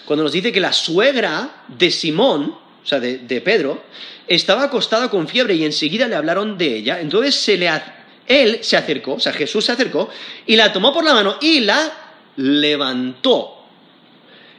cuando 0.06 0.24
nos 0.24 0.32
dice 0.32 0.52
que 0.52 0.60
la 0.60 0.74
suegra 0.74 1.64
de 1.68 1.92
Simón, 1.92 2.56
o 2.84 2.86
sea, 2.86 3.00
de, 3.00 3.42
Pedro, 3.42 3.84
estaba 4.28 4.64
acostada 4.64 5.10
con 5.10 5.28
fiebre 5.28 5.56
y 5.56 5.66
enseguida 5.66 6.08
le 6.08 6.16
hablaron 6.16 6.58
de 6.58 6.78
ella. 6.78 7.00
Entonces 7.00 7.48
él 8.28 8.60
se 8.62 8.78
acercó, 8.78 9.14
o 9.14 9.20
sea, 9.20 9.34
Jesús 9.34 9.66
se 9.66 9.72
acercó 9.72 10.10
y 10.46 10.56
la 10.56 10.72
tomó 10.72 10.94
por 10.94 11.04
la 11.04 11.14
mano 11.14 11.36
y 11.42 11.62
la 11.62 11.92
levantó. 12.38 13.58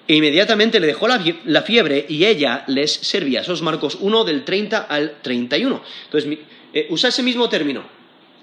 E 0.07 0.17
inmediatamente 0.17 0.81
le 0.81 0.89
dejó 0.89 1.07
la, 1.09 1.63
fiebre 1.63 2.05
y 2.09 2.25
ella 2.25 2.65
les 2.67 2.93
servía. 2.93 3.41
Eso 3.41 3.53
es 3.53 3.63
Marcos 3.63 3.99
1 4.01 4.25
del 4.25 4.45
30 4.45 4.79
al 4.79 5.23
31. 5.23 5.83
Entonces, 6.05 6.39
eh, 6.75 6.87
usa 6.91 7.09
ese 7.09 7.23
mismo 7.23 7.49
término. 7.49 7.85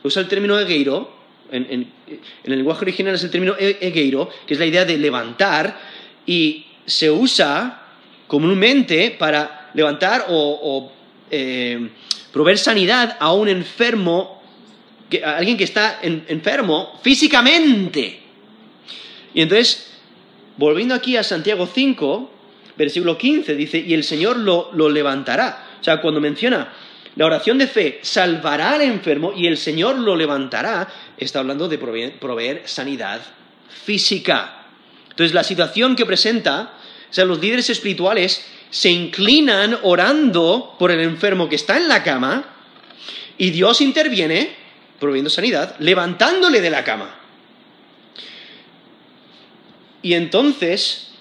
Usa 0.02 0.22
el 0.22 0.28
término 0.30 0.56
de 0.56 0.66
Geiro 0.66 1.20
en, 1.52 1.91
el 2.43 2.58
lenguaje 2.58 2.86
original 2.86 3.16
es 3.16 3.24
el 3.24 3.32
término 3.32 3.56
e, 3.58 3.78
egeiro, 3.82 4.30
que 4.45 4.54
es 4.54 4.60
la 4.60 4.66
idea 4.66 4.86
de 4.86 4.97
levantar, 4.97 5.80
y 6.26 6.66
se 6.89 7.09
usa 7.09 7.83
comúnmente 8.27 9.11
para 9.11 9.71
levantar 9.73 10.25
o, 10.29 10.91
eh, 11.31 11.89
proveer 12.31 12.57
sanidad 12.57 13.17
a 13.19 13.33
un 13.33 13.49
enfermo, 13.49 14.41
a 15.23 15.37
alguien 15.37 15.57
que 15.57 15.63
está 15.63 15.99
enfermo 16.01 16.99
físicamente. 17.01 18.19
Y 19.33 19.41
entonces, 19.41 19.91
volviendo 20.57 20.93
aquí 20.93 21.17
a 21.17 21.23
Santiago 21.23 21.67
5, 21.67 22.31
versículo 22.77 23.17
15, 23.17 23.55
dice, 23.55 23.79
y 23.79 23.93
el 23.93 24.03
Señor 24.03 24.37
lo, 24.37 24.69
lo 24.73 24.89
levantará. 24.89 25.65
O 25.79 25.83
sea, 25.83 26.01
cuando 26.01 26.19
menciona 26.19 26.71
la 27.19 27.25
oración 27.25 27.57
de 27.57 27.67
fe 27.67 27.99
salvará 28.01 28.75
al 28.75 28.81
enfermo 28.81 29.33
y 29.35 29.47
el 29.47 29.57
Señor 29.57 29.97
lo 29.97 30.15
levantará. 30.15 30.87
Está 31.17 31.39
hablando 31.39 31.67
de 31.67 31.77
proveer, 31.77 32.61
sanidad 32.65 33.19
física. 33.67 34.67
Entonces, 35.09 35.33
la 35.33 35.43
situación 35.43 35.97
que 35.97 36.05
presenta, 36.05 36.77
o 37.10 37.14
sea, 37.14 37.26
los 37.26 37.39
líderes 37.39 37.70
espirituales 37.70 38.45
se 38.70 38.89
inclinan 38.89 39.78
orando 39.84 40.76
por 40.78 40.91
el 40.91 40.99
enfermo 40.99 41.49
que 41.49 41.55
está 41.55 41.78
en 41.78 41.88
la 41.88 42.03
cama 42.03 42.55
y 43.38 43.49
Dios 43.49 43.82
interviene 43.82 44.55
proveyendo 44.99 45.30
sanidad, 45.30 45.76
levantándole 45.80 46.62
de 46.62 46.70
la 46.70 46.84
cama. 46.84 47.16
Y 50.01 50.14
entonces, 50.14 51.12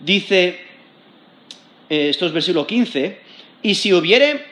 dice, 0.00 0.60
eh, 1.88 2.08
esto 2.10 2.26
es 2.26 2.32
versículo 2.32 2.66
15, 2.66 3.20
y 3.62 3.74
si 3.74 3.92
hubiere 3.92 4.50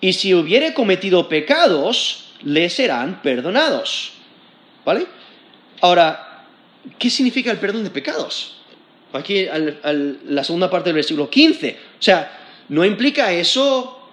y 0.00 0.12
si 0.12 0.34
hubiere 0.34 0.74
cometido 0.74 1.28
pecados, 1.30 2.26
le 2.42 2.68
serán 2.68 3.22
perdonados. 3.22 4.12
¿Vale? 4.84 5.06
Ahora, 5.80 6.44
¿qué 6.98 7.08
significa 7.08 7.50
el 7.50 7.58
perdón 7.58 7.84
de 7.84 7.90
pecados? 7.90 8.58
Aquí, 9.14 9.46
la 9.46 10.42
segunda 10.42 10.68
parte 10.68 10.88
del 10.88 10.96
versículo 10.96 11.30
15. 11.30 11.76
O 12.00 12.02
sea, 12.02 12.36
¿no 12.68 12.84
implica 12.84 13.32
eso, 13.32 14.10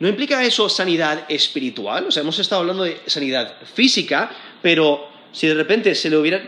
no 0.00 0.08
implica 0.08 0.42
eso 0.42 0.66
sanidad 0.70 1.26
espiritual? 1.28 2.06
O 2.06 2.10
sea, 2.10 2.22
hemos 2.22 2.38
estado 2.38 2.62
hablando 2.62 2.84
de 2.84 3.00
sanidad 3.04 3.54
física, 3.74 4.30
pero 4.62 5.08
si 5.30 5.46
de 5.46 5.52
repente 5.52 5.94
se 5.94 6.08
le 6.08 6.16
hubiera, 6.16 6.42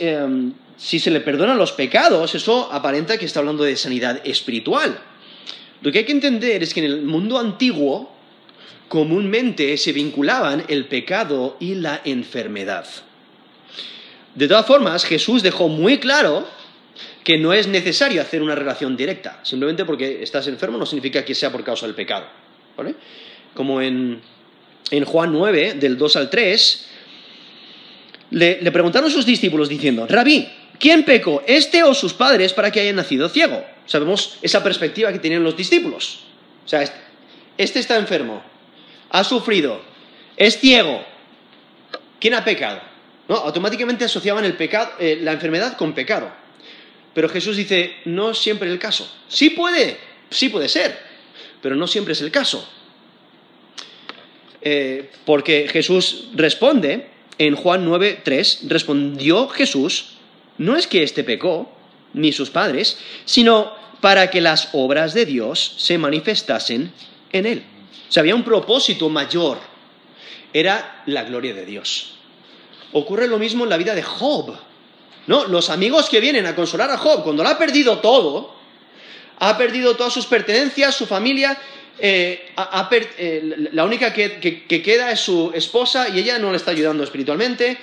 em, 0.00 0.52
si 0.76 0.98
se 0.98 1.10
le 1.12 1.20
perdonan 1.20 1.56
los 1.56 1.70
pecados, 1.70 2.34
eso 2.34 2.72
aparenta 2.72 3.18
que 3.18 3.26
está 3.26 3.38
hablando 3.38 3.62
de 3.62 3.76
sanidad 3.76 4.20
espiritual. 4.26 4.98
Lo 5.80 5.92
que 5.92 6.00
hay 6.00 6.04
que 6.04 6.12
entender 6.12 6.64
es 6.64 6.74
que 6.74 6.80
en 6.80 6.86
el 6.86 7.02
mundo 7.02 7.38
antiguo 7.38 8.10
comúnmente 8.88 9.76
se 9.76 9.92
vinculaban 9.92 10.64
el 10.66 10.86
pecado 10.86 11.56
y 11.60 11.76
la 11.76 12.00
enfermedad. 12.04 12.86
De 14.34 14.48
todas 14.48 14.66
formas, 14.66 15.04
Jesús 15.04 15.42
dejó 15.42 15.68
muy 15.68 15.98
claro 15.98 16.46
que 17.24 17.38
no 17.38 17.52
es 17.52 17.68
necesario 17.68 18.20
hacer 18.20 18.42
una 18.42 18.54
relación 18.54 18.96
directa. 18.96 19.40
Simplemente 19.42 19.84
porque 19.84 20.22
estás 20.22 20.46
enfermo 20.48 20.78
no 20.78 20.86
significa 20.86 21.24
que 21.24 21.34
sea 21.34 21.52
por 21.52 21.62
causa 21.64 21.86
del 21.86 21.94
pecado. 21.94 22.26
Como 23.54 23.80
en, 23.80 24.20
Juan 25.04 25.32
9, 25.32 25.74
del 25.74 25.96
2 25.96 26.16
al 26.16 26.30
3, 26.30 26.88
le, 28.30 28.72
preguntaron 28.72 29.10
sus 29.10 29.26
discípulos 29.26 29.68
diciendo, 29.68 30.06
Rabí, 30.08 30.48
¿quién 30.78 31.04
pecó, 31.04 31.42
este 31.46 31.82
o 31.82 31.94
sus 31.94 32.14
padres, 32.14 32.52
para 32.52 32.70
que 32.70 32.80
haya 32.80 32.92
nacido 32.92 33.28
ciego? 33.28 33.62
Sabemos 33.86 34.38
esa 34.42 34.62
perspectiva 34.62 35.12
que 35.12 35.18
tenían 35.18 35.44
los 35.44 35.56
discípulos. 35.56 36.20
O 36.64 36.68
sea, 36.68 36.82
este 37.58 37.78
está 37.78 37.96
enfermo, 37.96 38.42
ha 39.10 39.22
sufrido, 39.24 39.82
es 40.36 40.58
ciego. 40.58 41.04
¿Quién 42.18 42.34
ha 42.34 42.44
pecado? 42.44 42.91
¿No? 43.32 43.38
Automáticamente 43.38 44.04
asociaban 44.04 44.44
el 44.44 44.58
pecado, 44.58 44.92
eh, 44.98 45.18
la 45.22 45.32
enfermedad 45.32 45.78
con 45.78 45.94
pecado. 45.94 46.30
Pero 47.14 47.30
Jesús 47.30 47.56
dice, 47.56 47.94
no 48.04 48.32
es 48.32 48.38
siempre 48.38 48.70
el 48.70 48.78
caso. 48.78 49.10
Sí 49.26 49.48
puede, 49.48 49.96
sí 50.28 50.50
puede 50.50 50.68
ser, 50.68 50.98
pero 51.62 51.74
no 51.74 51.86
siempre 51.86 52.12
es 52.12 52.20
el 52.20 52.30
caso. 52.30 52.68
Eh, 54.60 55.10
porque 55.24 55.66
Jesús 55.66 56.28
responde 56.34 57.06
en 57.38 57.56
Juan 57.56 57.88
9:3, 57.88 58.68
respondió 58.68 59.48
Jesús, 59.48 60.18
no 60.58 60.76
es 60.76 60.86
que 60.86 61.02
éste 61.02 61.24
pecó, 61.24 61.74
ni 62.12 62.32
sus 62.32 62.50
padres, 62.50 62.98
sino 63.24 63.72
para 64.02 64.28
que 64.28 64.42
las 64.42 64.68
obras 64.74 65.14
de 65.14 65.24
Dios 65.24 65.76
se 65.78 65.96
manifestasen 65.96 66.92
en 67.32 67.46
él. 67.46 67.62
O 68.10 68.12
sea, 68.12 68.20
había 68.20 68.34
un 68.34 68.44
propósito 68.44 69.08
mayor, 69.08 69.56
era 70.52 71.02
la 71.06 71.24
gloria 71.24 71.54
de 71.54 71.64
Dios. 71.64 72.18
Ocurre 72.92 73.26
lo 73.26 73.38
mismo 73.38 73.64
en 73.64 73.70
la 73.70 73.76
vida 73.76 73.94
de 73.94 74.02
Job. 74.02 74.56
¿No? 75.26 75.44
Los 75.44 75.70
amigos 75.70 76.08
que 76.08 76.20
vienen 76.20 76.46
a 76.46 76.54
consolar 76.54 76.90
a 76.90 76.98
Job, 76.98 77.22
cuando 77.22 77.42
lo 77.42 77.48
ha 77.48 77.56
perdido 77.56 77.98
todo, 77.98 78.54
ha 79.38 79.56
perdido 79.56 79.96
todas 79.96 80.12
sus 80.12 80.26
pertenencias, 80.26 80.94
su 80.94 81.06
familia, 81.06 81.56
eh, 81.98 82.52
eh, 83.18 83.68
la 83.72 83.84
única 83.84 84.12
que, 84.12 84.66
queda 84.66 85.12
es 85.12 85.20
su 85.20 85.52
esposa 85.54 86.08
y 86.08 86.18
ella 86.18 86.38
no 86.38 86.50
le 86.50 86.56
está 86.56 86.72
ayudando 86.72 87.04
espiritualmente, 87.04 87.78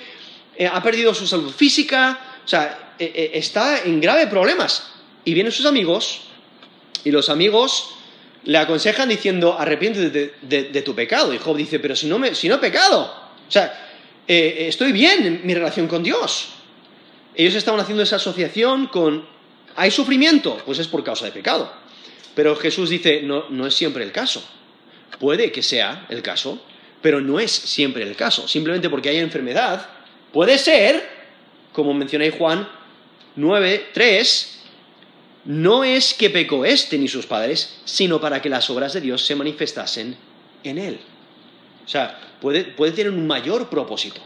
eh, 0.56 0.66
ha 0.66 0.82
perdido 0.82 1.14
su 1.14 1.26
salud 1.26 1.50
física, 1.50 2.18
o 2.44 2.48
sea, 2.48 2.94
está 2.98 3.84
en 3.84 4.00
graves 4.00 4.26
problemas. 4.26 4.90
Y 5.24 5.34
vienen 5.34 5.52
sus 5.52 5.66
amigos 5.66 6.22
y 7.04 7.10
los 7.10 7.30
amigos 7.30 7.94
le 8.44 8.58
aconsejan 8.58 9.08
diciendo, 9.08 9.56
arrepiéntete 9.58 10.34
de, 10.42 10.82
tu 10.82 10.94
pecado. 10.94 11.32
Y 11.32 11.38
Job 11.38 11.56
dice, 11.56 11.78
pero 11.78 11.94
si 11.94 12.06
no, 12.06 12.18
me, 12.18 12.34
si 12.34 12.48
no 12.48 12.56
he 12.56 12.58
pecado. 12.58 13.14
O 13.48 13.50
sea, 13.50 13.89
eh, 14.32 14.68
estoy 14.68 14.92
bien 14.92 15.26
en 15.26 15.40
mi 15.44 15.54
relación 15.54 15.88
con 15.88 16.04
Dios. 16.04 16.50
Ellos 17.34 17.56
estaban 17.56 17.80
haciendo 17.80 18.04
esa 18.04 18.14
asociación 18.14 18.86
con, 18.86 19.26
¿hay 19.74 19.90
sufrimiento? 19.90 20.56
Pues 20.64 20.78
es 20.78 20.86
por 20.86 21.02
causa 21.02 21.24
de 21.24 21.32
pecado. 21.32 21.72
Pero 22.36 22.54
Jesús 22.54 22.90
dice, 22.90 23.22
no, 23.22 23.50
no 23.50 23.66
es 23.66 23.74
siempre 23.74 24.04
el 24.04 24.12
caso. 24.12 24.48
Puede 25.18 25.50
que 25.50 25.64
sea 25.64 26.06
el 26.10 26.22
caso, 26.22 26.62
pero 27.02 27.20
no 27.20 27.40
es 27.40 27.50
siempre 27.50 28.04
el 28.04 28.14
caso. 28.14 28.46
Simplemente 28.46 28.88
porque 28.88 29.08
hay 29.08 29.16
enfermedad, 29.16 29.88
puede 30.32 30.58
ser, 30.58 31.04
como 31.72 31.92
mencioné 31.92 32.30
Juan, 32.30 32.68
9.3, 33.36 34.46
no 35.46 35.82
es 35.82 36.14
que 36.14 36.30
pecó 36.30 36.64
este 36.64 36.98
ni 36.98 37.08
sus 37.08 37.26
padres, 37.26 37.80
sino 37.84 38.20
para 38.20 38.40
que 38.40 38.48
las 38.48 38.70
obras 38.70 38.92
de 38.92 39.00
Dios 39.00 39.26
se 39.26 39.34
manifestasen 39.34 40.16
en 40.62 40.78
él. 40.78 41.00
O 41.84 41.88
sea, 41.88 42.18
puede, 42.40 42.64
puede 42.64 42.92
tener 42.92 43.12
un 43.12 43.26
mayor 43.26 43.68
propósito, 43.68 44.20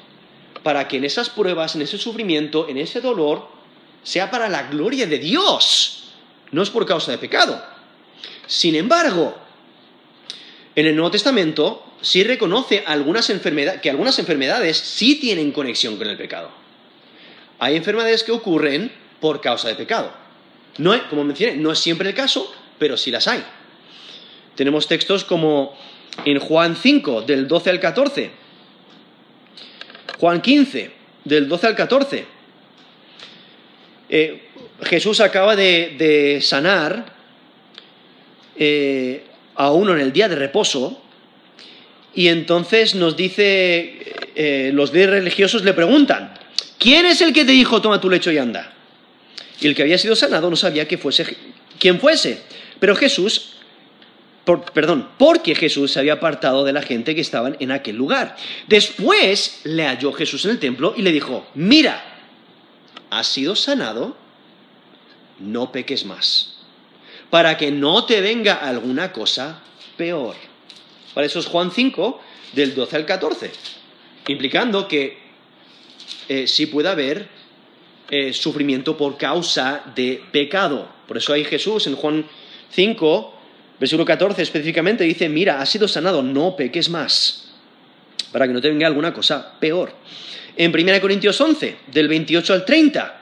para 0.63 0.89
que 0.89 0.97
en 0.97 1.05
esas 1.05 1.31
pruebas, 1.31 1.75
en 1.75 1.83
ese 1.83 1.99
sufrimiento, 1.99 2.69
en 2.69 2.79
ese 2.79 3.01
dolor, 3.01 3.49
sea 4.03 4.31
para 4.31 4.49
la 4.49 4.65
gloria 4.65 5.07
de 5.07 5.19
Dios, 5.19 6.13
no 6.53 6.63
es 6.63 6.71
por 6.71 6.87
causa 6.87 7.11
de 7.11 7.19
pecado. 7.19 7.63
Sin 8.47 8.75
embargo, 8.75 9.37
en 10.77 10.87
el 10.87 10.95
Nuevo 10.95 11.11
Testamento 11.11 11.85
sí 12.01 12.23
reconoce 12.23 12.85
algunas 12.87 13.27
que 13.83 13.91
algunas 13.91 14.19
enfermedades 14.19 14.77
sí 14.77 15.17
tienen 15.17 15.53
conexión 15.53 15.97
con 15.97 16.09
el 16.09 16.17
pecado. 16.17 16.51
Hay 17.59 17.77
enfermedades 17.77 18.25
que 18.25 18.33
ocurren 18.33 18.93
por 19.21 19.41
causa 19.41 19.69
de 19.69 19.75
pecado. 19.75 20.13
No, 20.79 21.09
como 21.09 21.25
mencioné, 21.25 21.57
no 21.57 21.73
es 21.73 21.79
siempre 21.79 22.09
el 22.09 22.15
caso, 22.15 22.53
pero 22.79 22.97
sí 22.97 23.11
las 23.11 23.29
hay. 23.29 23.43
Tenemos 24.55 24.87
textos 24.87 25.25
como 25.25 25.77
en 26.25 26.39
Juan 26.39 26.77
5, 26.77 27.23
del 27.23 27.49
12 27.49 27.71
al 27.71 27.81
14. 27.81 28.31
Juan 30.19 30.41
15, 30.41 30.91
del 31.25 31.49
12 31.49 31.67
al 31.67 31.75
14. 31.77 32.25
Eh, 34.09 34.49
Jesús 34.83 35.21
acaba 35.21 35.57
de, 35.57 36.39
sanar 36.43 37.15
eh, 38.57 39.25
a 39.55 39.71
uno 39.73 39.95
en 39.95 40.01
el 40.01 40.13
día 40.13 40.29
de 40.29 40.37
reposo 40.37 41.03
y 42.15 42.29
entonces 42.29 42.95
nos 42.95 43.17
dice, 43.17 44.15
eh, 44.35 44.71
los 44.73 44.93
líderes 44.93 45.17
religiosos 45.17 45.65
le 45.65 45.73
preguntan, 45.73 46.35
¿quién 46.79 47.07
es 47.07 47.21
el 47.23 47.33
que 47.33 47.45
te 47.45 47.53
dijo 47.53 47.83
toma 47.83 48.01
tu 48.01 48.09
lecho 48.09 48.31
y 48.31 48.39
anda? 48.39 48.73
Y 49.61 49.67
el 49.67 49.75
que 49.75 49.83
había 49.83 49.99
sido 49.99 50.15
sanado 50.15 50.49
no 50.49 50.57
sabía 50.57 50.87
que 50.87 50.99
fuese, 50.99 51.37
quién 51.79 51.99
fuese. 51.99 52.41
Pero 52.79 52.95
Jesús, 52.95 53.54
perdón, 54.45 55.09
porque 55.19 55.55
Jesús 55.55 55.93
se 55.93 56.01
había 56.01 56.15
apartado 56.15 56.65
de 56.65 56.73
la 56.73 56.83
gente 56.83 57.15
que 57.15 57.21
estaban 57.21 57.57
en 57.61 57.73
aquel 57.73 57.97
lugar. 57.97 58.37
Después 58.67 59.61
le 59.65 59.87
halló 59.87 60.13
Jesús 60.13 60.45
en 60.45 60.53
el 60.53 60.59
templo 60.59 60.95
y 60.97 61.03
le 61.03 61.13
dijo, 61.13 61.47
mira, 61.55 62.03
has 63.11 63.27
sido 63.27 63.57
sanado, 63.57 64.17
no 65.39 65.73
peques 65.73 66.05
más, 66.05 66.59
para 67.31 67.57
que 67.57 67.71
no 67.71 68.05
te 68.05 68.21
venga 68.21 68.55
alguna 68.55 69.13
cosa 69.13 69.63
peor. 69.97 70.37
Para 71.15 71.27
eso 71.27 71.39
es 71.39 71.47
Juan 71.47 71.71
5, 71.71 72.21
del 72.53 72.75
12 72.75 72.97
al 72.97 73.07
14, 73.07 73.51
implicando 74.29 74.87
que 74.89 75.19
eh, 76.29 76.47
sí 76.47 76.67
puede 76.67 76.89
haber 76.89 77.29
eh, 78.11 78.33
sufrimiento 78.33 78.97
por 78.97 79.17
causa 79.17 79.83
de 79.95 80.23
pecado. 80.31 80.89
Por 81.07 81.17
eso 81.17 81.33
hay 81.33 81.45
Jesús 81.45 81.87
en 81.87 81.97
Juan 81.97 82.27
5, 82.71 83.34
versículo 83.85 84.07
14 84.07 84.41
específicamente, 84.41 85.05
dice, 85.05 85.29
mira, 85.29 85.61
has 85.61 85.69
sido 85.69 85.87
sanado, 85.87 86.23
no 86.23 86.57
peques 86.57 86.89
más, 86.89 87.51
para 88.33 88.47
que 88.47 88.55
no 88.55 88.61
te 88.63 88.71
venga 88.71 88.87
alguna 88.87 89.13
cosa 89.13 89.59
peor. 89.61 89.93
En 90.57 90.75
1 90.75 91.01
Corintios 91.03 91.39
11, 91.39 91.77
del 91.89 92.09
28 92.09 92.55
al 92.55 92.65
30, 92.65 93.21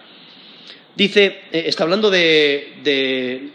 dice, 0.94 1.24
eh, 1.50 1.64
está 1.66 1.82
hablando 1.82 2.10
de, 2.10 3.50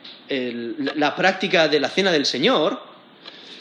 la 0.95 1.15
práctica 1.15 1.69
de 1.69 1.79
la 1.79 1.87
cena 1.87 2.11
del 2.11 2.25
Señor, 2.25 2.77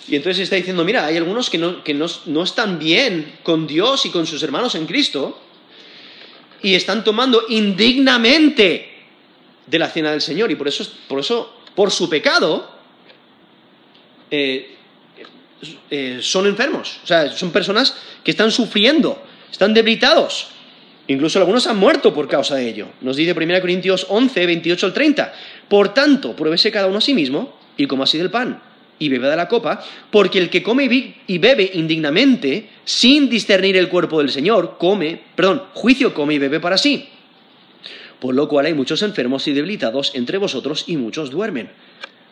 y 0.08 0.16
entonces 0.16 0.42
está 0.42 0.56
diciendo, 0.56 0.84
mira, 0.84 1.06
hay 1.06 1.16
algunos 1.16 1.48
que, 1.48 1.58
no, 1.58 2.42
están 2.42 2.80
bien 2.80 3.38
con 3.44 3.68
Dios 3.68 4.06
y 4.06 4.10
con 4.10 4.26
sus 4.26 4.42
hermanos 4.42 4.74
en 4.74 4.86
Cristo 4.86 5.40
y 6.62 6.74
están 6.74 7.04
tomando 7.04 7.44
indignamente 7.48 8.92
de 9.68 9.78
la 9.78 9.88
cena 9.88 10.10
del 10.10 10.20
Señor 10.20 10.50
y 10.50 10.56
por 10.56 10.66
eso, 10.66 10.84
por, 11.06 11.20
eso, 11.20 11.60
por 11.76 11.92
su 11.92 12.08
pecado, 12.10 12.75
eh, 14.30 14.76
eh, 15.90 16.18
son 16.20 16.46
enfermos. 16.46 17.00
O 17.02 17.06
sea, 17.06 17.30
son 17.30 17.50
personas 17.50 17.94
que 18.22 18.30
están 18.30 18.50
sufriendo, 18.50 19.22
están 19.50 19.74
debilitados. 19.74 20.48
Incluso 21.08 21.38
algunos 21.38 21.66
han 21.66 21.78
muerto 21.78 22.12
por 22.12 22.28
causa 22.28 22.56
de 22.56 22.68
ello. 22.68 22.88
Nos 23.00 23.16
dice 23.16 23.32
1 23.32 23.60
Corintios 23.60 24.06
11, 24.08 24.46
28 24.46 24.86
al 24.86 24.92
30. 24.92 25.34
Por 25.68 25.94
tanto, 25.94 26.34
pruébese 26.34 26.72
cada 26.72 26.88
uno 26.88 26.98
a 26.98 27.00
sí 27.00 27.14
mismo 27.14 27.56
y 27.76 27.86
coma 27.86 28.04
así 28.04 28.18
del 28.18 28.30
pan 28.30 28.60
y 28.98 29.08
beba 29.08 29.28
de 29.28 29.36
la 29.36 29.48
copa, 29.48 29.84
porque 30.10 30.38
el 30.38 30.48
que 30.48 30.62
come 30.62 30.88
y 31.26 31.38
bebe 31.38 31.70
indignamente, 31.74 32.70
sin 32.84 33.28
discernir 33.28 33.76
el 33.76 33.88
cuerpo 33.88 34.18
del 34.18 34.30
Señor, 34.30 34.76
come, 34.78 35.20
perdón, 35.34 35.64
juicio 35.74 36.14
come 36.14 36.34
y 36.34 36.38
bebe 36.38 36.60
para 36.60 36.78
sí. 36.78 37.08
Por 38.20 38.34
lo 38.34 38.48
cual 38.48 38.66
hay 38.66 38.74
muchos 38.74 39.02
enfermos 39.02 39.46
y 39.46 39.52
debilitados 39.52 40.12
entre 40.14 40.38
vosotros 40.38 40.84
y 40.86 40.96
muchos 40.96 41.30
duermen. 41.30 41.70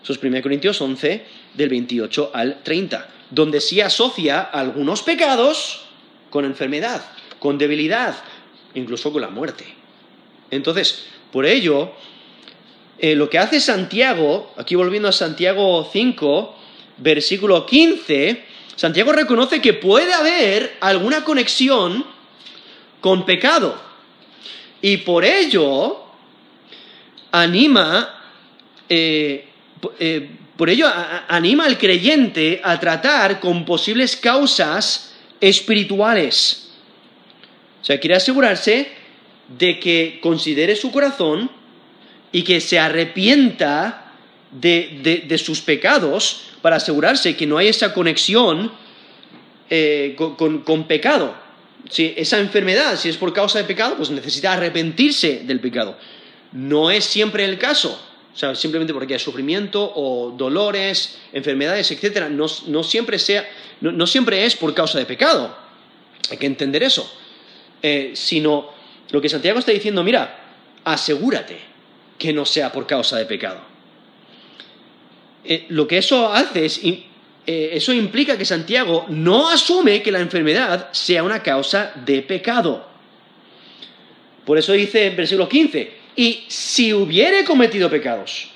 Eso 0.05 0.13
es 0.13 0.23
1 0.23 0.43
Corintios 0.43 0.79
11, 0.83 1.25
del 1.55 1.71
28 1.71 2.31
al 2.35 2.63
30, 2.63 3.09
donde 3.31 3.59
sí 3.63 3.81
asocia 3.81 4.43
algunos 4.43 5.03
pecados 5.03 5.87
con 6.29 6.45
enfermedad, 6.45 7.03
con 7.39 7.57
debilidad, 7.57 8.15
incluso 8.75 9.11
con 9.11 9.23
la 9.23 9.31
muerte. 9.31 9.65
Entonces, 10.51 11.07
por 11.33 11.47
ello, 11.47 11.93
eh, 12.99 13.15
lo 13.15 13.31
que 13.31 13.39
hace 13.39 13.61
Santiago, 13.61 14.53
aquí 14.59 14.75
volviendo 14.75 15.09
a 15.09 15.13
Santiago 15.13 15.89
5, 15.91 16.55
versículo 16.99 17.65
15, 17.65 18.45
Santiago 18.77 19.11
reconoce 19.11 19.63
que 19.63 19.73
puede 19.73 20.13
haber 20.13 20.77
alguna 20.81 21.25
conexión 21.25 22.05
con 23.01 23.25
pecado. 23.25 23.81
Y 24.83 24.99
por 24.99 25.25
ello 25.25 26.05
anima, 27.33 28.21
eh, 28.91 29.49
eh, 29.99 30.29
por 30.57 30.71
ello 30.71 30.87
anima 31.29 31.65
al 31.65 31.79
creyente 31.79 32.61
a 32.63 32.79
tratar 32.79 33.41
con 33.41 33.65
posibles 33.65 34.17
causas 34.17 35.15
espirituales. 35.41 36.69
O 37.83 37.85
sea, 37.85 37.99
quiere 37.99 38.17
asegurarse 38.17 38.89
de 39.59 39.79
que 39.79 40.19
considere 40.23 40.77
su 40.77 40.91
corazón 40.91 41.51
y 42.33 42.43
que 42.43 42.61
se 42.61 42.79
arrepienta 42.79 44.13
de, 44.51 45.41
sus 45.43 45.61
pecados 45.61 46.43
para 46.63 46.77
asegurarse 46.77 47.37
que 47.37 47.47
no 47.47 47.59
hay 47.59 47.69
esa 47.69 47.93
conexión 47.93 48.73
eh, 49.69 50.17
con, 50.17 50.85
pecado. 50.85 51.35
Si 51.91 52.15
esa 52.17 52.39
enfermedad, 52.39 52.97
si 52.97 53.09
es 53.09 53.17
por 53.17 53.33
causa 53.33 53.59
de 53.59 53.65
pecado, 53.65 53.97
pues 53.97 54.11
necesita 54.11 54.53
arrepentirse 54.53 55.43
del 55.45 55.61
pecado. 55.61 55.99
No 56.53 56.91
es 56.91 57.05
siempre 57.05 57.45
el 57.45 57.59
caso. 57.59 58.01
O 58.35 58.37
sea, 58.37 58.55
simplemente 58.57 58.93
porque 58.93 59.15
hay 59.15 59.21
sufrimiento 59.21 59.93
o 59.95 60.35
dolores, 60.37 61.19
enfermedades, 61.33 61.89
etc. 61.93 62.29
No, 62.31 62.83
siempre, 62.83 63.19
sea, 63.19 63.49
no, 63.81 64.07
siempre 64.09 64.45
es 64.45 64.57
por 64.57 64.75
causa 64.75 64.99
de 64.99 65.07
pecado. 65.07 65.57
Hay 66.31 66.37
que 66.37 66.47
entender 66.47 66.83
eso. 66.83 67.09
Eh, 67.81 68.13
sino 68.15 68.71
lo 69.11 69.21
que 69.21 69.29
Santiago 69.29 69.61
está 69.61 69.71
diciendo, 69.71 70.03
mira, 70.03 70.41
asegúrate 70.83 71.59
que 72.19 72.33
no 72.33 72.45
sea 72.45 72.73
por 72.73 72.87
causa 72.87 73.17
de 73.19 73.27
pecado. 73.27 73.61
Eh, 75.45 75.67
lo 75.69 75.87
que 75.87 75.99
eso 75.99 76.33
hace 76.33 76.65
es, 76.65 76.81
eh, 76.83 77.07
eso 77.47 77.93
implica 77.93 78.37
que 78.37 78.45
Santiago 78.45 79.05
no 79.11 79.49
asume 79.49 80.03
que 80.03 80.11
la 80.11 80.19
enfermedad 80.19 80.89
sea 80.91 81.23
una 81.23 81.41
causa 81.41 81.93
de 82.05 82.23
pecado. 82.23 82.89
Por 84.45 84.59
eso 84.59 84.73
dice 84.73 85.07
en 85.07 85.17
versículo 85.17 85.49
15, 85.49 86.04
y 86.17 86.45
si 86.49 86.93
hubiere 86.93 87.45
cometido 87.45 87.91
pecados, 87.91 88.51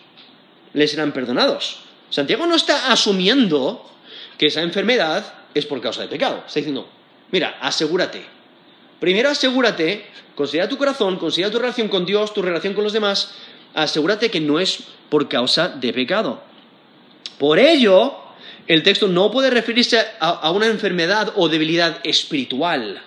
le 0.72 0.86
serán 0.86 1.12
perdonados. 1.12 1.80
Santiago 2.10 2.46
no 2.46 2.54
está 2.54 2.90
asumiendo 2.92 3.90
que 4.36 4.46
esa 4.46 4.62
enfermedad 4.62 5.34
es 5.54 5.66
por 5.66 5.80
causa 5.80 6.02
de 6.02 6.08
pecado. 6.08 6.44
Está 6.46 6.60
diciendo, 6.60 6.88
mira, 7.30 7.58
asegúrate. 7.60 8.24
Primero 9.00 9.30
asegúrate, 9.30 10.06
considera 10.34 10.68
tu 10.68 10.76
corazón, 10.76 11.18
considera 11.18 11.50
tu 11.50 11.58
relación 11.58 11.88
con 11.88 12.06
Dios, 12.06 12.34
tu 12.34 12.42
relación 12.42 12.74
con 12.74 12.84
los 12.84 12.92
demás, 12.92 13.32
asegúrate 13.74 14.30
que 14.30 14.40
no 14.40 14.58
es 14.58 14.80
por 15.08 15.28
causa 15.28 15.68
de 15.68 15.92
pecado. 15.92 16.42
Por 17.38 17.58
ello, 17.58 18.16
el 18.66 18.82
texto 18.82 19.08
no 19.08 19.30
puede 19.30 19.50
referirse 19.50 20.04
a, 20.20 20.50
una 20.50 20.66
enfermedad 20.66 21.32
o 21.36 21.48
debilidad 21.48 22.00
espiritual, 22.02 23.00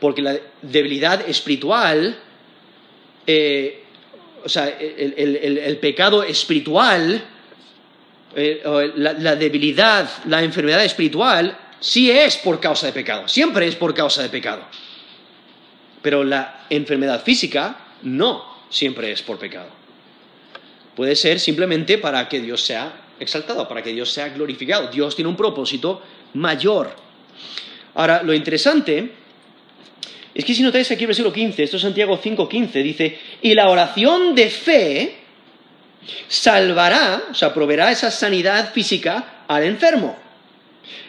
porque 0.00 0.22
la 0.22 0.36
debilidad 0.62 1.28
espiritual, 1.28 2.16
eh, 3.26 3.84
o 4.44 4.48
sea, 4.48 4.68
el, 4.68 5.78
pecado 5.78 6.22
espiritual, 6.22 7.24
eh, 8.36 8.62
la 8.96 9.36
debilidad, 9.36 10.08
la 10.26 10.42
enfermedad 10.42 10.84
espiritual, 10.84 11.56
sí 11.80 12.10
es 12.10 12.36
por 12.36 12.60
causa 12.60 12.86
de 12.86 12.92
pecado, 12.92 13.26
siempre 13.28 13.66
es 13.66 13.74
por 13.74 13.94
causa 13.94 14.22
de 14.22 14.28
pecado. 14.28 14.62
Pero 16.02 16.24
la 16.24 16.66
enfermedad 16.68 17.22
física 17.22 17.78
no 18.02 18.44
siempre 18.68 19.12
es 19.12 19.22
por 19.22 19.38
pecado. 19.38 19.68
Puede 20.94 21.16
ser 21.16 21.40
simplemente 21.40 21.98
para 21.98 22.28
que 22.28 22.40
Dios 22.40 22.62
sea 22.62 22.92
exaltado, 23.18 23.66
para 23.66 23.82
que 23.82 23.92
Dios 23.92 24.12
sea 24.12 24.28
glorificado. 24.28 24.88
Dios 24.88 25.14
tiene 25.16 25.28
un 25.28 25.36
propósito 25.36 26.02
mayor. 26.34 26.94
Ahora, 27.94 28.22
lo 28.22 28.34
interesante 28.34 29.23
es 30.34 30.44
que 30.44 30.54
si 30.54 30.62
notáis 30.62 30.90
aquí 30.90 31.04
el 31.04 31.08
versículo 31.08 31.32
15, 31.32 31.62
esto 31.62 31.76
es 31.76 31.82
Santiago 31.82 32.20
5:15, 32.20 32.82
dice, 32.82 33.18
y 33.42 33.54
la 33.54 33.68
oración 33.68 34.34
de 34.34 34.50
fe 34.50 35.16
salvará, 36.28 37.22
o 37.30 37.34
sea, 37.34 37.54
proveerá 37.54 37.90
esa 37.90 38.10
sanidad 38.10 38.72
física 38.72 39.44
al 39.46 39.62
enfermo. 39.64 40.16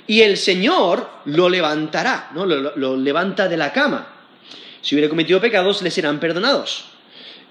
Y 0.07 0.21
el 0.21 0.37
Señor 0.37 1.09
lo 1.25 1.49
levantará, 1.49 2.29
¿no? 2.33 2.45
Lo, 2.45 2.75
lo 2.75 2.95
levanta 2.95 3.47
de 3.47 3.57
la 3.57 3.73
cama. 3.73 4.07
Si 4.81 4.93
hubiera 4.93 5.09
cometido 5.09 5.41
pecados, 5.41 5.81
le 5.81 5.89
serán 5.89 6.19
perdonados. 6.19 6.85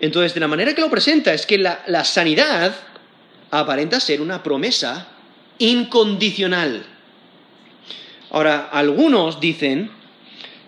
Entonces, 0.01 0.35
de 0.35 0.41
la 0.41 0.49
manera 0.49 0.75
que 0.75 0.81
lo 0.81 0.91
presenta 0.91 1.33
es 1.33 1.47
que 1.47 1.59
la, 1.59 2.05
sanidad 2.05 2.75
aparenta 3.51 4.01
ser 4.01 4.21
una 4.21 4.43
promesa 4.43 5.09
incondicional. 5.59 6.85
Ahora, 8.31 8.69
algunos 8.73 9.41
dicen 9.41 9.91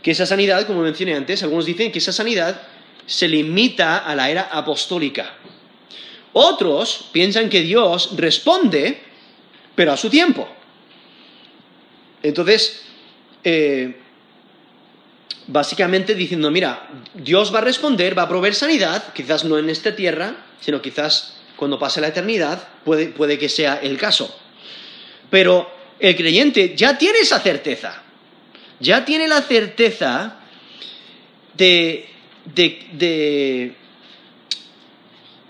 que 0.07 0.12
esa 0.12 0.24
sanidad, 0.24 0.68
como 0.68 0.82
mencioné 0.82 1.16
antes, 1.16 1.42
algunos 1.42 1.66
dicen 1.66 1.90
que 1.90 1.98
esa 1.98 2.12
sanidad 2.12 2.62
se 3.07 3.26
limita 3.26 3.98
a 3.98 4.14
la 4.14 4.30
era 4.30 4.42
apostólica. 4.42 5.34
Otros 6.32 7.09
piensan 7.11 7.48
que 7.48 7.62
Dios 7.62 8.11
responde, 8.14 9.00
pero 9.74 9.90
a 9.90 9.96
su 9.96 10.09
tiempo. 10.09 10.46
Entonces, 12.22 12.84
eh, 13.42 13.96
básicamente 15.48 16.14
diciendo, 16.14 16.52
mira, 16.52 16.88
Dios 17.12 17.52
va 17.52 17.59
a 17.59 17.62
responder, 17.62 18.16
va 18.16 18.22
a 18.22 18.28
proveer 18.28 18.54
sanidad, 18.54 19.12
quizás 19.12 19.42
no 19.42 19.59
en 19.59 19.68
esta 19.70 19.96
tierra, 19.96 20.36
sino 20.61 20.80
quizás 20.80 21.38
cuando 21.57 21.80
pase 21.80 22.00
la 22.00 22.07
eternidad, 22.07 22.68
puede, 22.84 23.09
puede 23.09 23.40
que 23.40 23.48
sea 23.48 23.80
el 23.82 23.98
caso. 23.98 24.32
Pero 25.30 25.68
el 25.98 26.14
creyente 26.14 26.76
ya 26.76 26.96
tiene 26.96 27.18
esa 27.18 27.40
certeza, 27.40 28.04
ya 28.80 29.04
tiene 29.04 29.28
la 29.28 29.42
certeza 29.42 30.36
de, 31.54 32.08
de, 32.54 33.74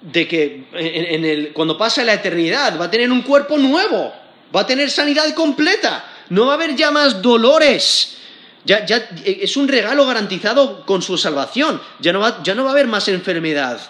de, 0.01 0.29
que 0.29 0.65
en, 0.73 1.25
el, 1.25 1.53
cuando 1.53 1.77
pase 1.77 2.05
la 2.05 2.15
eternidad 2.15 2.79
va 2.79 2.87
a 2.87 2.91
tener 2.91 3.11
un 3.11 3.23
cuerpo 3.23 3.59
nuevo, 3.59 4.13
va 4.55 4.61
a 4.61 4.67
tener 4.67 4.91
sanidad 4.91 5.33
completa, 5.35 6.05
no 6.31 6.47
va 6.47 6.53
a 6.53 6.55
haber 6.57 6.77
ya 6.77 6.91
más 6.91 7.21
dolores, 7.21 8.17
ya, 8.65 8.85
ya, 8.85 9.09
es 9.25 9.57
un 9.57 9.69
regalo 9.69 10.05
garantizado 10.07 10.85
con 10.85 11.01
su 11.01 11.17
salvación. 11.17 11.81
Ya 12.01 12.13
no 12.13 12.19
va, 12.19 12.43
ya 12.43 12.57
no 12.57 12.65
va 12.65 12.71
a 12.71 12.73
haber 12.73 12.89
más 12.89 13.07
enfermedad, 13.07 13.81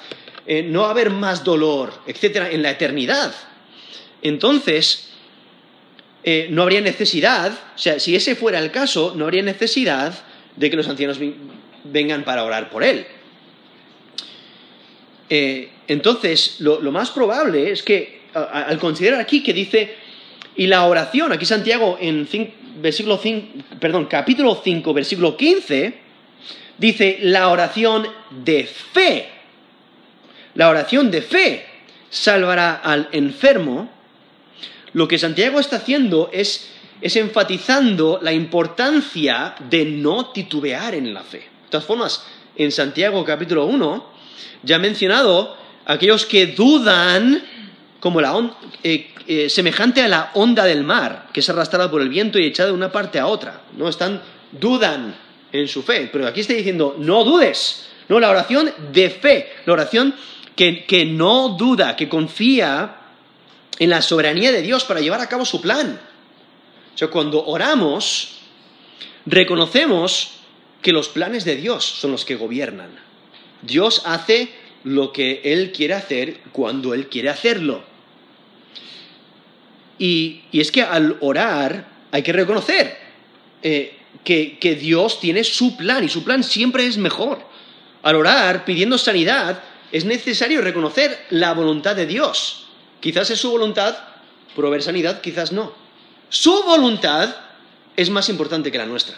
eh, 0.46 0.62
no 0.62 0.82
va 0.82 0.88
a 0.88 0.90
haber 0.90 1.08
más 1.08 1.42
dolor, 1.44 1.94
etcétera, 2.06 2.50
en 2.50 2.62
la 2.62 2.72
eternidad. 2.72 3.32
Entonces, 4.20 5.08
eh, 6.28 6.48
no 6.50 6.62
habría 6.62 6.80
necesidad, 6.80 7.52
o 7.52 7.78
sea, 7.78 8.00
si 8.00 8.16
ese 8.16 8.34
fuera 8.34 8.58
el 8.58 8.72
caso, 8.72 9.14
no 9.14 9.26
habría 9.26 9.44
necesidad 9.44 10.12
de 10.56 10.68
que 10.68 10.74
los 10.74 10.88
ancianos 10.88 11.20
vengan 11.84 12.24
para 12.24 12.42
orar 12.42 12.68
por 12.68 12.82
él. 12.82 13.06
Eh, 15.30 15.70
entonces, 15.86 16.56
lo, 16.58 16.80
más 16.90 17.12
probable 17.12 17.70
es 17.70 17.84
que, 17.84 18.22
al 18.34 18.76
considerar 18.80 19.20
aquí 19.20 19.40
que 19.40 19.52
dice, 19.52 19.94
y 20.56 20.66
la 20.66 20.86
oración, 20.86 21.30
aquí 21.30 21.46
Santiago 21.46 21.96
en 22.00 22.26
versículo 22.78 23.18
5, 23.18 23.78
perdón, 23.78 24.06
capítulo 24.06 24.60
5, 24.64 24.92
versículo 24.92 25.36
15, 25.36 25.94
dice 26.76 27.18
la 27.22 27.50
oración 27.50 28.04
de 28.30 28.64
fe. 28.64 29.28
La 30.54 30.70
oración 30.70 31.08
de 31.12 31.22
fe 31.22 31.66
salvará 32.10 32.80
al 32.82 33.10
enfermo. 33.12 33.95
Lo 34.96 35.06
que 35.06 35.18
Santiago 35.18 35.60
está 35.60 35.76
haciendo 35.76 36.30
es, 36.32 36.70
es 37.02 37.16
enfatizando 37.16 38.18
la 38.22 38.32
importancia 38.32 39.54
de 39.68 39.84
no 39.84 40.30
titubear 40.30 40.94
en 40.94 41.12
la 41.12 41.22
fe. 41.22 41.40
De 41.40 41.68
todas 41.68 41.84
formas, 41.84 42.24
en 42.56 42.72
Santiago 42.72 43.22
capítulo 43.22 43.66
1 43.66 44.06
ya 44.62 44.76
ha 44.76 44.78
mencionado 44.78 45.54
aquellos 45.84 46.24
que 46.24 46.46
dudan 46.46 47.42
como 48.00 48.22
la 48.22 48.50
eh, 48.82 49.10
eh, 49.26 49.50
semejante 49.50 50.00
a 50.00 50.08
la 50.08 50.30
onda 50.32 50.64
del 50.64 50.82
mar, 50.82 51.28
que 51.30 51.40
es 51.40 51.50
arrastrada 51.50 51.90
por 51.90 52.00
el 52.00 52.08
viento 52.08 52.38
y 52.38 52.46
echada 52.46 52.70
de 52.70 52.74
una 52.74 52.90
parte 52.90 53.18
a 53.18 53.26
otra. 53.26 53.64
No 53.76 53.90
están, 53.90 54.22
dudan 54.50 55.14
en 55.52 55.68
su 55.68 55.82
fe. 55.82 56.08
Pero 56.10 56.26
aquí 56.26 56.40
está 56.40 56.54
diciendo, 56.54 56.96
no 56.98 57.22
dudes. 57.22 57.90
No, 58.08 58.18
la 58.18 58.30
oración 58.30 58.72
de 58.94 59.10
fe, 59.10 59.56
la 59.66 59.74
oración 59.74 60.14
que, 60.54 60.86
que 60.86 61.04
no 61.04 61.50
duda, 61.50 61.96
que 61.96 62.08
confía 62.08 63.02
en 63.78 63.90
la 63.90 64.02
soberanía 64.02 64.52
de 64.52 64.62
Dios 64.62 64.84
para 64.84 65.00
llevar 65.00 65.20
a 65.20 65.28
cabo 65.28 65.44
su 65.44 65.60
plan. 65.60 66.00
O 66.94 66.98
sea, 66.98 67.08
cuando 67.08 67.44
oramos, 67.44 68.38
reconocemos 69.26 70.32
que 70.82 70.92
los 70.92 71.08
planes 71.08 71.44
de 71.44 71.56
Dios 71.56 71.84
son 71.84 72.12
los 72.12 72.24
que 72.24 72.36
gobiernan. 72.36 72.90
Dios 73.62 74.02
hace 74.04 74.50
lo 74.84 75.12
que 75.12 75.40
Él 75.44 75.72
quiere 75.72 75.94
hacer 75.94 76.40
cuando 76.52 76.94
Él 76.94 77.08
quiere 77.08 77.28
hacerlo. 77.28 77.82
Y, 79.98 80.42
es 80.52 80.70
que 80.70 80.82
al 80.82 81.16
orar 81.20 81.88
hay 82.12 82.22
que 82.22 82.32
reconocer 82.32 82.96
eh, 83.62 83.96
que, 84.24 84.78
Dios 84.80 85.20
tiene 85.20 85.44
su 85.44 85.76
plan 85.76 86.04
y 86.04 86.08
su 86.08 86.24
plan 86.24 86.44
siempre 86.44 86.86
es 86.86 86.98
mejor. 86.98 87.40
Al 88.02 88.16
orar 88.16 88.64
pidiendo 88.64 88.98
sanidad 88.98 89.62
es 89.92 90.04
necesario 90.04 90.60
reconocer 90.60 91.26
la 91.30 91.52
voluntad 91.54 91.96
de 91.96 92.06
Dios. 92.06 92.65
Quizás 93.00 93.30
es 93.30 93.40
su 93.40 93.50
voluntad 93.50 93.96
proveer 94.54 94.82
sanidad, 94.82 95.20
quizás 95.20 95.52
no. 95.52 95.72
Su 96.28 96.64
voluntad 96.64 97.34
es 97.96 98.10
más 98.10 98.28
importante 98.28 98.72
que 98.72 98.78
la 98.78 98.86
nuestra. 98.86 99.16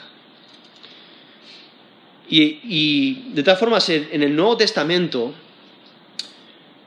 Y, 2.31 3.31
de 3.33 3.43
todas 3.43 3.59
formas, 3.59 3.89
en, 3.89 4.23
el 4.23 4.37
Nuevo 4.37 4.59
Testamento 4.59 5.33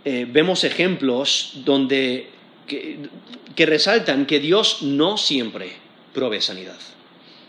eh, 0.05 0.27
vemos 0.29 0.63
ejemplos 0.63 1.53
donde 1.65 2.29
que, 2.67 3.65
resaltan 3.65 4.25
que 4.25 4.39
Dios 4.39 4.81
no 4.81 5.17
siempre 5.17 5.73
provee 6.13 6.41
sanidad. 6.41 6.77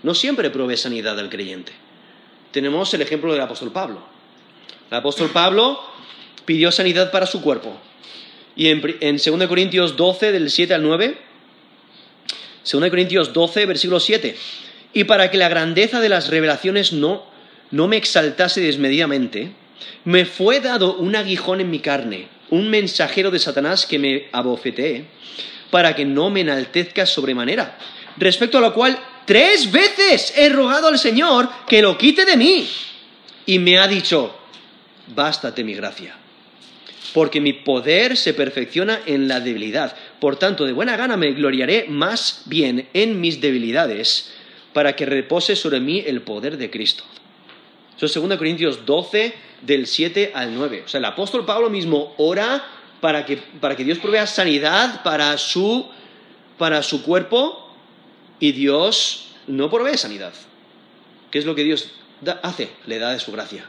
No 0.03 0.15
siempre 0.15 0.51
provee 0.51 0.77
sanidad 0.77 1.19
al 1.19 1.29
creyente. 1.29 1.73
Tenemos 2.51 2.93
el 2.95 3.03
ejemplo 3.03 3.33
del 3.33 3.43
apóstol 3.43 3.73
Pablo. 3.73 4.03
El 4.91 4.97
apóstol 4.97 5.31
Pablo 5.31 5.81
pidió 6.45 6.73
sanidad 6.73 7.11
para 7.11 7.27
su 7.27 7.41
cuerpo. 7.43 7.79
Y 8.57 8.69
en, 8.69 8.97
en 9.01 9.17
2 9.17 9.47
Corintios 9.49 9.97
12, 9.97 10.33
del 10.33 10.51
7 10.51 10.75
al 10.75 10.83
9, 10.83 11.17
2 12.71 12.91
Corintios 12.91 13.33
12, 13.33 13.67
versículo 13.67 14.01
7, 14.01 14.37
y 14.95 15.05
para 15.05 15.31
que 15.31 15.39
la 15.39 15.49
grandeza 15.49 16.01
de 16.01 16.09
las 16.09 16.29
revelaciones 16.29 16.93
no, 16.93 17.25
no 17.71 17.89
me 17.89 17.97
exaltase 17.97 18.61
desmedidamente, 18.61 19.53
me 20.05 20.27
fue 20.27 20.61
dado 20.61 20.97
un 20.97 21.17
aguijón 21.17 21.61
en 21.61 21.71
mi 21.71 21.81
carne 21.81 22.29
un 22.53 22.69
mensajero 22.69 23.31
de 23.31 23.39
Satanás 23.39 23.87
que 23.87 23.99
me 23.99 24.29
abofetee, 24.31 25.07
para 25.71 25.97
que 25.97 26.05
no 26.05 26.29
me 26.29 26.43
enaltezca 26.43 27.07
sobremanera. 27.07 27.79
Respecto 28.19 28.59
a 28.59 28.61
lo 28.61 28.75
cual, 28.75 28.99
tres 29.25 29.73
veces 29.73 30.35
he 30.37 30.51
rogado 30.51 30.89
al 30.89 30.99
Señor 30.99 31.49
que 31.67 31.81
lo 31.81 31.97
quite 31.97 32.27
de 32.27 32.37
mí. 32.37 32.69
Y 33.47 33.59
me 33.59 33.79
ha 33.79 33.89
dicho, 33.89 34.37
bástate 35.15 35.65
mi 35.65 35.73
gracia, 35.73 36.15
porque 37.13 37.41
mi 37.41 37.53
poder 37.53 38.17
se 38.17 38.35
perfecciona 38.35 39.01
en 39.07 39.29
la 39.29 39.41
debilidad. 39.41 39.95
Por 40.21 40.37
tanto, 40.37 40.65
de 40.65 40.73
buena 40.73 40.97
gana 40.97 41.17
me 41.17 41.33
gloriaré 41.33 41.87
más 41.89 42.43
bien 42.47 42.89
en 42.95 43.21
mis 43.21 43.41
debilidades, 43.41 44.33
para 44.73 44.97
que 44.97 45.07
repose 45.07 45.57
sobre 45.57 45.81
mí 45.81 46.03
el 46.07 46.23
poder 46.23 46.57
de 46.57 46.71
Cristo. 46.71 47.05
Eso 47.97 48.07
es 48.07 48.15
2 48.15 48.39
Corintios 48.39 48.87
12, 48.87 49.35
del 49.63 49.87
7 49.87 50.33
al 50.35 50.55
9. 50.55 50.85
O 50.87 50.89
sea, 50.89 50.99
el 50.99 51.05
apóstol 51.05 51.45
Pablo 51.45 51.71
mismo 51.71 52.15
ora 52.17 52.65
para 53.01 53.25
que, 53.25 53.37
para 53.37 53.77
que 53.77 53.85
Dios 53.85 53.99
provea 53.99 54.27
sanidad 54.27 55.03
para 55.03 55.37
su, 55.39 55.89
para 56.59 56.83
su 56.83 57.03
cuerpo 57.03 57.71
y 58.41 58.53
Dios 58.53 59.29
no 59.47 59.71
provee 59.71 59.97
sanidad. 59.97 60.33
¿Qué 61.31 61.39
es 61.39 61.45
lo 61.45 61.55
que 61.55 61.65
Dios 61.65 61.93
hace? 62.43 62.71
Le 62.87 62.99
da 62.99 63.13
de 63.13 63.21
su 63.21 63.33
gracia. 63.33 63.65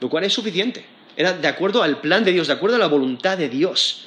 Lo 0.00 0.08
cual 0.08 0.24
es 0.24 0.32
suficiente. 0.32 0.84
Era 1.20 1.34
de 1.34 1.48
acuerdo 1.48 1.82
al 1.82 2.00
plan 2.00 2.24
de 2.24 2.32
Dios, 2.32 2.46
de 2.46 2.54
acuerdo 2.54 2.76
a 2.76 2.78
la 2.78 2.86
voluntad 2.86 3.36
de 3.36 3.50
Dios. 3.50 4.06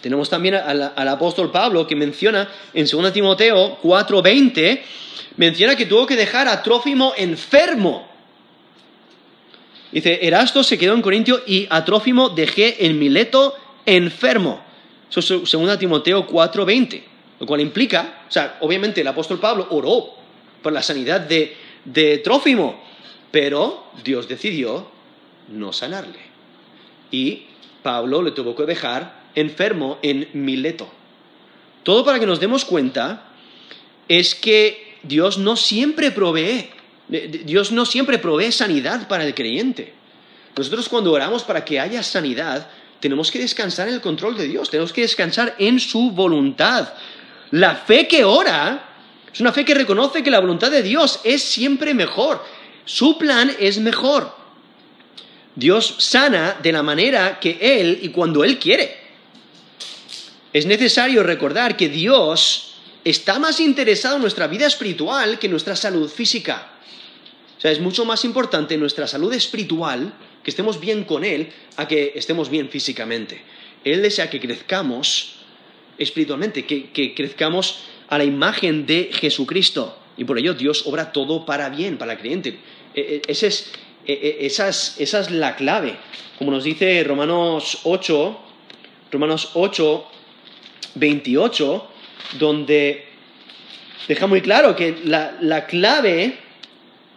Tenemos 0.00 0.28
también 0.28 0.56
al, 0.56 1.08
apóstol 1.08 1.52
Pablo 1.52 1.86
que 1.86 1.94
menciona 1.94 2.48
en 2.74 2.86
2 2.86 3.12
Timoteo 3.12 3.78
4:20, 3.80 4.80
menciona 5.36 5.76
que 5.76 5.86
tuvo 5.86 6.04
que 6.04 6.16
dejar 6.16 6.48
a 6.48 6.60
Trófimo 6.60 7.12
enfermo 7.16 8.08
Dice, 9.92 10.26
Erasto 10.26 10.64
se 10.64 10.76
quedó 10.76 10.94
en 10.94 11.02
Corintio 11.02 11.40
y 11.46 11.68
a 11.70 11.84
Trófimo 11.84 12.30
dejé 12.30 12.84
en 12.84 12.98
Mileto 12.98 13.54
enfermo. 13.86 14.60
Eso 15.08 15.20
es 15.20 15.52
2 15.52 15.78
Timoteo 15.78 16.26
4:20. 16.26 17.04
Lo 17.38 17.46
cual 17.46 17.60
implica, 17.60 18.24
o 18.28 18.32
sea, 18.32 18.56
obviamente 18.60 19.02
el 19.02 19.06
apóstol 19.06 19.38
Pablo 19.38 19.68
oró 19.70 20.14
por 20.62 20.72
la 20.72 20.82
sanidad 20.82 21.20
de, 21.20 21.56
de 21.84 22.18
Trófimo, 22.18 22.82
pero 23.30 23.86
Dios 24.02 24.26
decidió 24.26 24.91
no 25.52 25.72
sanarle. 25.72 26.18
Y 27.10 27.46
Pablo 27.82 28.22
le 28.22 28.32
tuvo 28.32 28.56
que 28.56 28.64
dejar 28.64 29.22
enfermo 29.34 29.98
en 30.02 30.28
Mileto. 30.32 30.88
Todo 31.82 32.04
para 32.04 32.18
que 32.18 32.26
nos 32.26 32.40
demos 32.40 32.64
cuenta 32.64 33.24
es 34.08 34.34
que 34.34 34.98
Dios 35.02 35.38
no 35.38 35.56
siempre 35.56 36.10
provee 36.10 36.70
Dios 37.08 37.72
no 37.72 37.84
siempre 37.84 38.18
provee 38.18 38.52
sanidad 38.52 39.06
para 39.06 39.24
el 39.24 39.34
creyente. 39.34 39.92
Nosotros 40.56 40.88
cuando 40.88 41.12
oramos 41.12 41.42
para 41.42 41.64
que 41.64 41.78
haya 41.78 42.02
sanidad, 42.02 42.68
tenemos 43.00 43.30
que 43.30 43.38
descansar 43.38 43.88
en 43.88 43.94
el 43.94 44.00
control 44.00 44.36
de 44.36 44.48
Dios, 44.48 44.70
tenemos 44.70 44.92
que 44.92 45.02
descansar 45.02 45.54
en 45.58 45.78
su 45.78 46.12
voluntad. 46.12 46.94
La 47.50 47.74
fe 47.74 48.08
que 48.08 48.24
ora 48.24 48.88
es 49.32 49.40
una 49.40 49.52
fe 49.52 49.64
que 49.64 49.74
reconoce 49.74 50.22
que 50.22 50.30
la 50.30 50.40
voluntad 50.40 50.70
de 50.70 50.82
Dios 50.82 51.20
es 51.24 51.42
siempre 51.42 51.92
mejor. 51.92 52.42
Su 52.84 53.18
plan 53.18 53.54
es 53.58 53.78
mejor. 53.78 54.34
Dios 55.54 55.96
sana 55.98 56.58
de 56.62 56.72
la 56.72 56.82
manera 56.82 57.38
que 57.40 57.58
Él 57.60 57.98
y 58.02 58.08
cuando 58.08 58.44
Él 58.44 58.58
quiere. 58.58 58.96
Es 60.52 60.66
necesario 60.66 61.22
recordar 61.22 61.76
que 61.76 61.88
Dios 61.88 62.74
está 63.04 63.38
más 63.38 63.60
interesado 63.60 64.16
en 64.16 64.22
nuestra 64.22 64.46
vida 64.46 64.66
espiritual 64.66 65.38
que 65.38 65.46
en 65.46 65.52
nuestra 65.52 65.76
salud 65.76 66.08
física. 66.10 66.72
O 67.58 67.60
sea, 67.60 67.70
es 67.70 67.80
mucho 67.80 68.04
más 68.04 68.24
importante 68.24 68.76
nuestra 68.76 69.06
salud 69.06 69.32
espiritual, 69.32 70.12
que 70.42 70.50
estemos 70.50 70.80
bien 70.80 71.04
con 71.04 71.24
Él, 71.24 71.52
a 71.76 71.86
que 71.86 72.12
estemos 72.16 72.50
bien 72.50 72.68
físicamente. 72.68 73.40
Él 73.84 74.02
desea 74.02 74.28
que 74.28 74.40
crezcamos 74.40 75.36
espiritualmente, 75.98 76.66
que, 76.66 76.90
que 76.90 77.14
crezcamos 77.14 77.84
a 78.08 78.18
la 78.18 78.24
imagen 78.24 78.84
de 78.86 79.10
Jesucristo. 79.12 79.98
Y 80.16 80.24
por 80.24 80.38
ello 80.38 80.54
Dios 80.54 80.86
obra 80.86 81.12
todo 81.12 81.46
para 81.46 81.68
bien, 81.68 81.98
para 81.98 82.12
el 82.12 82.18
creyente. 82.18 82.58
E, 82.94 83.00
e, 83.00 83.22
ese 83.26 83.46
es, 83.46 83.72
esa, 84.06 84.68
es, 84.68 84.96
esa 84.98 85.20
es 85.20 85.30
la 85.30 85.56
clave. 85.56 85.96
Como 86.38 86.50
nos 86.50 86.64
dice 86.64 87.04
Romanos 87.04 87.80
8, 87.84 88.38
Romanos 89.10 89.50
8, 89.54 90.06
28, 90.94 91.88
donde 92.38 93.06
deja 94.08 94.26
muy 94.26 94.40
claro 94.40 94.74
que 94.74 94.98
la, 95.04 95.36
la 95.40 95.66
clave 95.66 96.38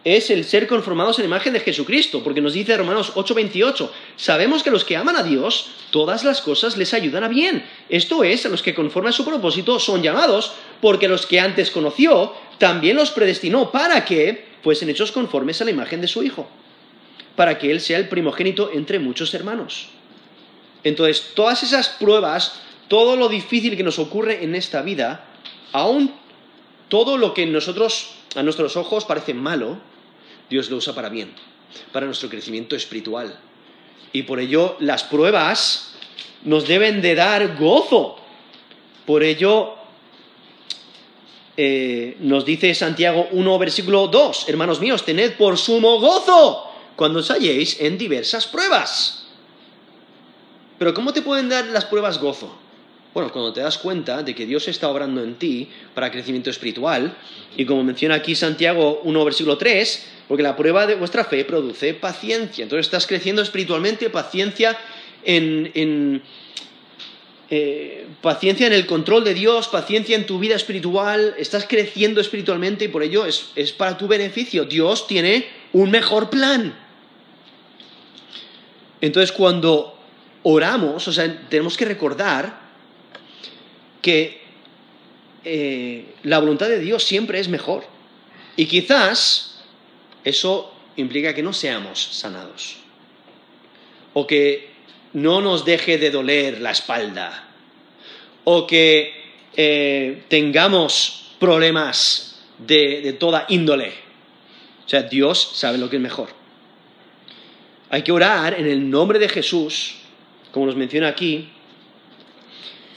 es 0.06 0.30
el 0.30 0.44
ser 0.44 0.68
conformados 0.68 1.18
en 1.18 1.24
la 1.24 1.36
imagen 1.36 1.52
de 1.52 1.58
Jesucristo, 1.58 2.22
porque 2.22 2.40
nos 2.40 2.52
dice 2.52 2.76
Romanos 2.76 3.12
8:28, 3.16 3.90
sabemos 4.14 4.62
que 4.62 4.70
los 4.70 4.84
que 4.84 4.96
aman 4.96 5.16
a 5.16 5.24
Dios, 5.24 5.70
todas 5.90 6.22
las 6.22 6.40
cosas 6.40 6.76
les 6.76 6.94
ayudan 6.94 7.24
a 7.24 7.28
bien. 7.28 7.64
Esto 7.88 8.22
es, 8.22 8.46
a 8.46 8.48
los 8.48 8.62
que 8.62 8.72
conforme 8.72 9.08
a 9.08 9.12
su 9.12 9.24
propósito 9.24 9.80
son 9.80 10.04
llamados, 10.04 10.52
porque 10.80 11.08
los 11.08 11.26
que 11.26 11.40
antes 11.40 11.72
conoció, 11.72 12.32
también 12.58 12.94
los 12.94 13.10
predestinó 13.10 13.72
para 13.72 14.04
que 14.04 14.44
fuesen 14.62 14.90
hechos 14.90 15.10
conformes 15.10 15.60
a 15.60 15.64
la 15.64 15.72
imagen 15.72 16.00
de 16.00 16.06
su 16.06 16.22
Hijo, 16.22 16.48
para 17.36 17.58
que 17.58 17.70
Él 17.70 17.80
sea 17.80 17.98
el 17.98 18.08
primogénito 18.08 18.70
entre 18.72 18.98
muchos 18.98 19.32
hermanos. 19.34 19.88
Entonces, 20.82 21.32
todas 21.34 21.62
esas 21.62 21.88
pruebas, 21.88 22.60
todo 22.88 23.16
lo 23.16 23.28
difícil 23.28 23.76
que 23.76 23.82
nos 23.82 23.98
ocurre 23.98 24.42
en 24.42 24.54
esta 24.54 24.82
vida, 24.82 25.24
aún 25.72 26.12
todo 26.88 27.18
lo 27.18 27.34
que 27.34 27.46
nosotros, 27.46 28.14
a 28.34 28.42
nuestros 28.42 28.76
ojos 28.76 29.04
parece 29.04 29.34
malo, 29.34 29.78
Dios 30.48 30.70
lo 30.70 30.76
usa 30.76 30.94
para 30.94 31.08
bien, 31.08 31.32
para 31.92 32.06
nuestro 32.06 32.28
crecimiento 32.28 32.74
espiritual. 32.74 33.38
Y 34.12 34.22
por 34.22 34.40
ello 34.40 34.76
las 34.80 35.04
pruebas 35.04 35.94
nos 36.44 36.66
deben 36.66 37.02
de 37.02 37.14
dar 37.14 37.56
gozo. 37.56 38.16
Por 39.04 39.22
ello 39.22 39.74
eh, 41.56 42.16
nos 42.20 42.44
dice 42.44 42.74
Santiago 42.74 43.28
1, 43.32 43.58
versículo 43.58 44.06
2, 44.06 44.48
hermanos 44.48 44.80
míos, 44.80 45.04
tened 45.04 45.32
por 45.32 45.58
sumo 45.58 45.98
gozo 45.98 46.75
cuando 46.96 47.20
os 47.20 47.30
halléis 47.30 47.80
en 47.80 47.98
diversas 47.98 48.46
pruebas. 48.46 49.26
Pero 50.78 50.92
¿cómo 50.92 51.12
te 51.12 51.22
pueden 51.22 51.48
dar 51.48 51.66
las 51.66 51.84
pruebas 51.84 52.18
gozo? 52.18 52.58
Bueno, 53.14 53.32
cuando 53.32 53.52
te 53.52 53.60
das 53.60 53.78
cuenta 53.78 54.22
de 54.22 54.34
que 54.34 54.44
Dios 54.44 54.68
está 54.68 54.90
obrando 54.90 55.22
en 55.22 55.36
ti 55.36 55.68
para 55.94 56.10
crecimiento 56.10 56.50
espiritual, 56.50 57.16
y 57.56 57.64
como 57.64 57.82
menciona 57.82 58.16
aquí 58.16 58.34
Santiago 58.34 59.00
1, 59.04 59.24
versículo 59.24 59.56
3, 59.56 60.06
porque 60.28 60.42
la 60.42 60.54
prueba 60.54 60.86
de 60.86 60.96
vuestra 60.96 61.24
fe 61.24 61.44
produce 61.46 61.94
paciencia. 61.94 62.64
Entonces 62.64 62.86
estás 62.86 63.06
creciendo 63.06 63.40
espiritualmente, 63.40 64.10
paciencia 64.10 64.76
en, 65.24 66.22
eh, 67.48 68.06
paciencia 68.20 68.66
en 68.66 68.74
el 68.74 68.84
control 68.84 69.24
de 69.24 69.32
Dios, 69.32 69.68
paciencia 69.68 70.14
en 70.14 70.26
tu 70.26 70.38
vida 70.38 70.56
espiritual, 70.56 71.34
estás 71.38 71.64
creciendo 71.66 72.20
espiritualmente 72.20 72.84
y 72.84 72.88
por 72.88 73.02
ello 73.02 73.24
es, 73.24 73.46
es 73.56 73.72
para 73.72 73.96
tu 73.96 74.08
beneficio. 74.08 74.66
Dios 74.66 75.06
tiene 75.06 75.46
un 75.72 75.90
mejor 75.90 76.28
plan. 76.28 76.85
Entonces 79.06 79.30
cuando 79.30 79.96
oramos, 80.42 81.06
o 81.06 81.12
sea, 81.12 81.48
tenemos 81.48 81.76
que 81.76 81.84
recordar 81.84 82.60
que 84.02 84.42
eh, 85.44 86.14
la 86.24 86.40
voluntad 86.40 86.68
de 86.68 86.80
Dios 86.80 87.04
siempre 87.04 87.38
es 87.38 87.48
mejor. 87.48 87.84
Y 88.56 88.66
quizás 88.66 89.60
eso 90.24 90.74
implica 90.96 91.34
que 91.34 91.42
no 91.42 91.52
seamos 91.52 92.02
sanados. 92.02 92.78
O 94.12 94.26
que 94.26 94.70
no 95.12 95.40
nos 95.40 95.64
deje 95.64 95.98
de 95.98 96.10
doler 96.10 96.60
la 96.60 96.72
espalda. 96.72 97.48
O 98.42 98.66
que 98.66 99.14
eh, 99.56 100.24
tengamos 100.28 101.32
problemas 101.38 102.40
de, 102.58 103.02
de 103.02 103.12
toda 103.12 103.46
índole. 103.48 103.92
O 104.84 104.88
sea, 104.88 105.02
Dios 105.02 105.52
sabe 105.54 105.78
lo 105.78 105.88
que 105.88 105.96
es 105.96 106.02
mejor. 106.02 106.35
Hay 107.90 108.02
que 108.02 108.12
orar 108.12 108.54
en 108.58 108.66
el 108.66 108.90
nombre 108.90 109.18
de 109.18 109.28
Jesús, 109.28 109.96
como 110.50 110.66
nos 110.66 110.76
menciona 110.76 111.08
aquí, 111.08 111.48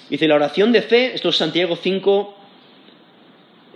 Dice, 0.10 0.28
la 0.28 0.36
oración 0.36 0.72
de 0.72 0.82
fe, 0.82 1.14
esto 1.14 1.30
es 1.30 1.38
Santiago 1.38 1.76
5, 1.76 2.36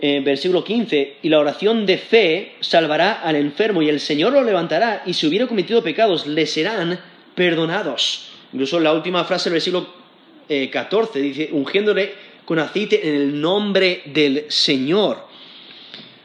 eh, 0.00 0.20
versículo 0.24 0.64
15, 0.64 1.18
y 1.22 1.28
la 1.28 1.38
oración 1.38 1.86
de 1.86 1.96
fe 1.96 2.54
salvará 2.60 3.20
al 3.22 3.36
enfermo 3.36 3.82
y 3.82 3.88
el 3.88 4.00
Señor 4.00 4.32
lo 4.32 4.42
levantará 4.42 5.04
y 5.06 5.14
si 5.14 5.28
hubiera 5.28 5.46
cometido 5.46 5.82
pecados 5.82 6.26
le 6.26 6.46
serán 6.46 6.98
perdonados. 7.36 8.30
Incluso 8.52 8.80
la 8.80 8.92
última 8.92 9.24
frase 9.24 9.48
del 9.48 9.54
versículo 9.54 9.94
14 10.72 11.18
eh, 11.18 11.22
dice, 11.22 11.48
ungiéndole 11.52 12.14
con 12.44 12.58
aceite 12.58 13.08
en 13.08 13.14
el 13.14 13.40
nombre 13.40 14.02
del 14.06 14.46
Señor. 14.48 15.28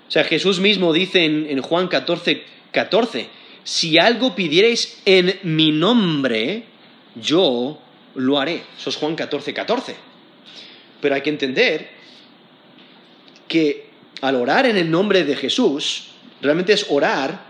O 0.08 0.12
sea, 0.12 0.24
Jesús 0.24 0.60
mismo 0.60 0.92
dice 0.92 1.24
en, 1.24 1.46
en 1.48 1.62
Juan 1.62 1.88
14, 1.88 2.44
14, 2.72 3.30
si 3.70 4.00
algo 4.00 4.34
pidierais 4.34 5.00
en 5.06 5.42
mi 5.44 5.72
nombre, 5.72 6.64
yo 7.14 7.80
lo 8.16 8.40
haré. 8.40 8.64
Eso 8.76 8.90
es 8.90 8.96
Juan 8.96 9.16
14, 9.16 9.54
14. 9.54 9.96
Pero 11.00 11.14
hay 11.14 11.22
que 11.22 11.30
entender 11.30 11.88
que 13.48 13.92
al 14.22 14.38
orar 14.38 14.66
en 14.66 14.76
el 14.76 14.90
nombre 14.90 15.24
de 15.24 15.36
Jesús, 15.36 16.08
realmente 16.42 16.74
es 16.74 16.88
orar 16.90 17.46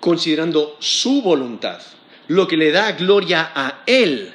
considerando 0.00 0.76
su 0.80 1.22
voluntad, 1.22 1.80
lo 2.26 2.48
que 2.48 2.56
le 2.56 2.72
da 2.72 2.90
gloria 2.90 3.52
a 3.54 3.84
Él. 3.86 4.34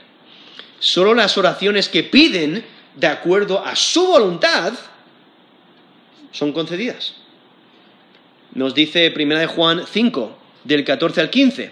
Solo 0.80 1.13
las 1.13 1.38
oraciones 1.38 1.89
que 1.89 2.03
piden 2.03 2.63
de 2.95 3.07
acuerdo 3.07 3.65
a 3.65 3.76
su 3.76 4.07
voluntad 4.07 4.72
son 6.32 6.53
concedidas. 6.53 7.15
Nos 8.53 8.74
dice 8.74 9.13
1 9.13 9.47
Juan 9.49 9.84
5, 9.86 10.39
del 10.70 10.86
14 10.86 11.20
al 11.20 11.30
15. 11.30 11.72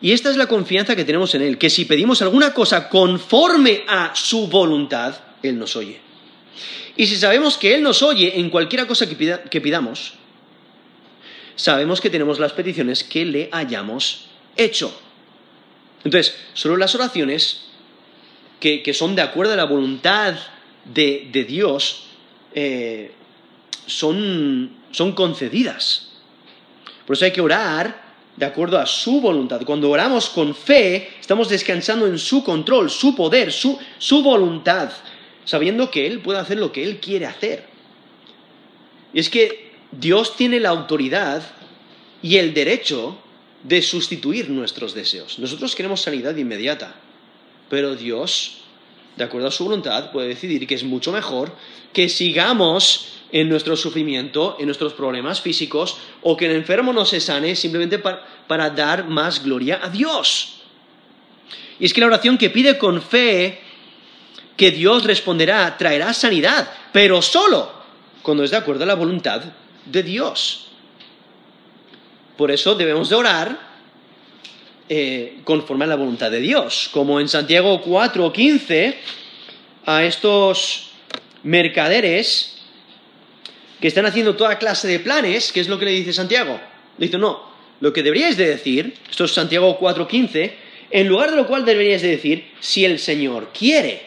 Y 0.00 0.12
esta 0.12 0.30
es 0.30 0.36
la 0.36 0.46
confianza 0.46 0.94
que 0.94 1.04
tenemos 1.04 1.34
en 1.34 1.42
Él, 1.42 1.58
que 1.58 1.70
si 1.70 1.84
pedimos 1.84 2.22
alguna 2.22 2.54
cosa 2.54 2.88
conforme 2.88 3.82
a 3.88 4.12
su 4.14 4.46
voluntad, 4.46 5.16
Él 5.42 5.58
nos 5.58 5.74
oye. 5.74 5.98
Y 6.96 7.06
si 7.06 7.16
sabemos 7.16 7.56
que 7.56 7.74
Él 7.74 7.82
nos 7.82 8.02
oye 8.02 8.38
en 8.38 8.50
cualquier 8.50 8.86
cosa 8.86 9.08
que, 9.08 9.60
pidamos, 9.60 10.14
sabemos 11.56 12.00
que 12.00 12.10
tenemos 12.10 12.38
las 12.38 12.52
peticiones 12.52 13.02
que 13.02 13.24
le 13.24 13.48
hayamos 13.50 14.26
hecho. 14.56 14.96
Entonces, 16.04 16.36
solo 16.54 16.76
las 16.76 16.94
oraciones 16.94 17.64
que, 18.60 18.92
son 18.94 19.16
de 19.16 19.22
acuerdo 19.22 19.54
a 19.54 19.56
la 19.56 19.64
voluntad 19.64 20.34
de, 20.84 21.44
Dios 21.48 22.04
eh, 22.54 23.12
son, 23.86 24.76
son 24.92 25.12
concedidas. 25.12 26.07
Por 27.08 27.16
eso 27.16 27.24
hay 27.24 27.32
que 27.32 27.40
orar 27.40 28.02
de 28.36 28.44
acuerdo 28.44 28.78
a 28.78 28.84
su 28.84 29.22
voluntad. 29.22 29.62
Cuando 29.64 29.88
oramos 29.88 30.28
con 30.28 30.54
fe, 30.54 31.08
estamos 31.18 31.48
descansando 31.48 32.06
en 32.06 32.18
su 32.18 32.44
control, 32.44 32.90
su 32.90 33.16
poder, 33.16 33.50
su, 33.50 33.78
su 33.96 34.22
voluntad, 34.22 34.90
sabiendo 35.46 35.90
que 35.90 36.06
Él 36.06 36.20
puede 36.20 36.38
hacer 36.38 36.58
lo 36.58 36.70
que 36.70 36.84
Él 36.84 37.00
quiere 37.00 37.24
hacer. 37.24 37.64
Y 39.14 39.20
es 39.20 39.30
que 39.30 39.72
Dios 39.90 40.36
tiene 40.36 40.60
la 40.60 40.68
autoridad 40.68 41.42
y 42.20 42.36
el 42.36 42.52
derecho 42.52 43.16
de 43.62 43.80
sustituir 43.80 44.50
nuestros 44.50 44.92
deseos. 44.92 45.38
Nosotros 45.38 45.74
queremos 45.74 46.02
sanidad 46.02 46.36
inmediata, 46.36 46.94
pero 47.70 47.96
Dios, 47.96 48.57
de 49.18 49.24
acuerdo 49.24 49.48
a 49.48 49.50
su 49.50 49.64
voluntad, 49.64 50.10
puede 50.12 50.28
decidir 50.28 50.66
que 50.66 50.76
es 50.76 50.84
mucho 50.84 51.12
mejor 51.12 51.52
que 51.92 52.08
sigamos 52.08 53.08
en 53.32 53.48
nuestro 53.48 53.76
sufrimiento, 53.76 54.56
en 54.58 54.66
nuestros 54.66 54.94
problemas 54.94 55.40
físicos, 55.40 55.98
o 56.22 56.36
que 56.36 56.46
el 56.46 56.52
enfermo 56.52 56.92
no 56.92 57.04
se 57.04 57.20
sane 57.20 57.54
simplemente 57.56 57.98
para, 57.98 58.70
dar 58.70 59.06
más 59.08 59.44
gloria 59.44 59.80
a 59.82 59.90
Dios. 59.90 60.60
Y 61.78 61.84
es 61.84 61.92
que 61.92 62.00
la 62.00 62.06
oración 62.06 62.38
que 62.38 62.50
pide 62.50 62.78
con 62.78 63.02
fe 63.02 63.60
que 64.56 64.70
Dios 64.70 65.04
responderá 65.04 65.76
traerá 65.76 66.14
sanidad, 66.14 66.72
pero 66.92 67.20
solo 67.20 67.70
cuando 68.22 68.44
es 68.44 68.50
de 68.50 68.56
acuerdo 68.56 68.84
a 68.84 68.86
la 68.86 68.94
voluntad 68.94 69.42
de 69.84 70.02
Dios. 70.02 70.68
Por 72.36 72.50
eso 72.50 72.74
debemos 72.74 73.08
de 73.08 73.16
orar 73.16 73.67
eh, 74.88 75.38
conforme 75.44 75.84
a 75.84 75.88
la 75.88 75.96
voluntad 75.96 76.30
de 76.30 76.40
Dios, 76.40 76.88
como 76.92 77.20
en 77.20 77.28
Santiago 77.28 77.82
4:15 77.82 78.94
a 79.86 80.04
estos 80.04 80.90
mercaderes 81.42 82.58
que 83.80 83.88
están 83.88 84.06
haciendo 84.06 84.36
toda 84.36 84.58
clase 84.58 84.88
de 84.88 85.00
planes, 85.00 85.52
¿qué 85.52 85.60
es 85.60 85.68
lo 85.68 85.78
que 85.78 85.84
le 85.84 85.92
dice 85.92 86.12
Santiago? 86.12 86.60
Le 86.98 87.06
dice, 87.06 87.18
no, 87.18 87.48
lo 87.80 87.92
que 87.92 88.02
deberíais 88.02 88.36
de 88.36 88.48
decir, 88.48 88.94
esto 89.08 89.24
es 89.24 89.32
Santiago 89.32 89.78
4.15, 89.78 90.52
en 90.90 91.08
lugar 91.08 91.30
de 91.30 91.36
lo 91.36 91.46
cual 91.46 91.64
deberíais 91.64 92.02
de 92.02 92.08
decir, 92.08 92.50
si 92.60 92.84
el 92.84 92.98
Señor 92.98 93.50
quiere, 93.56 94.02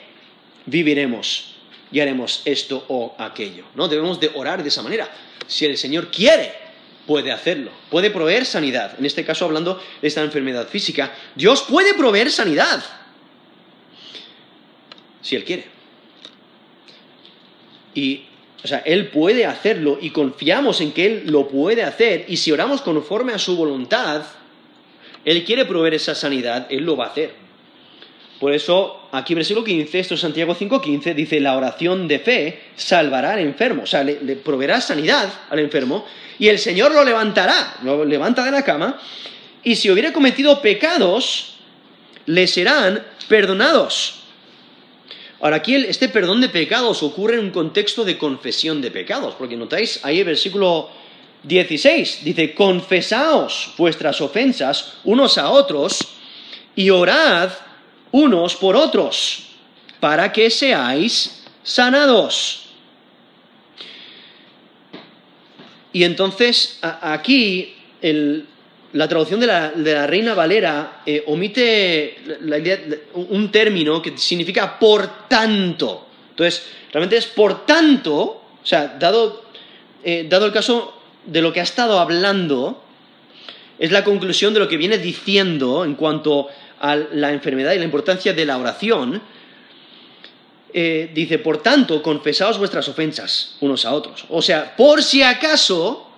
viviremos 0.66 1.56
y 1.92 2.00
haremos 2.00 2.42
esto 2.46 2.86
o 2.88 3.16
aquello. 3.18 3.66
¿no? 3.76 3.88
Debemos 3.88 4.20
de 4.20 4.32
orar 4.34 4.62
de 4.62 4.70
esa 4.70 4.82
manera. 4.82 5.10
Si 5.48 5.66
el 5.66 5.78
Señor 5.78 6.10
quiere, 6.12 6.52
puede 7.06 7.32
hacerlo. 7.32 7.72
Puede 7.90 8.12
proveer 8.12 8.46
sanidad. 8.46 8.96
En 8.98 9.06
este 9.06 9.26
caso, 9.26 9.46
hablando 9.46 9.82
de 10.02 10.08
esta 10.08 10.22
enfermedad 10.22 10.68
física, 10.68 11.14
Dios 11.36 11.64
puede 11.64 11.94
proveer 11.94 12.32
sanidad. 12.32 12.84
si 15.22 15.36
Él 15.36 15.44
quiere. 15.44 15.66
Y, 17.94 18.26
o 18.64 18.68
sea, 18.68 18.80
Él 18.80 19.10
puede 19.10 19.46
hacerlo 19.46 19.98
y 20.02 20.12
confiamos 20.12 20.82
en 20.82 20.92
que 20.92 21.06
Él 21.06 21.24
lo 21.28 21.48
puede 21.48 21.84
hacer. 21.84 22.26
Y 22.28 22.38
si 22.38 22.52
oramos 22.52 22.82
conforme 22.82 23.34
a 23.34 23.40
su 23.40 23.56
voluntad, 23.56 24.24
Él 25.26 25.44
quiere 25.44 25.66
proveer 25.66 25.96
esa 25.96 26.16
sanidad, 26.16 26.68
Él 26.70 26.84
lo 26.86 26.96
va 26.96 27.06
a 27.06 27.10
hacer. 27.10 27.41
Por 28.42 28.54
eso, 28.54 29.08
aquí 29.12 29.36
versículo 29.36 29.64
15, 29.64 30.00
esto 30.00 30.16
es 30.16 30.20
Santiago 30.20 30.56
5.15, 30.56 31.14
dice, 31.14 31.40
la 31.40 31.56
oración 31.56 32.08
de 32.08 32.18
fe 32.18 32.64
salvará 32.76 33.34
al 33.34 33.40
enfermo, 33.42 33.84
o 33.84 33.86
sea, 33.86 34.04
le, 34.04 34.20
le, 34.24 34.36
proveerá 34.36 34.82
sanidad 34.82 35.32
al 35.52 35.60
enfermo, 35.60 36.08
y 36.40 36.48
el 36.48 36.58
Señor 36.58 36.92
lo 36.92 37.04
levantará, 37.04 37.78
lo 37.84 38.04
levanta 38.04 38.44
de 38.44 38.50
la 38.50 38.64
cama, 38.64 39.00
y 39.64 39.76
si 39.76 39.92
hubiera 39.92 40.12
cometido 40.12 40.60
pecados, 40.60 41.58
le 42.26 42.48
serán 42.48 43.06
perdonados. 43.28 44.24
Ahora, 45.40 45.58
aquí 45.58 45.76
este 45.76 46.10
perdón 46.10 46.42
de 46.42 46.50
pecados 46.50 47.04
ocurre 47.04 47.36
en 47.36 47.42
un 47.42 47.52
contexto 47.52 48.04
de 48.04 48.18
confesión 48.18 48.82
de 48.82 48.90
pecados, 48.90 49.36
porque 49.38 49.56
notáis 49.56 50.04
ahí 50.04 50.18
el 50.18 50.26
versículo 50.26 50.90
16, 51.44 52.24
dice, 52.24 52.56
confesaos 52.56 53.76
vuestras 53.78 54.20
ofensas 54.20 54.94
unos 55.04 55.38
a 55.38 55.52
otros 55.52 56.00
y 56.76 56.90
orad 56.90 57.52
unos 58.12 58.56
por 58.56 58.76
otros, 58.76 59.48
para 60.00 60.32
que 60.32 60.50
seáis 60.50 61.44
sanados. 61.64 62.62
Y 65.94 66.04
entonces 66.04 66.80
aquí 66.82 67.76
la 68.94 69.08
traducción 69.08 69.40
de 69.40 69.48
la, 69.48 70.08
Reina 70.08 70.34
Valera 70.34 71.02
eh, 71.06 71.24
omite 71.28 72.18
un 73.14 73.52
término 73.52 74.02
que 74.02 74.18
significa 74.18 74.80
por 74.80 75.28
tanto. 75.28 76.08
Entonces, 76.32 76.66
realmente 76.92 77.18
es 77.18 77.28
por 77.28 77.66
tanto, 77.66 78.22
o 78.22 78.66
sea, 78.66 78.96
dado, 79.00 79.46
eh, 80.04 80.26
dado 80.30 80.46
el 80.46 80.52
caso 80.52 80.98
de 81.26 81.42
lo 81.42 81.54
que 81.54 81.60
ha 81.60 81.64
estado 81.64 82.00
hablando, 82.00 82.84
es 83.78 83.92
la 83.92 84.04
conclusión 84.04 84.54
de 84.54 84.60
lo 84.60 84.68
que 84.68 84.78
viene 84.78 84.98
diciendo 84.98 85.84
en 85.86 85.96
cuanto 85.96 86.48
a 86.82 86.96
la 86.96 87.32
enfermedad 87.32 87.74
y 87.74 87.78
la 87.78 87.86
importancia 87.86 88.34
de 88.34 88.44
la 88.44 88.58
oración, 88.58 89.22
eh, 90.74 91.12
dice, 91.14 91.38
por 91.38 91.62
tanto, 91.62 92.02
confesaos 92.02 92.58
vuestras 92.58 92.90
ofensas 92.90 93.56
unos 93.62 93.86
a 93.86 93.94
otros. 93.94 94.26
O 94.30 94.42
sea, 94.42 94.76
por 94.76 95.04
si 95.04 95.22
acaso 95.22 96.10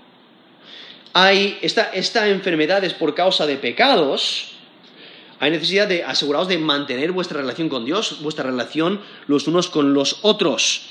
hay 1.11 1.59
esta, 1.61 1.91
esta 1.93 2.29
enfermedad 2.29 2.81
es 2.83 2.93
por 2.93 3.13
causa 3.13 3.45
de 3.45 3.57
pecados, 3.57 4.51
hay 5.39 5.51
necesidad 5.51 5.87
de 5.87 6.05
aseguraros 6.05 6.47
de 6.47 6.57
mantener 6.57 7.11
vuestra 7.11 7.41
relación 7.41 7.67
con 7.67 7.83
Dios, 7.83 8.21
vuestra 8.21 8.45
relación 8.45 9.01
los 9.27 9.47
unos 9.47 9.67
con 9.67 9.93
los 9.93 10.19
otros. 10.21 10.87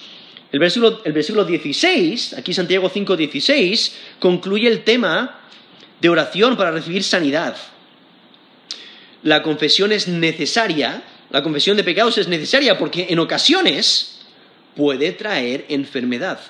El 0.53 0.59
versículo, 0.59 1.01
el 1.05 1.15
versículo 1.15 1.47
16, 1.47 2.35
aquí 2.35 2.53
Santiago 2.53 2.91
5, 2.93 3.17
16, 3.17 3.97
concluye 4.19 4.69
el 4.69 4.85
tema 4.85 5.41
de 5.99 6.11
oración 6.11 6.59
para 6.59 6.73
recibir 6.73 7.03
sanidad 7.03 7.57
la 9.23 9.43
confesión 9.43 9.93
es 9.93 10.09
necesaria, 10.09 11.03
la 11.31 11.43
confesión 11.43 11.77
de 11.77 11.85
pecados 11.85 12.19
es 12.19 12.29
necesaria 12.29 12.79
porque 12.79 13.07
en 13.11 13.19
ocasiones 13.19 14.21
puede 14.77 15.13
traer 15.13 15.67
enfermedad. 15.69 16.41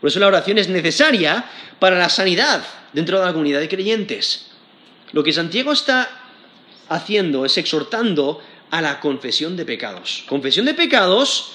Por 0.00 0.08
eso 0.08 0.20
la 0.20 0.26
oración 0.26 0.58
es 0.58 0.68
necesaria 0.68 1.44
para 1.78 1.98
la 1.98 2.08
sanidad 2.08 2.64
dentro 2.92 3.18
de 3.18 3.26
la 3.26 3.32
comunidad 3.32 3.60
de 3.60 3.68
creyentes. 3.68 4.46
Lo 5.12 5.22
que 5.22 5.32
Santiago 5.32 5.72
está 5.72 6.08
haciendo 6.88 7.44
es 7.44 7.56
exhortando 7.58 8.42
a 8.70 8.80
la 8.80 9.00
confesión 9.00 9.56
de 9.56 9.64
pecados. 9.64 10.24
Confesión 10.26 10.66
de 10.66 10.74
pecados 10.74 11.52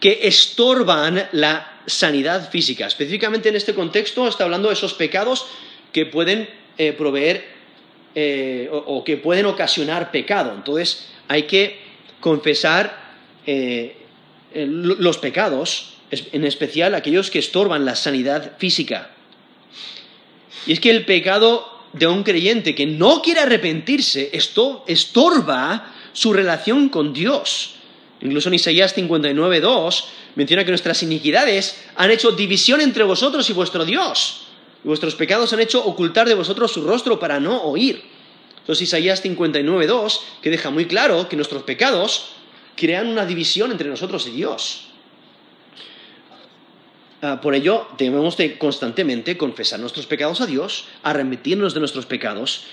que 0.00 0.20
estorban 0.22 1.28
la 1.32 1.80
sanidad 1.86 2.50
física. 2.50 2.86
Específicamente 2.86 3.48
en 3.48 3.56
este 3.56 3.74
contexto 3.74 4.26
está 4.26 4.44
hablando 4.44 4.68
de 4.68 4.74
esos 4.74 4.94
pecados 4.94 5.46
que 5.92 6.06
pueden 6.06 6.48
eh, 6.78 6.92
proveer 6.92 7.53
eh, 8.14 8.68
o, 8.70 9.02
que 9.02 9.16
pueden 9.16 9.46
ocasionar 9.46 10.10
pecado. 10.10 10.52
Entonces 10.54 11.08
hay 11.28 11.44
que 11.44 11.80
confesar 12.20 12.96
eh, 13.46 13.96
los 14.54 15.18
pecados, 15.18 15.94
en 16.10 16.44
especial 16.44 16.94
aquellos 16.94 17.30
que 17.30 17.40
estorban 17.40 17.84
la 17.84 17.96
sanidad 17.96 18.56
física. 18.58 19.10
Y 20.66 20.72
es 20.72 20.80
que 20.80 20.90
el 20.90 21.04
pecado 21.04 21.74
de 21.92 22.06
un 22.06 22.22
creyente 22.22 22.74
que 22.74 22.86
no 22.86 23.22
quiere 23.22 23.40
arrepentirse 23.40 24.30
esto 24.32 24.84
estorba 24.86 25.92
su 26.12 26.32
relación 26.32 26.88
con 26.88 27.12
Dios. 27.12 27.74
Incluso 28.20 28.48
en 28.48 28.54
Isaías 28.54 28.96
59.2 28.96 30.04
menciona 30.36 30.64
que 30.64 30.70
nuestras 30.70 31.02
iniquidades 31.02 31.84
han 31.96 32.10
hecho 32.10 32.32
división 32.32 32.80
entre 32.80 33.04
vosotros 33.04 33.48
y 33.50 33.52
vuestro 33.52 33.84
Dios. 33.84 34.43
Vuestros 34.84 35.14
pecados 35.14 35.52
han 35.52 35.60
hecho 35.60 35.84
ocultar 35.84 36.28
de 36.28 36.34
vosotros 36.34 36.72
su 36.72 36.86
rostro 36.86 37.18
para 37.18 37.40
no 37.40 37.62
oír. 37.62 38.04
Entonces 38.58 38.82
Isaías 38.88 39.24
59.2, 39.24 40.20
que 40.42 40.50
deja 40.50 40.70
muy 40.70 40.86
claro 40.86 41.28
que 41.28 41.36
nuestros 41.36 41.62
pecados 41.62 42.34
crean 42.76 43.08
una 43.08 43.26
división 43.26 43.72
entre 43.72 43.88
nosotros 43.88 44.26
y 44.26 44.30
Dios. 44.30 44.88
Ah, 47.22 47.40
por 47.40 47.54
ello, 47.54 47.88
debemos 47.96 48.36
de 48.36 48.58
constantemente 48.58 49.38
confesar 49.38 49.80
nuestros 49.80 50.06
pecados 50.06 50.42
a 50.42 50.46
Dios, 50.46 50.86
arremetirnos 51.02 51.72
de 51.72 51.80
nuestros 51.80 52.04
pecados 52.04 52.64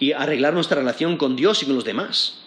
y 0.00 0.12
arreglar 0.12 0.54
nuestra 0.54 0.78
relación 0.78 1.16
con 1.16 1.36
Dios 1.36 1.62
y 1.62 1.66
con 1.66 1.76
los 1.76 1.84
demás. 1.84 2.40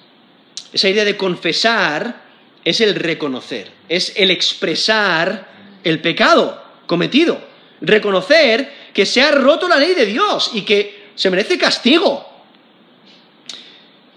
Esa 0.74 0.90
idea 0.90 1.06
de 1.06 1.16
confesar 1.16 2.24
es 2.66 2.82
el 2.82 2.96
reconocer, 2.96 3.72
es 3.88 4.12
el 4.18 4.32
expresar 4.32 5.48
el 5.86 6.02
pecado 6.02 6.62
cometido, 6.88 7.40
reconocer 7.80 8.85
que 8.96 9.06
se 9.06 9.22
ha 9.22 9.30
roto 9.30 9.68
la 9.68 9.76
ley 9.76 9.94
de 9.94 10.06
Dios 10.06 10.52
y 10.54 10.62
que 10.62 11.10
se 11.16 11.30
merece 11.30 11.58
castigo. 11.58 12.26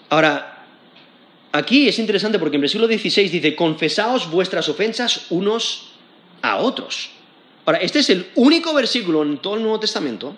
Ahora, 0.09 0.67
aquí 1.51 1.89
es 1.89 1.99
interesante 1.99 2.39
porque 2.39 2.59
en 2.59 2.61
versículo 2.61 2.87
16 2.87 3.33
dice, 3.33 3.57
confesaos 3.57 4.31
vuestras 4.31 4.69
ofensas 4.69 5.27
unos 5.31 5.89
a 6.43 6.59
otros. 6.59 7.11
Ahora, 7.67 7.81
este 7.81 7.99
es 7.99 8.11
el 8.11 8.29
único 8.37 8.73
versículo 8.73 9.25
en 9.25 9.39
todo 9.39 9.57
el 9.57 9.63
Nuevo 9.63 9.81
Testamento 9.81 10.37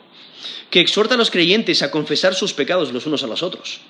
que 0.71 0.81
exhorta 0.81 1.17
a 1.17 1.19
los 1.19 1.31
creyentes 1.31 1.83
a 1.83 1.91
confesar 1.91 2.35
sus 2.35 2.55
pecados 2.55 2.95
los 2.95 3.05
unos 3.05 3.23
a 3.23 3.27
los 3.27 3.43
otros. 3.43 3.81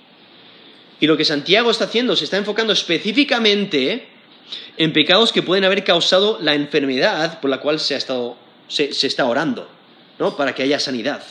Y 0.99 1.07
lo 1.07 1.17
que 1.17 1.25
Santiago 1.25 1.71
está 1.71 1.85
haciendo 1.85 2.17
se 2.17 2.25
está 2.25 2.39
enfocando 2.39 2.73
específicamente 2.73 4.09
en 4.77 4.93
pecados 4.93 5.33
que 5.33 5.43
pueden 5.43 5.63
haber 5.63 5.85
causado 5.85 6.39
la 6.43 6.57
enfermedad 6.57 7.39
por 7.39 7.51
la 7.51 7.61
cual 7.61 7.79
se, 7.79 7.95
ha 7.95 7.99
estado, 7.99 8.37
se, 8.67 8.93
se 8.93 9.07
está 9.07 9.27
orando. 9.27 9.79
Para 10.21 10.55
que 10.55 10.63
haya 10.63 10.79
sanidad. 10.79 11.23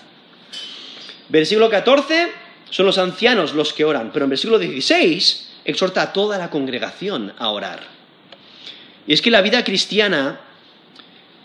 Versículo 1.29 1.69
14, 1.69 2.31
son 2.71 2.87
los 2.87 2.97
ancianos 2.97 3.53
los 3.53 3.71
que 3.71 3.85
oran, 3.85 4.09
pero 4.11 4.25
en 4.25 4.31
versículo 4.31 4.57
16 4.57 5.51
exhorta 5.63 6.01
a 6.01 6.11
toda 6.13 6.39
la 6.39 6.49
congregación 6.49 7.33
a 7.37 7.49
orar. 7.49 7.81
Y 9.05 9.13
es 9.13 9.21
que 9.21 9.29
la 9.29 9.41
vida 9.41 9.63
cristiana 9.63 10.41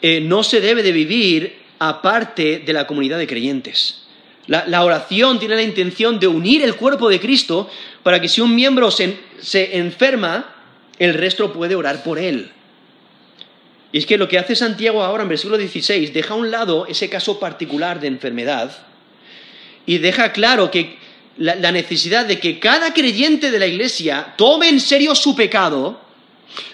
eh, 0.00 0.22
no 0.22 0.42
se 0.42 0.62
debe 0.62 0.82
de 0.82 0.92
vivir 0.92 1.58
aparte 1.78 2.60
de 2.64 2.72
la 2.72 2.86
comunidad 2.86 3.18
de 3.18 3.26
creyentes. 3.26 4.06
La, 4.46 4.82
oración 4.82 5.38
tiene 5.38 5.56
la 5.56 5.62
intención 5.62 6.18
de 6.18 6.26
unir 6.26 6.62
el 6.62 6.76
cuerpo 6.76 7.08
de 7.08 7.20
Cristo 7.20 7.68
para 8.02 8.20
que 8.20 8.28
si 8.28 8.40
un 8.40 8.54
miembro 8.54 8.90
se 8.90 9.18
enferma, 9.78 10.54
el 10.98 11.14
resto 11.14 11.52
puede 11.52 11.74
orar 11.74 12.02
por 12.02 12.18
él. 12.18 12.50
Y 13.94 13.98
es 13.98 14.06
que 14.06 14.18
lo 14.18 14.26
que 14.26 14.40
hace 14.40 14.56
Santiago 14.56 15.04
ahora 15.04 15.22
en 15.22 15.28
versículo 15.28 15.56
16 15.56 16.12
deja 16.12 16.34
a 16.34 16.36
un 16.36 16.50
lado 16.50 16.84
ese 16.88 17.08
caso 17.08 17.38
particular 17.38 18.00
de 18.00 18.08
enfermedad 18.08 18.76
y 19.86 19.98
deja 19.98 20.32
claro 20.32 20.68
que 20.68 20.98
la, 21.36 21.70
necesidad 21.70 22.26
de 22.26 22.40
que 22.40 22.58
cada 22.58 22.92
creyente 22.92 23.52
de 23.52 23.58
la 23.60 23.68
iglesia 23.68 24.34
tome 24.36 24.68
en 24.68 24.80
serio 24.80 25.14
su 25.14 25.36
pecado, 25.36 26.00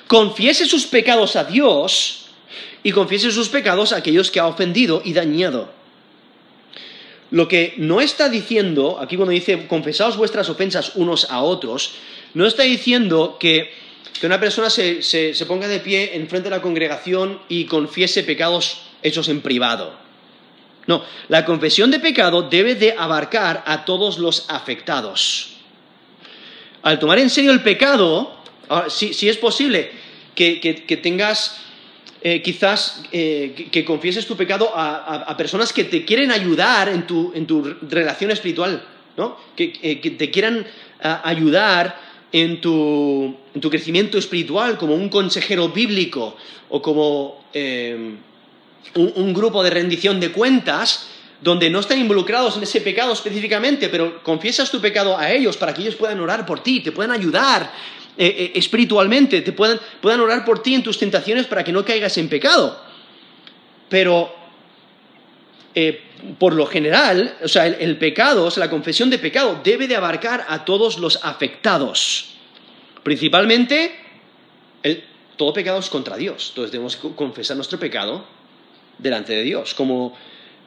confiese 0.06 0.64
sus 0.64 0.86
pecados 0.86 1.36
a 1.36 1.44
Dios 1.44 2.30
y 2.82 2.90
confiese 2.90 3.30
sus 3.30 3.50
pecados 3.50 3.92
a 3.92 3.96
aquellos 3.96 4.30
que 4.30 4.40
ha 4.40 4.46
ofendido 4.46 5.02
y 5.04 5.12
dañado. 5.12 5.70
Lo 7.30 7.48
que 7.48 7.74
no 7.76 8.00
está 8.00 8.30
diciendo, 8.30 8.98
aquí 8.98 9.16
cuando 9.16 9.32
dice 9.32 9.66
confesaos 9.66 10.16
vuestras 10.16 10.48
ofensas 10.48 10.92
unos 10.94 11.30
a 11.30 11.42
otros, 11.42 11.96
no 12.32 12.46
está 12.46 12.62
diciendo 12.62 13.36
que 13.38 13.89
que 14.20 14.26
una 14.26 14.38
persona 14.38 14.68
se, 14.68 15.34
ponga 15.48 15.66
de 15.66 15.80
pie 15.80 16.14
en 16.14 16.28
frente 16.28 16.51
de 16.51 16.57
la 16.57 16.62
congregación 16.62 17.40
y 17.48 17.64
confiese 17.64 18.22
pecados 18.22 18.82
hechos 19.03 19.28
en 19.28 19.40
privado. 19.40 19.94
No, 20.86 21.03
la 21.28 21.44
confesión 21.44 21.90
de 21.90 22.01
pecado 22.01 22.42
debe 22.42 22.74
de 22.74 22.94
abarcar 22.96 23.64
a 23.66 23.84
todos 23.84 24.18
los 24.18 24.46
afectados. 24.51 25.55
Al 26.82 26.98
tomar 26.98 27.18
en 27.18 27.30
serio 27.30 27.51
el 27.51 27.62
pecado, 27.62 28.36
si, 28.88 29.28
es 29.28 29.36
posible 29.38 29.90
que, 30.34 31.01
tengas 31.03 31.59
eh, 32.22 32.42
quizás 32.42 33.03
eh, 33.12 33.68
que, 33.70 33.84
confieses 33.84 34.26
tu 34.26 34.36
pecado 34.36 34.70
a, 34.74 35.34
personas 35.36 35.72
que 35.72 35.84
te 35.84 36.05
quieren 36.05 36.30
ayudar 36.30 36.88
en 36.88 37.07
tu, 37.07 37.76
relación 37.88 38.30
espiritual, 38.30 38.84
¿no? 39.16 39.38
que, 39.57 39.78
eh, 39.82 39.96
te 39.96 40.30
quieran 40.30 40.66
ayudar 41.01 42.09
en 42.33 42.61
tu, 42.61 43.37
en 43.55 43.61
tu 43.61 43.70
crecimiento 43.70 44.18
espiritual 44.18 44.78
como 44.78 44.95
un 44.95 45.09
consejero 45.09 45.68
bíblico 45.68 46.37
o 46.68 46.81
como 46.81 47.45
eh, 47.53 48.16
un, 48.95 49.35
grupo 49.35 49.62
de 49.62 49.70
rendición 49.70 50.20
de 50.20 50.31
cuentas, 50.31 51.09
donde 51.41 51.70
no 51.70 51.81
están 51.81 51.99
involucrados 51.99 52.57
en 52.57 52.62
ese 52.62 52.81
pecado 52.81 53.12
específicamente, 53.12 53.89
pero 53.89 54.22
confiesas 54.22 54.70
tu 54.70 54.81
pecado 54.81 55.18
a 55.18 55.31
ellos 55.33 55.57
para 55.57 55.74
que 55.74 55.83
ellos 55.83 55.97
puedan 55.97 56.20
orar 56.20 56.47
por 56.47 56.62
ti, 56.62 56.81
te 56.81 56.93
puedan 56.93 57.12
ayudar 57.12 57.72
eh, 58.16 58.26
eh, 58.26 58.53
espiritualmente, 58.55 59.41
te 59.41 59.53
puedan, 59.53 59.81
puedan 60.01 60.20
orar 60.20 60.45
por 60.45 60.62
ti 60.62 60.74
en 60.74 60.83
tus 60.83 60.99
tentaciones 60.99 61.47
para 61.47 61.64
que 61.64 61.72
no 61.72 61.85
caigas 61.85 62.16
en 62.18 62.28
pecado. 62.28 62.81
Pero 63.89 64.33
por 66.38 66.54
lo 66.54 66.66
general, 66.66 67.36
o 67.42 67.48
sea, 67.48 67.66
el, 67.66 67.96
pecado, 67.98 68.46
o 68.46 68.50
sea, 68.50 68.64
la 68.64 68.70
confesión 68.70 69.10
de 69.10 69.18
pecado 69.18 69.60
debe 69.62 69.86
de 69.88 69.96
abarcar 69.96 70.44
a 70.48 70.64
todos 70.64 70.98
los 70.98 71.18
afectados. 71.24 72.34
Principalmente, 73.02 73.92
el- 74.82 75.04
todo 75.36 75.52
pecado 75.52 75.78
es 75.78 75.88
contra 75.88 76.16
Dios. 76.16 76.48
Entonces 76.50 76.72
debemos 76.72 76.96
co- 76.96 77.16
confesar 77.16 77.56
nuestro 77.56 77.78
pecado 77.78 78.24
delante 78.98 79.32
de 79.32 79.42
Dios. 79.42 79.74
Como 79.74 80.16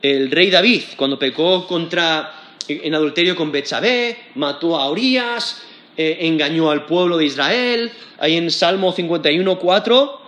el 0.02 0.32
rey 0.32 0.50
David, 0.50 0.84
cuando 0.98 1.20
pecó 1.20 1.68
contra, 1.68 2.34
en 2.68 2.96
adulterio 2.96 3.36
con 3.36 3.52
Betsabé, 3.52 4.18
mató 4.36 4.78
a 4.78 4.90
Urias, 4.90 5.62
eh, 5.96 6.18
engañó 6.22 6.72
al 6.72 6.86
pueblo 6.86 7.18
de 7.18 7.26
Israel. 7.26 7.92
Ahí 8.18 8.36
en 8.38 8.50
Salmo 8.50 8.92
51, 8.92 9.60
4 9.60 10.22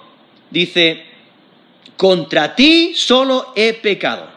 dice, 0.51 1.03
contra 1.97 2.55
ti 2.55 2.93
solo 2.95 3.51
he 3.55 3.73
pecado. 3.73 4.34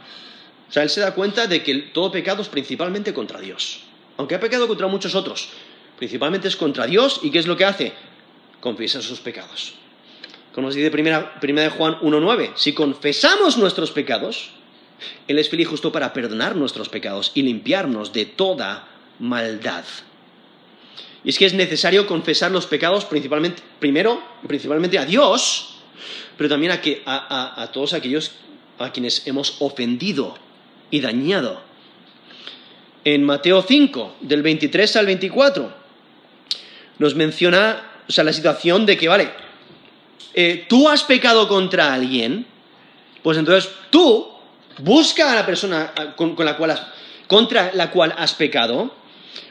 O 0.68 0.72
sea, 0.72 0.82
él 0.82 0.90
se 0.90 1.00
da 1.00 1.14
cuenta 1.14 1.46
de 1.46 1.62
que 1.62 1.74
todo 1.94 2.10
pecado 2.12 2.42
es 2.42 2.48
principalmente 2.48 3.14
contra 3.14 3.40
Dios. 3.40 3.80
Aunque 4.16 4.34
ha 4.34 4.40
pecado 4.40 4.68
contra 4.68 4.86
muchos 4.86 5.14
otros, 5.14 5.48
principalmente 5.98 6.48
es 6.48 6.56
contra 6.56 6.86
Dios. 6.86 7.20
¿Y 7.22 7.30
qué 7.30 7.38
es 7.38 7.46
lo 7.46 7.56
que 7.56 7.64
hace? 7.64 7.92
Confiesa 8.60 9.00
sus 9.00 9.20
pecados. 9.20 9.74
Como 10.52 10.66
nos 10.68 10.74
dice 10.74 10.90
primera, 10.90 11.38
primera 11.40 11.68
de 11.70 11.76
Juan 11.76 11.98
1.9, 12.00 12.52
si 12.56 12.72
confesamos 12.74 13.56
nuestros 13.56 13.92
pecados, 13.92 14.50
Él 15.28 15.38
es 15.38 15.48
fiel 15.48 15.60
y 15.62 15.64
justo 15.64 15.92
para 15.92 16.12
perdonar 16.12 16.56
nuestros 16.56 16.88
pecados 16.88 17.30
y 17.34 17.42
limpiarnos 17.42 18.12
de 18.12 18.26
toda 18.26 18.88
maldad. 19.20 19.84
Y 21.24 21.30
es 21.30 21.38
que 21.38 21.46
es 21.46 21.54
necesario 21.54 22.06
confesar 22.06 22.50
los 22.50 22.66
pecados 22.66 23.04
principalmente, 23.04 23.62
primero, 23.78 24.22
principalmente 24.46 24.98
a 24.98 25.04
Dios, 25.04 25.76
pero 26.36 26.48
también 26.48 26.72
a, 26.72 26.80
que, 26.80 27.02
a- 27.06 27.62
a 27.62 27.72
todos 27.72 27.92
aquellos 27.92 28.32
a 28.78 28.90
quienes 28.92 29.26
hemos 29.26 29.56
ofendido 29.60 30.36
y 30.90 31.00
dañado. 31.00 31.60
En 33.04 33.24
Mateo 33.24 33.62
5, 33.62 34.16
del 34.20 34.42
23 34.42 34.96
al 34.96 35.06
24, 35.06 35.72
nos 36.98 37.14
menciona 37.14 37.82
o 38.08 38.12
sea, 38.12 38.24
la 38.24 38.32
situación 38.32 38.86
de 38.86 38.96
que, 38.96 39.08
vale, 39.08 39.30
eh, 40.34 40.66
tú 40.68 40.88
has 40.88 41.04
pecado 41.04 41.48
contra 41.48 41.92
alguien, 41.94 42.46
pues 43.22 43.38
entonces 43.38 43.70
tú 43.90 44.28
busca 44.78 45.32
a 45.32 45.34
la 45.34 45.46
persona 45.46 45.92
con, 46.16 46.34
con 46.34 46.44
la 46.46 46.56
cual 46.56 46.72
has- 46.72 46.86
contra 47.26 47.72
la 47.74 47.90
cual 47.90 48.14
has 48.16 48.34
pecado, 48.34 48.94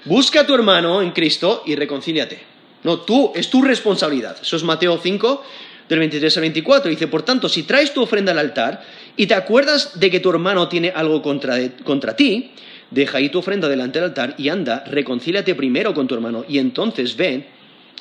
busca 0.05 0.41
a 0.41 0.45
tu 0.47 0.53
hermano 0.55 1.01
en 1.01 1.11
Cristo 1.11 1.63
y 1.65 1.75
reconcíliate. 1.75 2.41
No, 2.83 2.99
tú, 3.01 3.31
es 3.35 3.49
tu 3.49 3.61
responsabilidad. 3.61 4.37
Eso 4.41 4.55
es 4.55 4.63
Mateo 4.63 4.99
5, 5.01 5.43
del 5.89 5.99
23 5.99 6.37
al 6.37 6.41
24. 6.41 6.89
Dice, 6.89 7.07
por 7.07 7.23
tanto, 7.23 7.49
si 7.49 7.63
traes 7.63 7.93
tu 7.93 8.01
ofrenda 8.01 8.31
al 8.31 8.39
altar 8.39 8.83
y 9.17 9.25
te 9.27 9.33
acuerdas 9.33 9.99
de 9.99 10.09
que 10.11 10.19
tu 10.19 10.29
hermano 10.29 10.69
tiene 10.69 10.91
algo 10.95 11.21
contra, 11.21 11.57
contra 11.83 12.15
ti, 12.15 12.51
deja 12.91 13.17
ahí 13.17 13.29
tu 13.29 13.39
ofrenda 13.39 13.67
delante 13.67 13.99
del 13.99 14.09
altar 14.09 14.35
y 14.37 14.49
anda, 14.49 14.83
reconcíliate 14.85 15.55
primero 15.55 15.93
con 15.93 16.07
tu 16.07 16.15
hermano 16.15 16.45
y 16.47 16.59
entonces 16.59 17.17
ven 17.17 17.45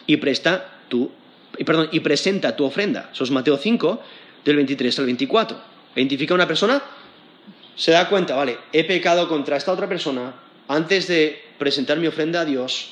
y 0.07 0.19
presta 0.19 0.81
tu, 0.89 1.11
perdón, 1.65 1.89
y 1.91 2.01
presenta 2.01 2.55
tu 2.55 2.65
ofrenda. 2.65 3.11
Eso 3.13 3.25
es 3.25 3.31
Mateo 3.31 3.57
5, 3.57 4.03
del 4.45 4.57
23 4.57 4.99
al 4.99 5.07
24. 5.07 5.59
Identifica 5.97 6.35
a 6.35 6.37
una 6.37 6.47
persona, 6.47 6.83
se 7.75 7.93
da 7.93 8.09
cuenta, 8.09 8.37
vale, 8.37 8.59
he 8.73 8.85
pecado 8.85 9.27
contra 9.27 9.57
esta 9.57 9.73
otra 9.73 9.89
persona, 9.89 10.35
antes 10.69 11.09
de 11.09 11.43
presentar 11.59 11.99
mi 11.99 12.07
ofrenda 12.07 12.43
a 12.43 12.45
Dios, 12.45 12.91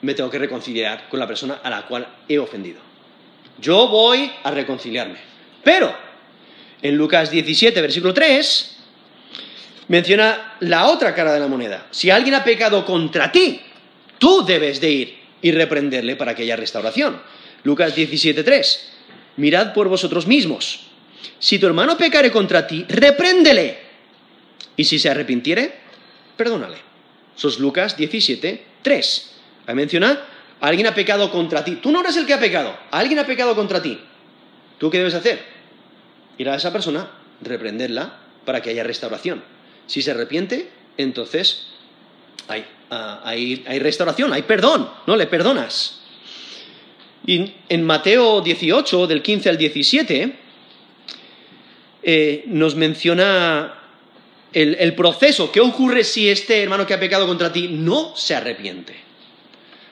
me 0.00 0.14
tengo 0.14 0.30
que 0.30 0.38
reconciliar 0.38 1.08
con 1.08 1.20
la 1.20 1.26
persona 1.26 1.60
a 1.62 1.70
la 1.70 1.86
cual 1.86 2.06
he 2.28 2.38
ofendido. 2.38 2.80
Yo 3.58 3.88
voy 3.88 4.30
a 4.42 4.50
reconciliarme. 4.50 5.18
Pero, 5.62 5.94
en 6.84 6.96
Lucas 6.96 7.30
17, 7.30 7.80
versículo 7.80 8.12
3, 8.12 8.76
menciona 9.88 10.56
la 10.60 10.88
otra 10.88 11.14
cara 11.14 11.32
de 11.32 11.40
la 11.40 11.48
moneda. 11.48 11.86
Si 11.90 12.10
alguien 12.10 12.34
ha 12.34 12.44
pecado 12.44 12.84
contra 12.84 13.32
ti, 13.32 13.58
tú 14.18 14.44
debes 14.44 14.82
de 14.82 14.90
ir 14.90 15.18
y 15.40 15.50
reprenderle 15.50 16.14
para 16.14 16.34
que 16.34 16.42
haya 16.42 16.56
restauración. 16.56 17.22
Lucas 17.62 17.96
17:3. 17.96 18.90
Mirad 19.38 19.72
por 19.72 19.88
vosotros 19.88 20.26
mismos. 20.26 20.80
Si 21.38 21.58
tu 21.58 21.66
hermano 21.66 21.96
pecare 21.96 22.30
contra 22.30 22.66
ti, 22.66 22.84
repréndele. 22.86 23.78
Y 24.76 24.84
si 24.84 24.98
se 24.98 25.08
arrepintiere, 25.08 25.72
perdónale. 26.36 26.76
Eso 27.34 27.48
es 27.48 27.58
Lucas 27.58 27.96
17:3. 27.96 29.30
Ahí 29.66 29.74
menciona, 29.74 30.20
alguien 30.60 30.86
ha 30.86 30.94
pecado 30.94 31.30
contra 31.30 31.64
ti. 31.64 31.76
Tú 31.76 31.90
no 31.90 32.00
eres 32.00 32.18
el 32.18 32.26
que 32.26 32.34
ha 32.34 32.38
pecado. 32.38 32.76
Alguien 32.90 33.20
ha 33.20 33.24
pecado 33.24 33.54
contra 33.54 33.80
ti. 33.80 33.98
¿Tú 34.76 34.90
qué 34.90 34.98
debes 34.98 35.14
hacer? 35.14 35.53
Ir 36.38 36.48
a 36.48 36.56
esa 36.56 36.72
persona, 36.72 37.08
reprenderla 37.42 38.18
para 38.44 38.60
que 38.62 38.70
haya 38.70 38.82
restauración. 38.84 39.42
Si 39.86 40.02
se 40.02 40.10
arrepiente, 40.10 40.70
entonces 40.96 41.66
hay, 42.48 42.64
ah, 42.90 43.20
hay- 43.24 43.62
restauración, 43.78 44.32
hay 44.32 44.42
perdón, 44.42 44.88
no 45.06 45.16
le 45.16 45.26
perdonas. 45.26 46.00
Y 47.26 47.52
en 47.68 47.84
Mateo 47.84 48.40
18, 48.40 49.06
del 49.06 49.22
15 49.22 49.48
al 49.48 49.56
17, 49.56 50.36
eh, 52.02 52.44
nos 52.46 52.74
menciona 52.74 53.74
el, 54.52 54.76
el 54.78 54.94
proceso. 54.94 55.50
¿Qué 55.50 55.60
ocurre 55.60 56.04
si 56.04 56.28
este 56.28 56.62
hermano 56.62 56.86
que 56.86 56.94
ha 56.94 57.00
pecado 57.00 57.26
contra 57.26 57.52
ti 57.52 57.68
no 57.68 58.14
se 58.16 58.34
arrepiente? 58.34 58.94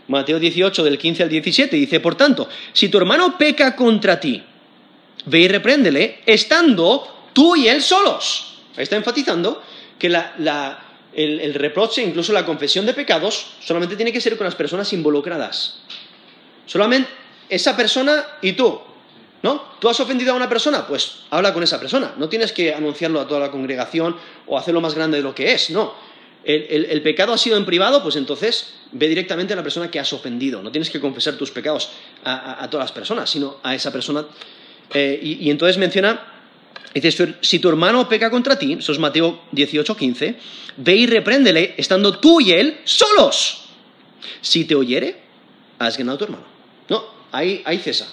Mateo 0.08 0.38
18, 0.38 0.84
del 0.84 0.98
15 0.98 1.22
al 1.22 1.28
17, 1.30 1.76
dice, 1.76 2.00
por 2.00 2.16
tanto, 2.16 2.48
si 2.72 2.88
tu 2.88 2.98
hermano 2.98 3.38
peca 3.38 3.74
contra 3.74 4.20
ti, 4.20 4.42
ve 5.26 5.40
y 5.40 5.48
repréndele, 5.48 6.20
estando 6.26 7.30
tú 7.32 7.56
y 7.56 7.68
él 7.68 7.82
solos. 7.82 8.54
Ahí 8.76 8.82
está 8.82 8.96
enfatizando 8.96 9.62
que 9.98 10.08
el, 11.14 11.54
reproche, 11.54 12.02
incluso 12.02 12.32
la 12.32 12.44
confesión 12.44 12.86
de 12.86 12.94
pecados, 12.94 13.54
solamente 13.60 13.96
tiene 13.96 14.12
que 14.12 14.20
ser 14.20 14.36
con 14.36 14.44
las 14.44 14.54
personas 14.54 14.92
involucradas. 14.92 15.80
Solamente 16.66 17.08
esa 17.48 17.76
persona 17.76 18.24
y 18.40 18.52
tú. 18.52 18.80
¿No? 19.42 19.60
¿Tú 19.80 19.88
has 19.88 19.98
ofendido 19.98 20.32
a 20.32 20.36
una 20.36 20.48
persona? 20.48 20.86
Pues 20.86 21.24
habla 21.30 21.52
con 21.52 21.64
esa 21.64 21.80
persona. 21.80 22.14
No 22.16 22.28
tienes 22.28 22.52
que 22.52 22.72
anunciarlo 22.72 23.20
a 23.20 23.26
toda 23.26 23.40
la 23.40 23.50
congregación 23.50 24.16
o 24.46 24.56
hacerlo 24.56 24.80
más 24.80 24.94
grande 24.94 25.16
de 25.16 25.24
lo 25.24 25.34
que 25.34 25.52
es. 25.52 25.70
No. 25.70 25.94
El, 26.44 27.02
pecado 27.02 27.32
ha 27.32 27.38
sido 27.38 27.56
en 27.56 27.66
privado, 27.66 28.04
pues 28.04 28.14
entonces 28.14 28.74
ve 28.92 29.08
directamente 29.08 29.52
a 29.52 29.56
la 29.56 29.64
persona 29.64 29.90
que 29.90 29.98
has 29.98 30.12
ofendido. 30.12 30.62
No 30.62 30.70
tienes 30.70 30.90
que 30.90 31.00
confesar 31.00 31.34
tus 31.34 31.50
pecados 31.50 31.90
a 32.22 32.68
todas 32.70 32.84
las 32.84 32.92
personas, 32.92 33.30
sino 33.30 33.56
a 33.64 33.74
esa 33.74 33.92
persona. 33.92 34.24
Eh, 34.94 35.18
y, 35.22 35.50
entonces 35.50 35.78
menciona, 35.78 36.20
dice, 36.94 37.34
"Si- 37.40 37.58
tu 37.58 37.68
hermano 37.68 38.08
peca 38.08 38.30
contra 38.30 38.58
ti, 38.58 38.74
eso 38.74 38.92
es 38.92 38.98
Mateo 38.98 39.42
18, 39.52 39.96
15, 39.96 40.36
ve 40.76 40.96
y 40.96 41.06
repréndele 41.06 41.74
estando 41.76 42.18
tú 42.18 42.40
y 42.40 42.52
él 42.52 42.80
solos. 42.84 43.64
Si 44.40 44.64
te 44.64 44.74
oyere, 44.74 45.16
has 45.78 45.96
ganado 45.96 46.18
tu 46.18 46.24
hermano. 46.24 46.44
No, 46.88 47.04
ahí, 47.32 47.62
ahí 47.64 47.78
cesa. 47.78 48.06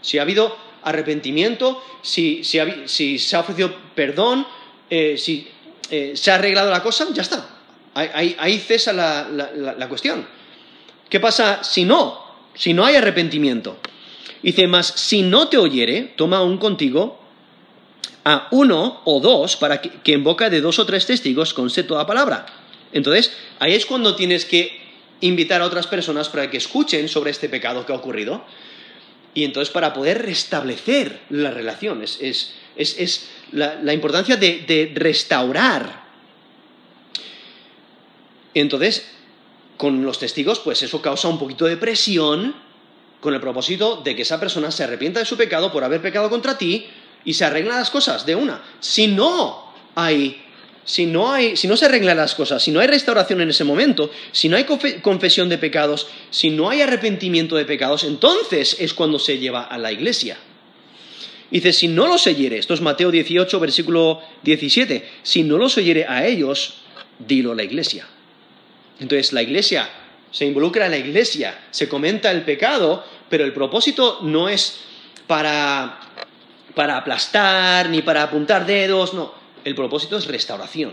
Si 0.00 0.18
ha 0.18 0.22
habido 0.22 0.56
arrepentimiento, 0.82 1.82
si, 2.02 2.42
si, 2.44 2.58
ha 2.58 2.88
si 2.88 3.18
se 3.18 3.36
ha 3.36 3.40
ofrecido 3.40 3.74
perdón, 3.94 4.46
eh, 4.90 5.16
si 5.18 5.48
eh, 5.90 6.12
se 6.16 6.30
ha 6.30 6.34
arreglado 6.36 6.70
la 6.70 6.82
cosa, 6.82 7.06
ya 7.12 7.22
está. 7.22 7.48
Ahí, 7.94 8.34
ahí- 8.38 8.58
cesa 8.58 8.92
la- 8.92 9.28
la 9.74 9.88
cuestión. 9.88 10.26
¿Qué 11.08 11.18
pasa 11.20 11.62
si 11.64 11.84
no? 11.84 12.24
Si 12.54 12.74
no 12.74 12.84
hay 12.84 12.96
arrepentimiento. 12.96 13.78
Dice, 14.42 14.66
más 14.66 14.86
si 14.86 15.22
no 15.22 15.48
te 15.48 15.58
oyere, 15.58 16.12
toma 16.16 16.38
aún 16.38 16.58
contigo 16.58 17.18
a 18.24 18.48
uno 18.50 19.00
o 19.04 19.20
dos 19.20 19.56
para 19.56 19.80
que, 19.80 19.90
que 20.02 20.12
en 20.14 20.24
boca 20.24 20.50
de 20.50 20.60
dos 20.60 20.78
o 20.78 20.86
tres 20.86 21.06
testigos 21.06 21.54
conste 21.54 21.82
toda 21.84 22.06
palabra. 22.06 22.46
Entonces, 22.92 23.32
ahí 23.58 23.74
es 23.74 23.86
cuando 23.86 24.14
tienes 24.16 24.44
que 24.44 24.80
invitar 25.20 25.62
a 25.62 25.66
otras 25.66 25.86
personas 25.86 26.28
para 26.28 26.50
que 26.50 26.56
escuchen 26.58 27.08
sobre 27.08 27.30
este 27.30 27.48
pecado 27.48 27.86
que 27.86 27.92
ha 27.92 27.96
ocurrido 27.96 28.44
y 29.34 29.44
entonces 29.44 29.72
para 29.72 29.92
poder 29.92 30.22
restablecer 30.22 31.20
la 31.30 31.50
relación. 31.50 32.02
Es, 32.02 32.18
es- 32.20 32.54
es- 32.76 32.98
es 32.98 33.28
la, 33.52 33.80
la 33.82 33.94
importancia 33.94 34.36
de, 34.36 34.64
de 34.66 34.92
restaurar. 34.94 36.04
Entonces, 38.54 39.06
con 39.76 40.04
los 40.04 40.18
testigos, 40.18 40.60
pues 40.60 40.82
eso 40.82 41.02
causa 41.02 41.28
un 41.28 41.38
poquito 41.38 41.66
de 41.66 41.76
presión 41.76 42.54
con 43.20 43.34
el 43.34 43.40
propósito 43.40 44.00
de 44.04 44.14
que 44.14 44.22
esa 44.22 44.40
persona 44.40 44.70
se 44.70 44.84
arrepienta 44.84 45.20
de 45.20 45.26
su 45.26 45.36
pecado 45.36 45.72
por 45.72 45.84
haber 45.84 46.00
pecado 46.00 46.30
contra 46.30 46.58
ti 46.58 46.86
y 47.24 47.34
se 47.34 47.44
arreglan 47.44 47.78
las 47.78 47.90
cosas 47.90 48.24
de 48.26 48.36
una. 48.36 48.62
Si 48.80 49.08
no 49.08 49.72
hay 49.94 50.42
si 50.86 51.04
no, 51.04 51.32
hay, 51.32 51.56
si 51.56 51.66
no 51.66 51.76
se 51.76 51.86
arreglan 51.86 52.16
las 52.16 52.36
cosas, 52.36 52.62
si 52.62 52.70
no 52.70 52.78
hay 52.78 52.86
restauración 52.86 53.40
en 53.40 53.50
ese 53.50 53.64
momento, 53.64 54.08
si 54.30 54.48
no 54.48 54.56
hay 54.56 54.64
confesión 55.02 55.48
de 55.48 55.58
pecados, 55.58 56.06
si 56.30 56.48
no 56.48 56.70
hay 56.70 56.80
arrepentimiento 56.80 57.56
de 57.56 57.64
pecados, 57.64 58.04
entonces 58.04 58.76
es 58.78 58.94
cuando 58.94 59.18
se 59.18 59.38
lleva 59.38 59.64
a 59.64 59.78
la 59.78 59.90
iglesia. 59.90 60.38
Dice, 61.50 61.72
si 61.72 61.88
no 61.88 62.06
los 62.06 62.28
oyere, 62.28 62.58
esto 62.58 62.72
es 62.72 62.80
Mateo 62.80 63.10
18, 63.10 63.58
versículo 63.58 64.20
17, 64.44 65.08
si 65.24 65.42
no 65.42 65.58
los 65.58 65.76
oyere 65.76 66.06
a 66.08 66.24
ellos, 66.24 66.74
dilo 67.18 67.50
a 67.50 67.56
la 67.56 67.64
iglesia. 67.64 68.06
Entonces 69.00 69.32
la 69.32 69.42
iglesia, 69.42 69.90
se 70.30 70.44
involucra 70.44 70.88
la 70.88 70.96
iglesia, 70.96 71.66
se 71.70 71.88
comenta 71.88 72.30
el 72.30 72.42
pecado, 72.42 73.04
pero 73.28 73.44
el 73.44 73.52
propósito 73.52 74.20
no 74.22 74.48
es 74.48 74.80
para, 75.26 76.00
para 76.74 76.98
aplastar 76.98 77.88
ni 77.88 78.02
para 78.02 78.22
apuntar 78.22 78.66
dedos, 78.66 79.14
no, 79.14 79.32
el 79.64 79.74
propósito 79.74 80.16
es 80.16 80.26
restauración. 80.26 80.92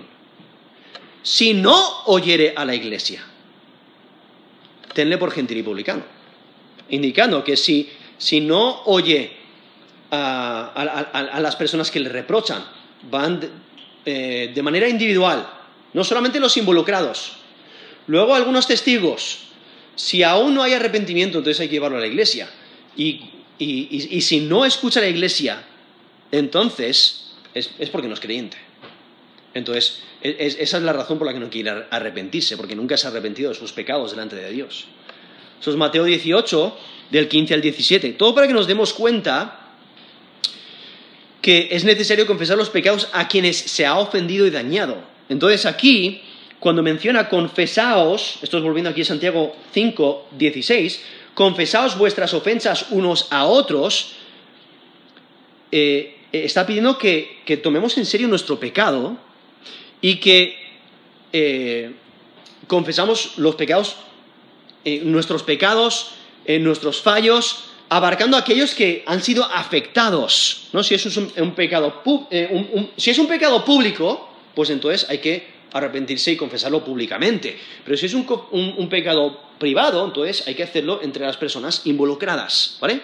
Si 1.21 1.53
no 1.53 2.03
oyere 2.05 2.53
a 2.55 2.65
la 2.65 2.75
iglesia, 2.75 3.23
tenle 4.93 5.17
por 5.17 5.31
gentil 5.31 5.57
y 5.57 5.63
publicano, 5.63 6.03
indicando 6.89 7.43
que 7.43 7.55
si, 7.55 7.89
si 8.17 8.41
no 8.41 8.83
oye 8.85 9.43
a, 10.13 11.39
las 11.39 11.55
personas 11.55 11.91
que 11.91 11.99
le 11.99 12.09
reprochan. 12.09 12.63
Van 13.09 13.41
eh, 14.05 14.51
de, 14.53 14.61
manera 14.63 14.87
individual, 14.87 15.47
no 15.93 16.03
solamente 16.03 16.39
los 16.39 16.55
involucrados. 16.57 17.37
Luego 18.07 18.35
algunos 18.35 18.67
testigos. 18.67 19.39
Si 19.95 20.23
aún 20.23 20.55
no 20.55 20.63
hay 20.63 20.73
arrepentimiento, 20.73 21.37
entonces 21.37 21.61
hay 21.61 21.67
que 21.67 21.75
llevarlo 21.75 21.97
a 21.97 22.01
la 22.01 22.07
iglesia. 22.07 22.49
Y, 22.95 23.21
si 24.21 24.41
no 24.41 24.65
escucha 24.65 24.99
la 24.99 25.07
iglesia, 25.07 25.63
entonces 26.31 27.33
es, 27.53 27.67
porque 27.91 28.07
no 28.07 28.13
es 28.13 28.19
creyente. 28.19 28.57
Entonces, 29.53 29.99
esa 30.21 30.77
es 30.77 30.83
la 30.83 30.93
razón 30.93 31.17
por 31.19 31.27
la 31.27 31.33
que 31.33 31.39
no 31.39 31.49
quiere 31.49 31.85
arrepentirse, 31.89 32.57
porque 32.57 32.75
nunca 32.75 32.97
se 32.97 33.07
ha 33.07 33.11
arrepentido 33.11 33.49
de 33.49 33.55
sus 33.55 33.71
pecados 33.71 34.11
delante 34.11 34.35
de 34.35 34.51
Dios. 34.51 34.85
Eso 35.61 35.71
es 35.71 35.77
Mateo 35.77 36.03
18, 36.03 36.77
del 37.11 37.27
15 37.27 37.53
al 37.53 37.61
17. 37.61 38.13
Todo 38.13 38.33
para 38.33 38.47
que 38.47 38.53
nos 38.53 38.67
demos 38.67 38.93
cuenta 38.93 39.59
que 41.41 41.67
es 41.71 41.83
necesario 41.83 42.25
confesar 42.25 42.57
los 42.57 42.69
pecados 42.69 43.09
a 43.11 43.27
quienes 43.27 43.57
se 43.57 43.85
ha 43.85 43.99
ofendido 43.99 44.47
y 44.47 44.49
dañado. 44.49 45.03
Entonces 45.29 45.65
aquí, 45.65 46.21
cuando 46.63 46.81
menciona 46.81 47.27
confesaos, 47.27 48.39
esto 48.41 48.57
es 48.57 48.63
volviendo 48.63 48.89
aquí 48.89 49.01
a 49.01 49.05
Santiago 49.05 49.53
5, 49.73 50.29
16, 50.31 51.03
confesaos 51.33 51.97
vuestras 51.97 52.33
ofensas 52.33 52.85
unos 52.91 53.27
a 53.31 53.43
otros, 53.43 54.13
eh, 55.73 56.15
está 56.31 56.65
pidiendo 56.65 56.97
que, 56.97 57.43
tomemos 57.61 57.97
en 57.97 58.05
serio 58.05 58.29
nuestro 58.29 58.61
pecado 58.61 59.17
y 59.99 60.21
que 60.21 60.55
eh, 61.33 61.91
confesamos 62.67 63.37
los 63.37 63.55
pecados, 63.55 63.97
eh, 64.85 65.01
nuestros 65.03 65.43
pecados, 65.43 66.11
nuestros 66.47 67.01
fallos, 67.01 67.65
abarcando 67.89 68.37
aquellos 68.37 68.73
que 68.73 69.03
han 69.05 69.21
sido 69.21 69.43
afectados. 69.43 70.69
¿no? 70.71 70.81
Si, 70.81 70.95
es 70.95 71.17
un, 71.17 71.51
pecado, 71.51 72.01
eh, 72.31 72.87
si 72.95 73.11
es 73.11 73.19
un 73.19 73.27
pecado 73.27 73.65
público, 73.65 74.29
pues 74.55 74.69
entonces 74.69 75.09
hay 75.09 75.17
que 75.17 75.52
arrepentirse 75.73 76.31
y 76.31 76.37
confesarlo 76.37 76.83
públicamente. 76.83 77.57
Pero 77.83 77.97
si 77.97 78.05
es 78.05 78.13
un, 78.13 78.89
pecado 78.89 79.39
privado, 79.57 80.05
entonces 80.05 80.47
hay 80.47 80.55
que 80.55 80.63
hacerlo 80.63 81.01
entre 81.03 81.25
las 81.25 81.37
personas 81.37 81.81
involucradas. 81.85 82.77
¿vale? 82.79 83.01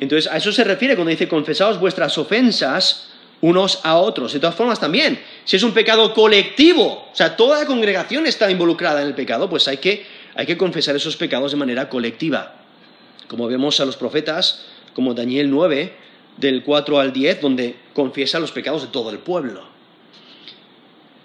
Entonces 0.00 0.30
a 0.30 0.36
eso 0.36 0.52
se 0.52 0.64
refiere 0.64 0.94
cuando 0.94 1.10
dice 1.10 1.28
confesaos 1.28 1.78
vuestras 1.78 2.16
ofensas 2.18 3.10
unos 3.40 3.80
a 3.84 3.98
otros. 3.98 4.32
De 4.32 4.40
todas 4.40 4.54
formas 4.54 4.80
también, 4.80 5.20
si 5.44 5.56
es 5.56 5.62
un 5.62 5.72
pecado 5.72 6.14
colectivo, 6.14 7.08
o 7.12 7.14
sea, 7.14 7.36
toda 7.36 7.60
la 7.60 7.66
congregación 7.66 8.26
está 8.26 8.50
involucrada 8.50 9.02
en 9.02 9.08
el 9.08 9.14
pecado, 9.14 9.50
pues 9.50 9.68
hay 9.68 9.76
que, 9.76 10.06
hay 10.34 10.46
que 10.46 10.56
confesar 10.56 10.96
esos 10.96 11.16
pecados 11.16 11.52
de 11.52 11.58
manera 11.58 11.88
colectiva 11.88 12.64
como 13.28 13.46
vemos 13.46 13.80
a 13.80 13.84
los 13.84 13.96
profetas, 13.96 14.64
como 14.94 15.14
Daniel 15.14 15.50
9, 15.50 15.92
del 16.36 16.62
4 16.62 17.00
al 17.00 17.12
10, 17.12 17.40
donde 17.40 17.76
confiesa 17.92 18.38
los 18.38 18.52
pecados 18.52 18.82
de 18.82 18.88
todo 18.88 19.10
el 19.10 19.18
pueblo. 19.18 19.73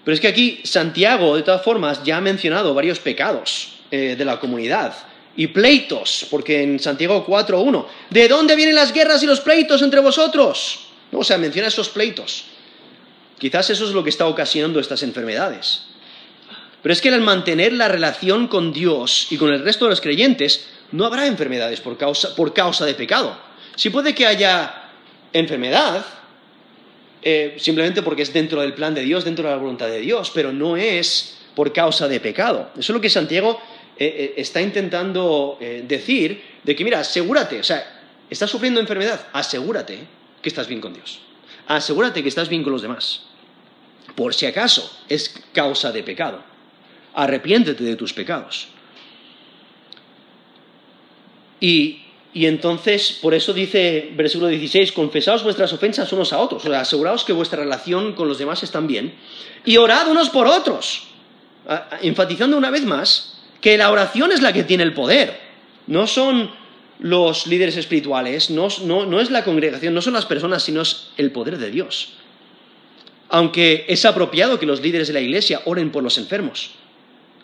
Pero 0.04 0.14
es 0.14 0.20
que 0.20 0.28
aquí 0.28 0.60
Santiago, 0.64 1.36
de 1.36 1.42
todas 1.42 1.62
formas, 1.62 2.02
ya 2.04 2.16
ha 2.16 2.20
mencionado 2.20 2.74
varios 2.74 2.98
pecados 2.98 3.80
eh, 3.90 4.14
de 4.16 4.24
la 4.24 4.40
comunidad 4.40 4.94
y 5.36 5.48
pleitos, 5.48 6.26
porque 6.30 6.62
en 6.62 6.80
Santiago 6.80 7.24
4.1, 7.26 7.86
¿de 8.10 8.28
dónde 8.28 8.56
vienen 8.56 8.74
las 8.74 8.92
guerras 8.92 9.22
y 9.22 9.26
los 9.26 9.40
pleitos 9.40 9.82
entre 9.82 10.00
vosotros? 10.00 10.86
O 11.12 11.24
sea, 11.24 11.38
menciona 11.38 11.68
esos 11.68 11.88
pleitos. 11.88 12.44
Quizás 13.38 13.70
eso 13.70 13.86
es 13.86 13.92
lo 13.92 14.04
que 14.04 14.10
está 14.10 14.26
ocasionando 14.26 14.80
estas 14.80 15.02
enfermedades. 15.02 15.82
Pero 16.82 16.92
es 16.92 17.00
que 17.00 17.08
al 17.08 17.20
mantener 17.20 17.72
la 17.72 17.88
relación 17.88 18.48
con 18.48 18.72
Dios 18.72 19.28
y 19.30 19.36
con 19.36 19.52
el 19.52 19.62
resto 19.62 19.84
de 19.84 19.90
los 19.90 20.00
creyentes, 20.00 20.66
no 20.92 21.04
habrá 21.04 21.26
enfermedades 21.26 21.80
por 21.80 21.96
causa, 21.96 22.86
de 22.86 22.94
pecado. 22.94 23.36
Sí 23.76 23.90
puede 23.90 24.14
que 24.14 24.26
haya 24.26 24.90
enfermedad, 25.32 26.04
eh, 27.22 27.56
simplemente 27.58 28.02
porque 28.02 28.22
es 28.22 28.32
dentro 28.32 28.60
del 28.60 28.74
plan 28.74 28.94
de 28.94 29.02
Dios, 29.02 29.24
dentro 29.24 29.44
de 29.44 29.50
la 29.50 29.60
voluntad 29.60 29.88
de 29.88 30.00
Dios, 30.00 30.30
pero 30.34 30.52
no 30.52 30.76
es 30.76 31.38
por 31.54 31.72
causa 31.72 32.08
de 32.08 32.20
pecado. 32.20 32.70
Eso 32.72 32.92
es 32.92 32.94
lo 32.94 33.00
que 33.00 33.10
Santiago 33.10 33.60
eh, 33.98 34.06
eh, 34.06 34.34
está 34.36 34.62
intentando 34.62 35.58
decir, 35.86 36.42
de 36.62 36.74
que 36.74 36.84
mira, 36.84 37.00
asegúrate, 37.00 37.60
o 37.60 37.64
sea, 37.64 38.00
estás 38.30 38.50
sufriendo 38.50 38.80
enfermedad, 38.80 39.28
asegúrate 39.32 39.98
que 40.40 40.48
estás 40.48 40.66
bien 40.66 40.80
con 40.80 40.94
Dios. 40.94 41.20
Asegúrate 41.66 42.22
que 42.22 42.28
estás 42.28 42.48
bien 42.48 42.62
con 42.62 42.72
los 42.72 42.82
demás. 42.82 43.22
Por 44.14 44.34
si 44.34 44.46
acaso 44.46 44.90
es 45.08 45.42
causa 45.52 45.92
de 45.92 46.02
pecado. 46.02 46.42
Arrepiéntete 47.14 47.84
de 47.84 47.96
tus 47.96 48.12
pecados. 48.12 48.68
Y, 51.60 52.02
entonces, 52.34 53.18
por 53.20 53.34
eso 53.34 53.52
dice 53.52 54.10
versículo 54.14 54.48
16, 54.48 54.92
confesaos 54.92 55.42
vuestras 55.42 55.72
ofensas 55.72 56.12
unos 56.12 56.32
a 56.32 56.38
otros, 56.38 56.64
o 56.64 56.68
sea, 56.68 56.80
aseguraos 56.80 57.24
que 57.24 57.32
vuestra 57.32 57.62
relación 57.62 58.12
con 58.12 58.28
los 58.28 58.38
demás 58.38 58.62
está 58.62 58.80
bien, 58.80 59.14
y 59.64 59.76
orad 59.76 60.08
unos 60.08 60.30
por 60.30 60.46
otros, 60.46 61.08
enfatizando 62.02 62.56
una 62.56 62.70
vez 62.70 62.84
más 62.84 63.38
que 63.60 63.76
la 63.76 63.90
oración 63.90 64.32
es 64.32 64.42
la 64.42 64.52
que 64.52 64.62
tiene 64.62 64.84
el 64.84 64.94
poder, 64.94 65.40
no 65.86 66.06
son 66.06 66.50
los 67.00 67.46
líderes 67.46 67.76
espirituales, 67.76 68.50
no, 68.50 68.68
no 68.84 69.20
es 69.20 69.30
la 69.30 69.42
congregación, 69.42 69.94
no 69.94 70.02
son 70.02 70.12
las 70.12 70.26
personas, 70.26 70.62
sino 70.62 70.82
es 70.82 71.08
el 71.16 71.32
poder 71.32 71.58
de 71.58 71.70
Dios. 71.70 72.12
Aunque 73.28 73.86
es 73.88 74.04
apropiado 74.04 74.58
que 74.58 74.66
los 74.66 74.80
líderes 74.80 75.08
de 75.08 75.14
la 75.14 75.20
iglesia 75.20 75.62
oren 75.64 75.90
por 75.90 76.02
los 76.02 76.18
enfermos, 76.18 76.72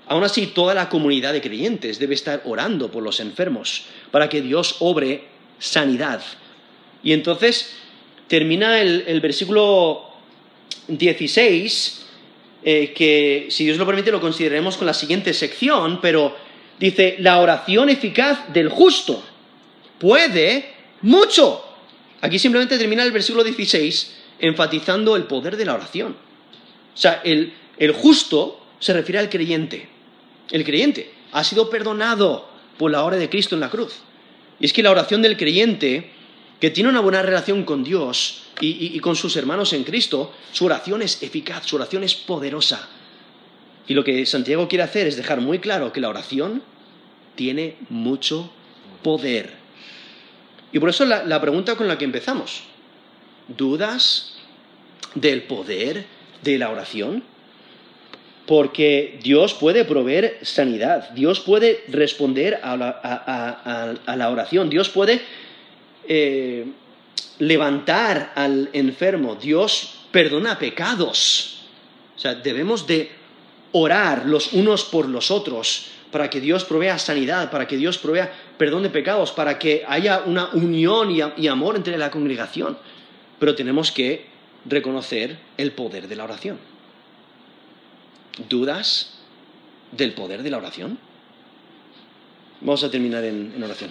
Aún 0.08 0.22
así, 0.22 0.46
toda 0.48 0.74
la 0.74 0.88
comunidad 0.88 1.32
de 1.32 1.40
creyentes 1.40 1.98
debe 1.98 2.14
estar 2.14 2.42
orando 2.44 2.90
por 2.90 3.02
los 3.02 3.18
enfermos 3.18 3.86
para 4.12 4.28
que 4.28 4.40
Dios 4.40 4.76
obre 4.78 5.24
sanidad. 5.58 6.22
Y 7.02 7.12
entonces 7.12 7.74
termina 8.28 8.80
el, 8.80 9.20
versículo 9.20 10.04
16, 10.86 12.06
eh, 12.62 12.92
que 12.94 13.48
si 13.50 13.64
Dios 13.64 13.78
lo 13.78 13.86
permite 13.86 14.12
lo 14.12 14.20
consideraremos 14.20 14.76
con 14.76 14.86
la 14.86 14.94
siguiente 14.94 15.34
sección, 15.34 16.00
pero 16.00 16.36
dice, 16.78 17.16
la 17.18 17.40
oración 17.40 17.88
eficaz 17.88 18.52
del 18.52 18.68
justo 18.68 19.24
puede 19.98 20.70
mucho. 21.02 21.64
Aquí 22.20 22.38
simplemente 22.38 22.78
termina 22.78 23.02
el 23.02 23.10
versículo 23.10 23.42
16 23.42 24.18
enfatizando 24.38 25.16
el 25.16 25.24
poder 25.24 25.56
de 25.56 25.64
la 25.64 25.74
oración. 25.74 26.12
O 26.94 26.96
sea, 26.96 27.22
el 27.24 27.52
justo 27.92 28.64
se 28.78 28.92
refiere 28.92 29.18
al 29.18 29.28
creyente 29.28 29.95
el 30.50 30.64
creyente, 30.64 31.12
ha 31.32 31.44
sido 31.44 31.70
perdonado 31.70 32.48
por 32.78 32.90
la 32.90 33.04
obra 33.04 33.16
de 33.16 33.28
Cristo 33.28 33.54
en 33.54 33.60
la 33.60 33.70
cruz. 33.70 33.94
Y 34.60 34.66
es 34.66 34.72
que 34.72 34.82
la 34.82 34.90
oración 34.90 35.22
del 35.22 35.36
creyente, 35.36 36.10
que 36.60 36.70
tiene 36.70 36.88
una 36.88 37.00
buena 37.00 37.22
relación 37.22 37.64
con 37.64 37.84
Dios 37.84 38.44
y, 38.60 38.98
con 39.00 39.16
sus 39.16 39.36
hermanos 39.36 39.72
en 39.72 39.84
Cristo, 39.84 40.32
su 40.52 40.64
oración 40.64 41.02
es 41.02 41.22
eficaz, 41.22 41.66
su 41.66 41.76
oración 41.76 42.04
es 42.04 42.14
poderosa. 42.14 42.88
Y 43.86 43.94
lo 43.94 44.02
que 44.02 44.24
Santiago 44.26 44.66
quiere 44.68 44.84
hacer 44.84 45.06
es 45.06 45.16
dejar 45.16 45.40
muy 45.40 45.58
claro 45.58 45.92
que 45.92 46.00
la 46.00 46.08
oración 46.08 46.62
tiene 47.34 47.76
mucho 47.90 48.50
poder. 49.02 49.54
Y 50.72 50.78
por 50.78 50.88
eso 50.88 51.04
la 51.04 51.40
pregunta 51.40 51.76
con 51.76 51.86
la 51.86 51.98
que 51.98 52.04
empezamos, 52.04 52.62
¿dudas 53.48 54.34
del 55.14 55.42
poder 55.42 56.06
de 56.42 56.58
la 56.58 56.70
oración? 56.70 57.22
Porque 58.46 59.18
Dios 59.22 59.54
puede 59.54 59.84
proveer 59.84 60.38
sanidad, 60.42 61.10
Dios 61.10 61.40
puede 61.40 61.84
responder 61.88 62.60
a 62.62 62.76
la, 62.76 64.30
oración, 64.30 64.70
Dios 64.70 64.88
puede 64.88 65.20
eh, 66.08 66.64
levantar 67.40 68.32
al 68.36 68.70
enfermo, 68.72 69.34
Dios 69.34 69.98
perdona 70.12 70.58
pecados. 70.58 71.64
O 72.16 72.18
sea, 72.18 72.34
debemos 72.34 72.86
de 72.86 73.10
orar 73.72 74.26
los 74.26 74.52
unos 74.52 74.84
por 74.84 75.08
los 75.08 75.30
otros 75.30 75.88
para 76.12 76.30
que 76.30 76.40
Dios 76.40 76.64
provea 76.64 76.98
sanidad, 76.98 77.50
para 77.50 77.66
que 77.66 77.76
Dios 77.76 77.98
provea 77.98 78.32
perdón 78.56 78.84
de 78.84 78.90
pecados, 78.90 79.32
para 79.32 79.58
que 79.58 79.84
haya 79.86 80.22
una 80.24 80.50
unión 80.52 81.10
y 81.10 81.48
amor 81.48 81.74
entre 81.76 81.98
la 81.98 82.12
congregación. 82.12 82.78
Pero 83.40 83.54
tenemos 83.54 83.90
que 83.90 84.24
reconocer 84.64 85.36
el 85.58 85.72
poder 85.72 86.08
de 86.08 86.16
la 86.16 86.24
oración. 86.24 86.75
¿Dudas 88.48 89.14
del 89.92 90.12
poder 90.14 90.42
de 90.42 90.50
la 90.50 90.58
oración? 90.58 90.98
Vamos 92.60 92.84
a 92.84 92.90
terminar 92.90 93.24
en, 93.24 93.62
oración. 93.62 93.90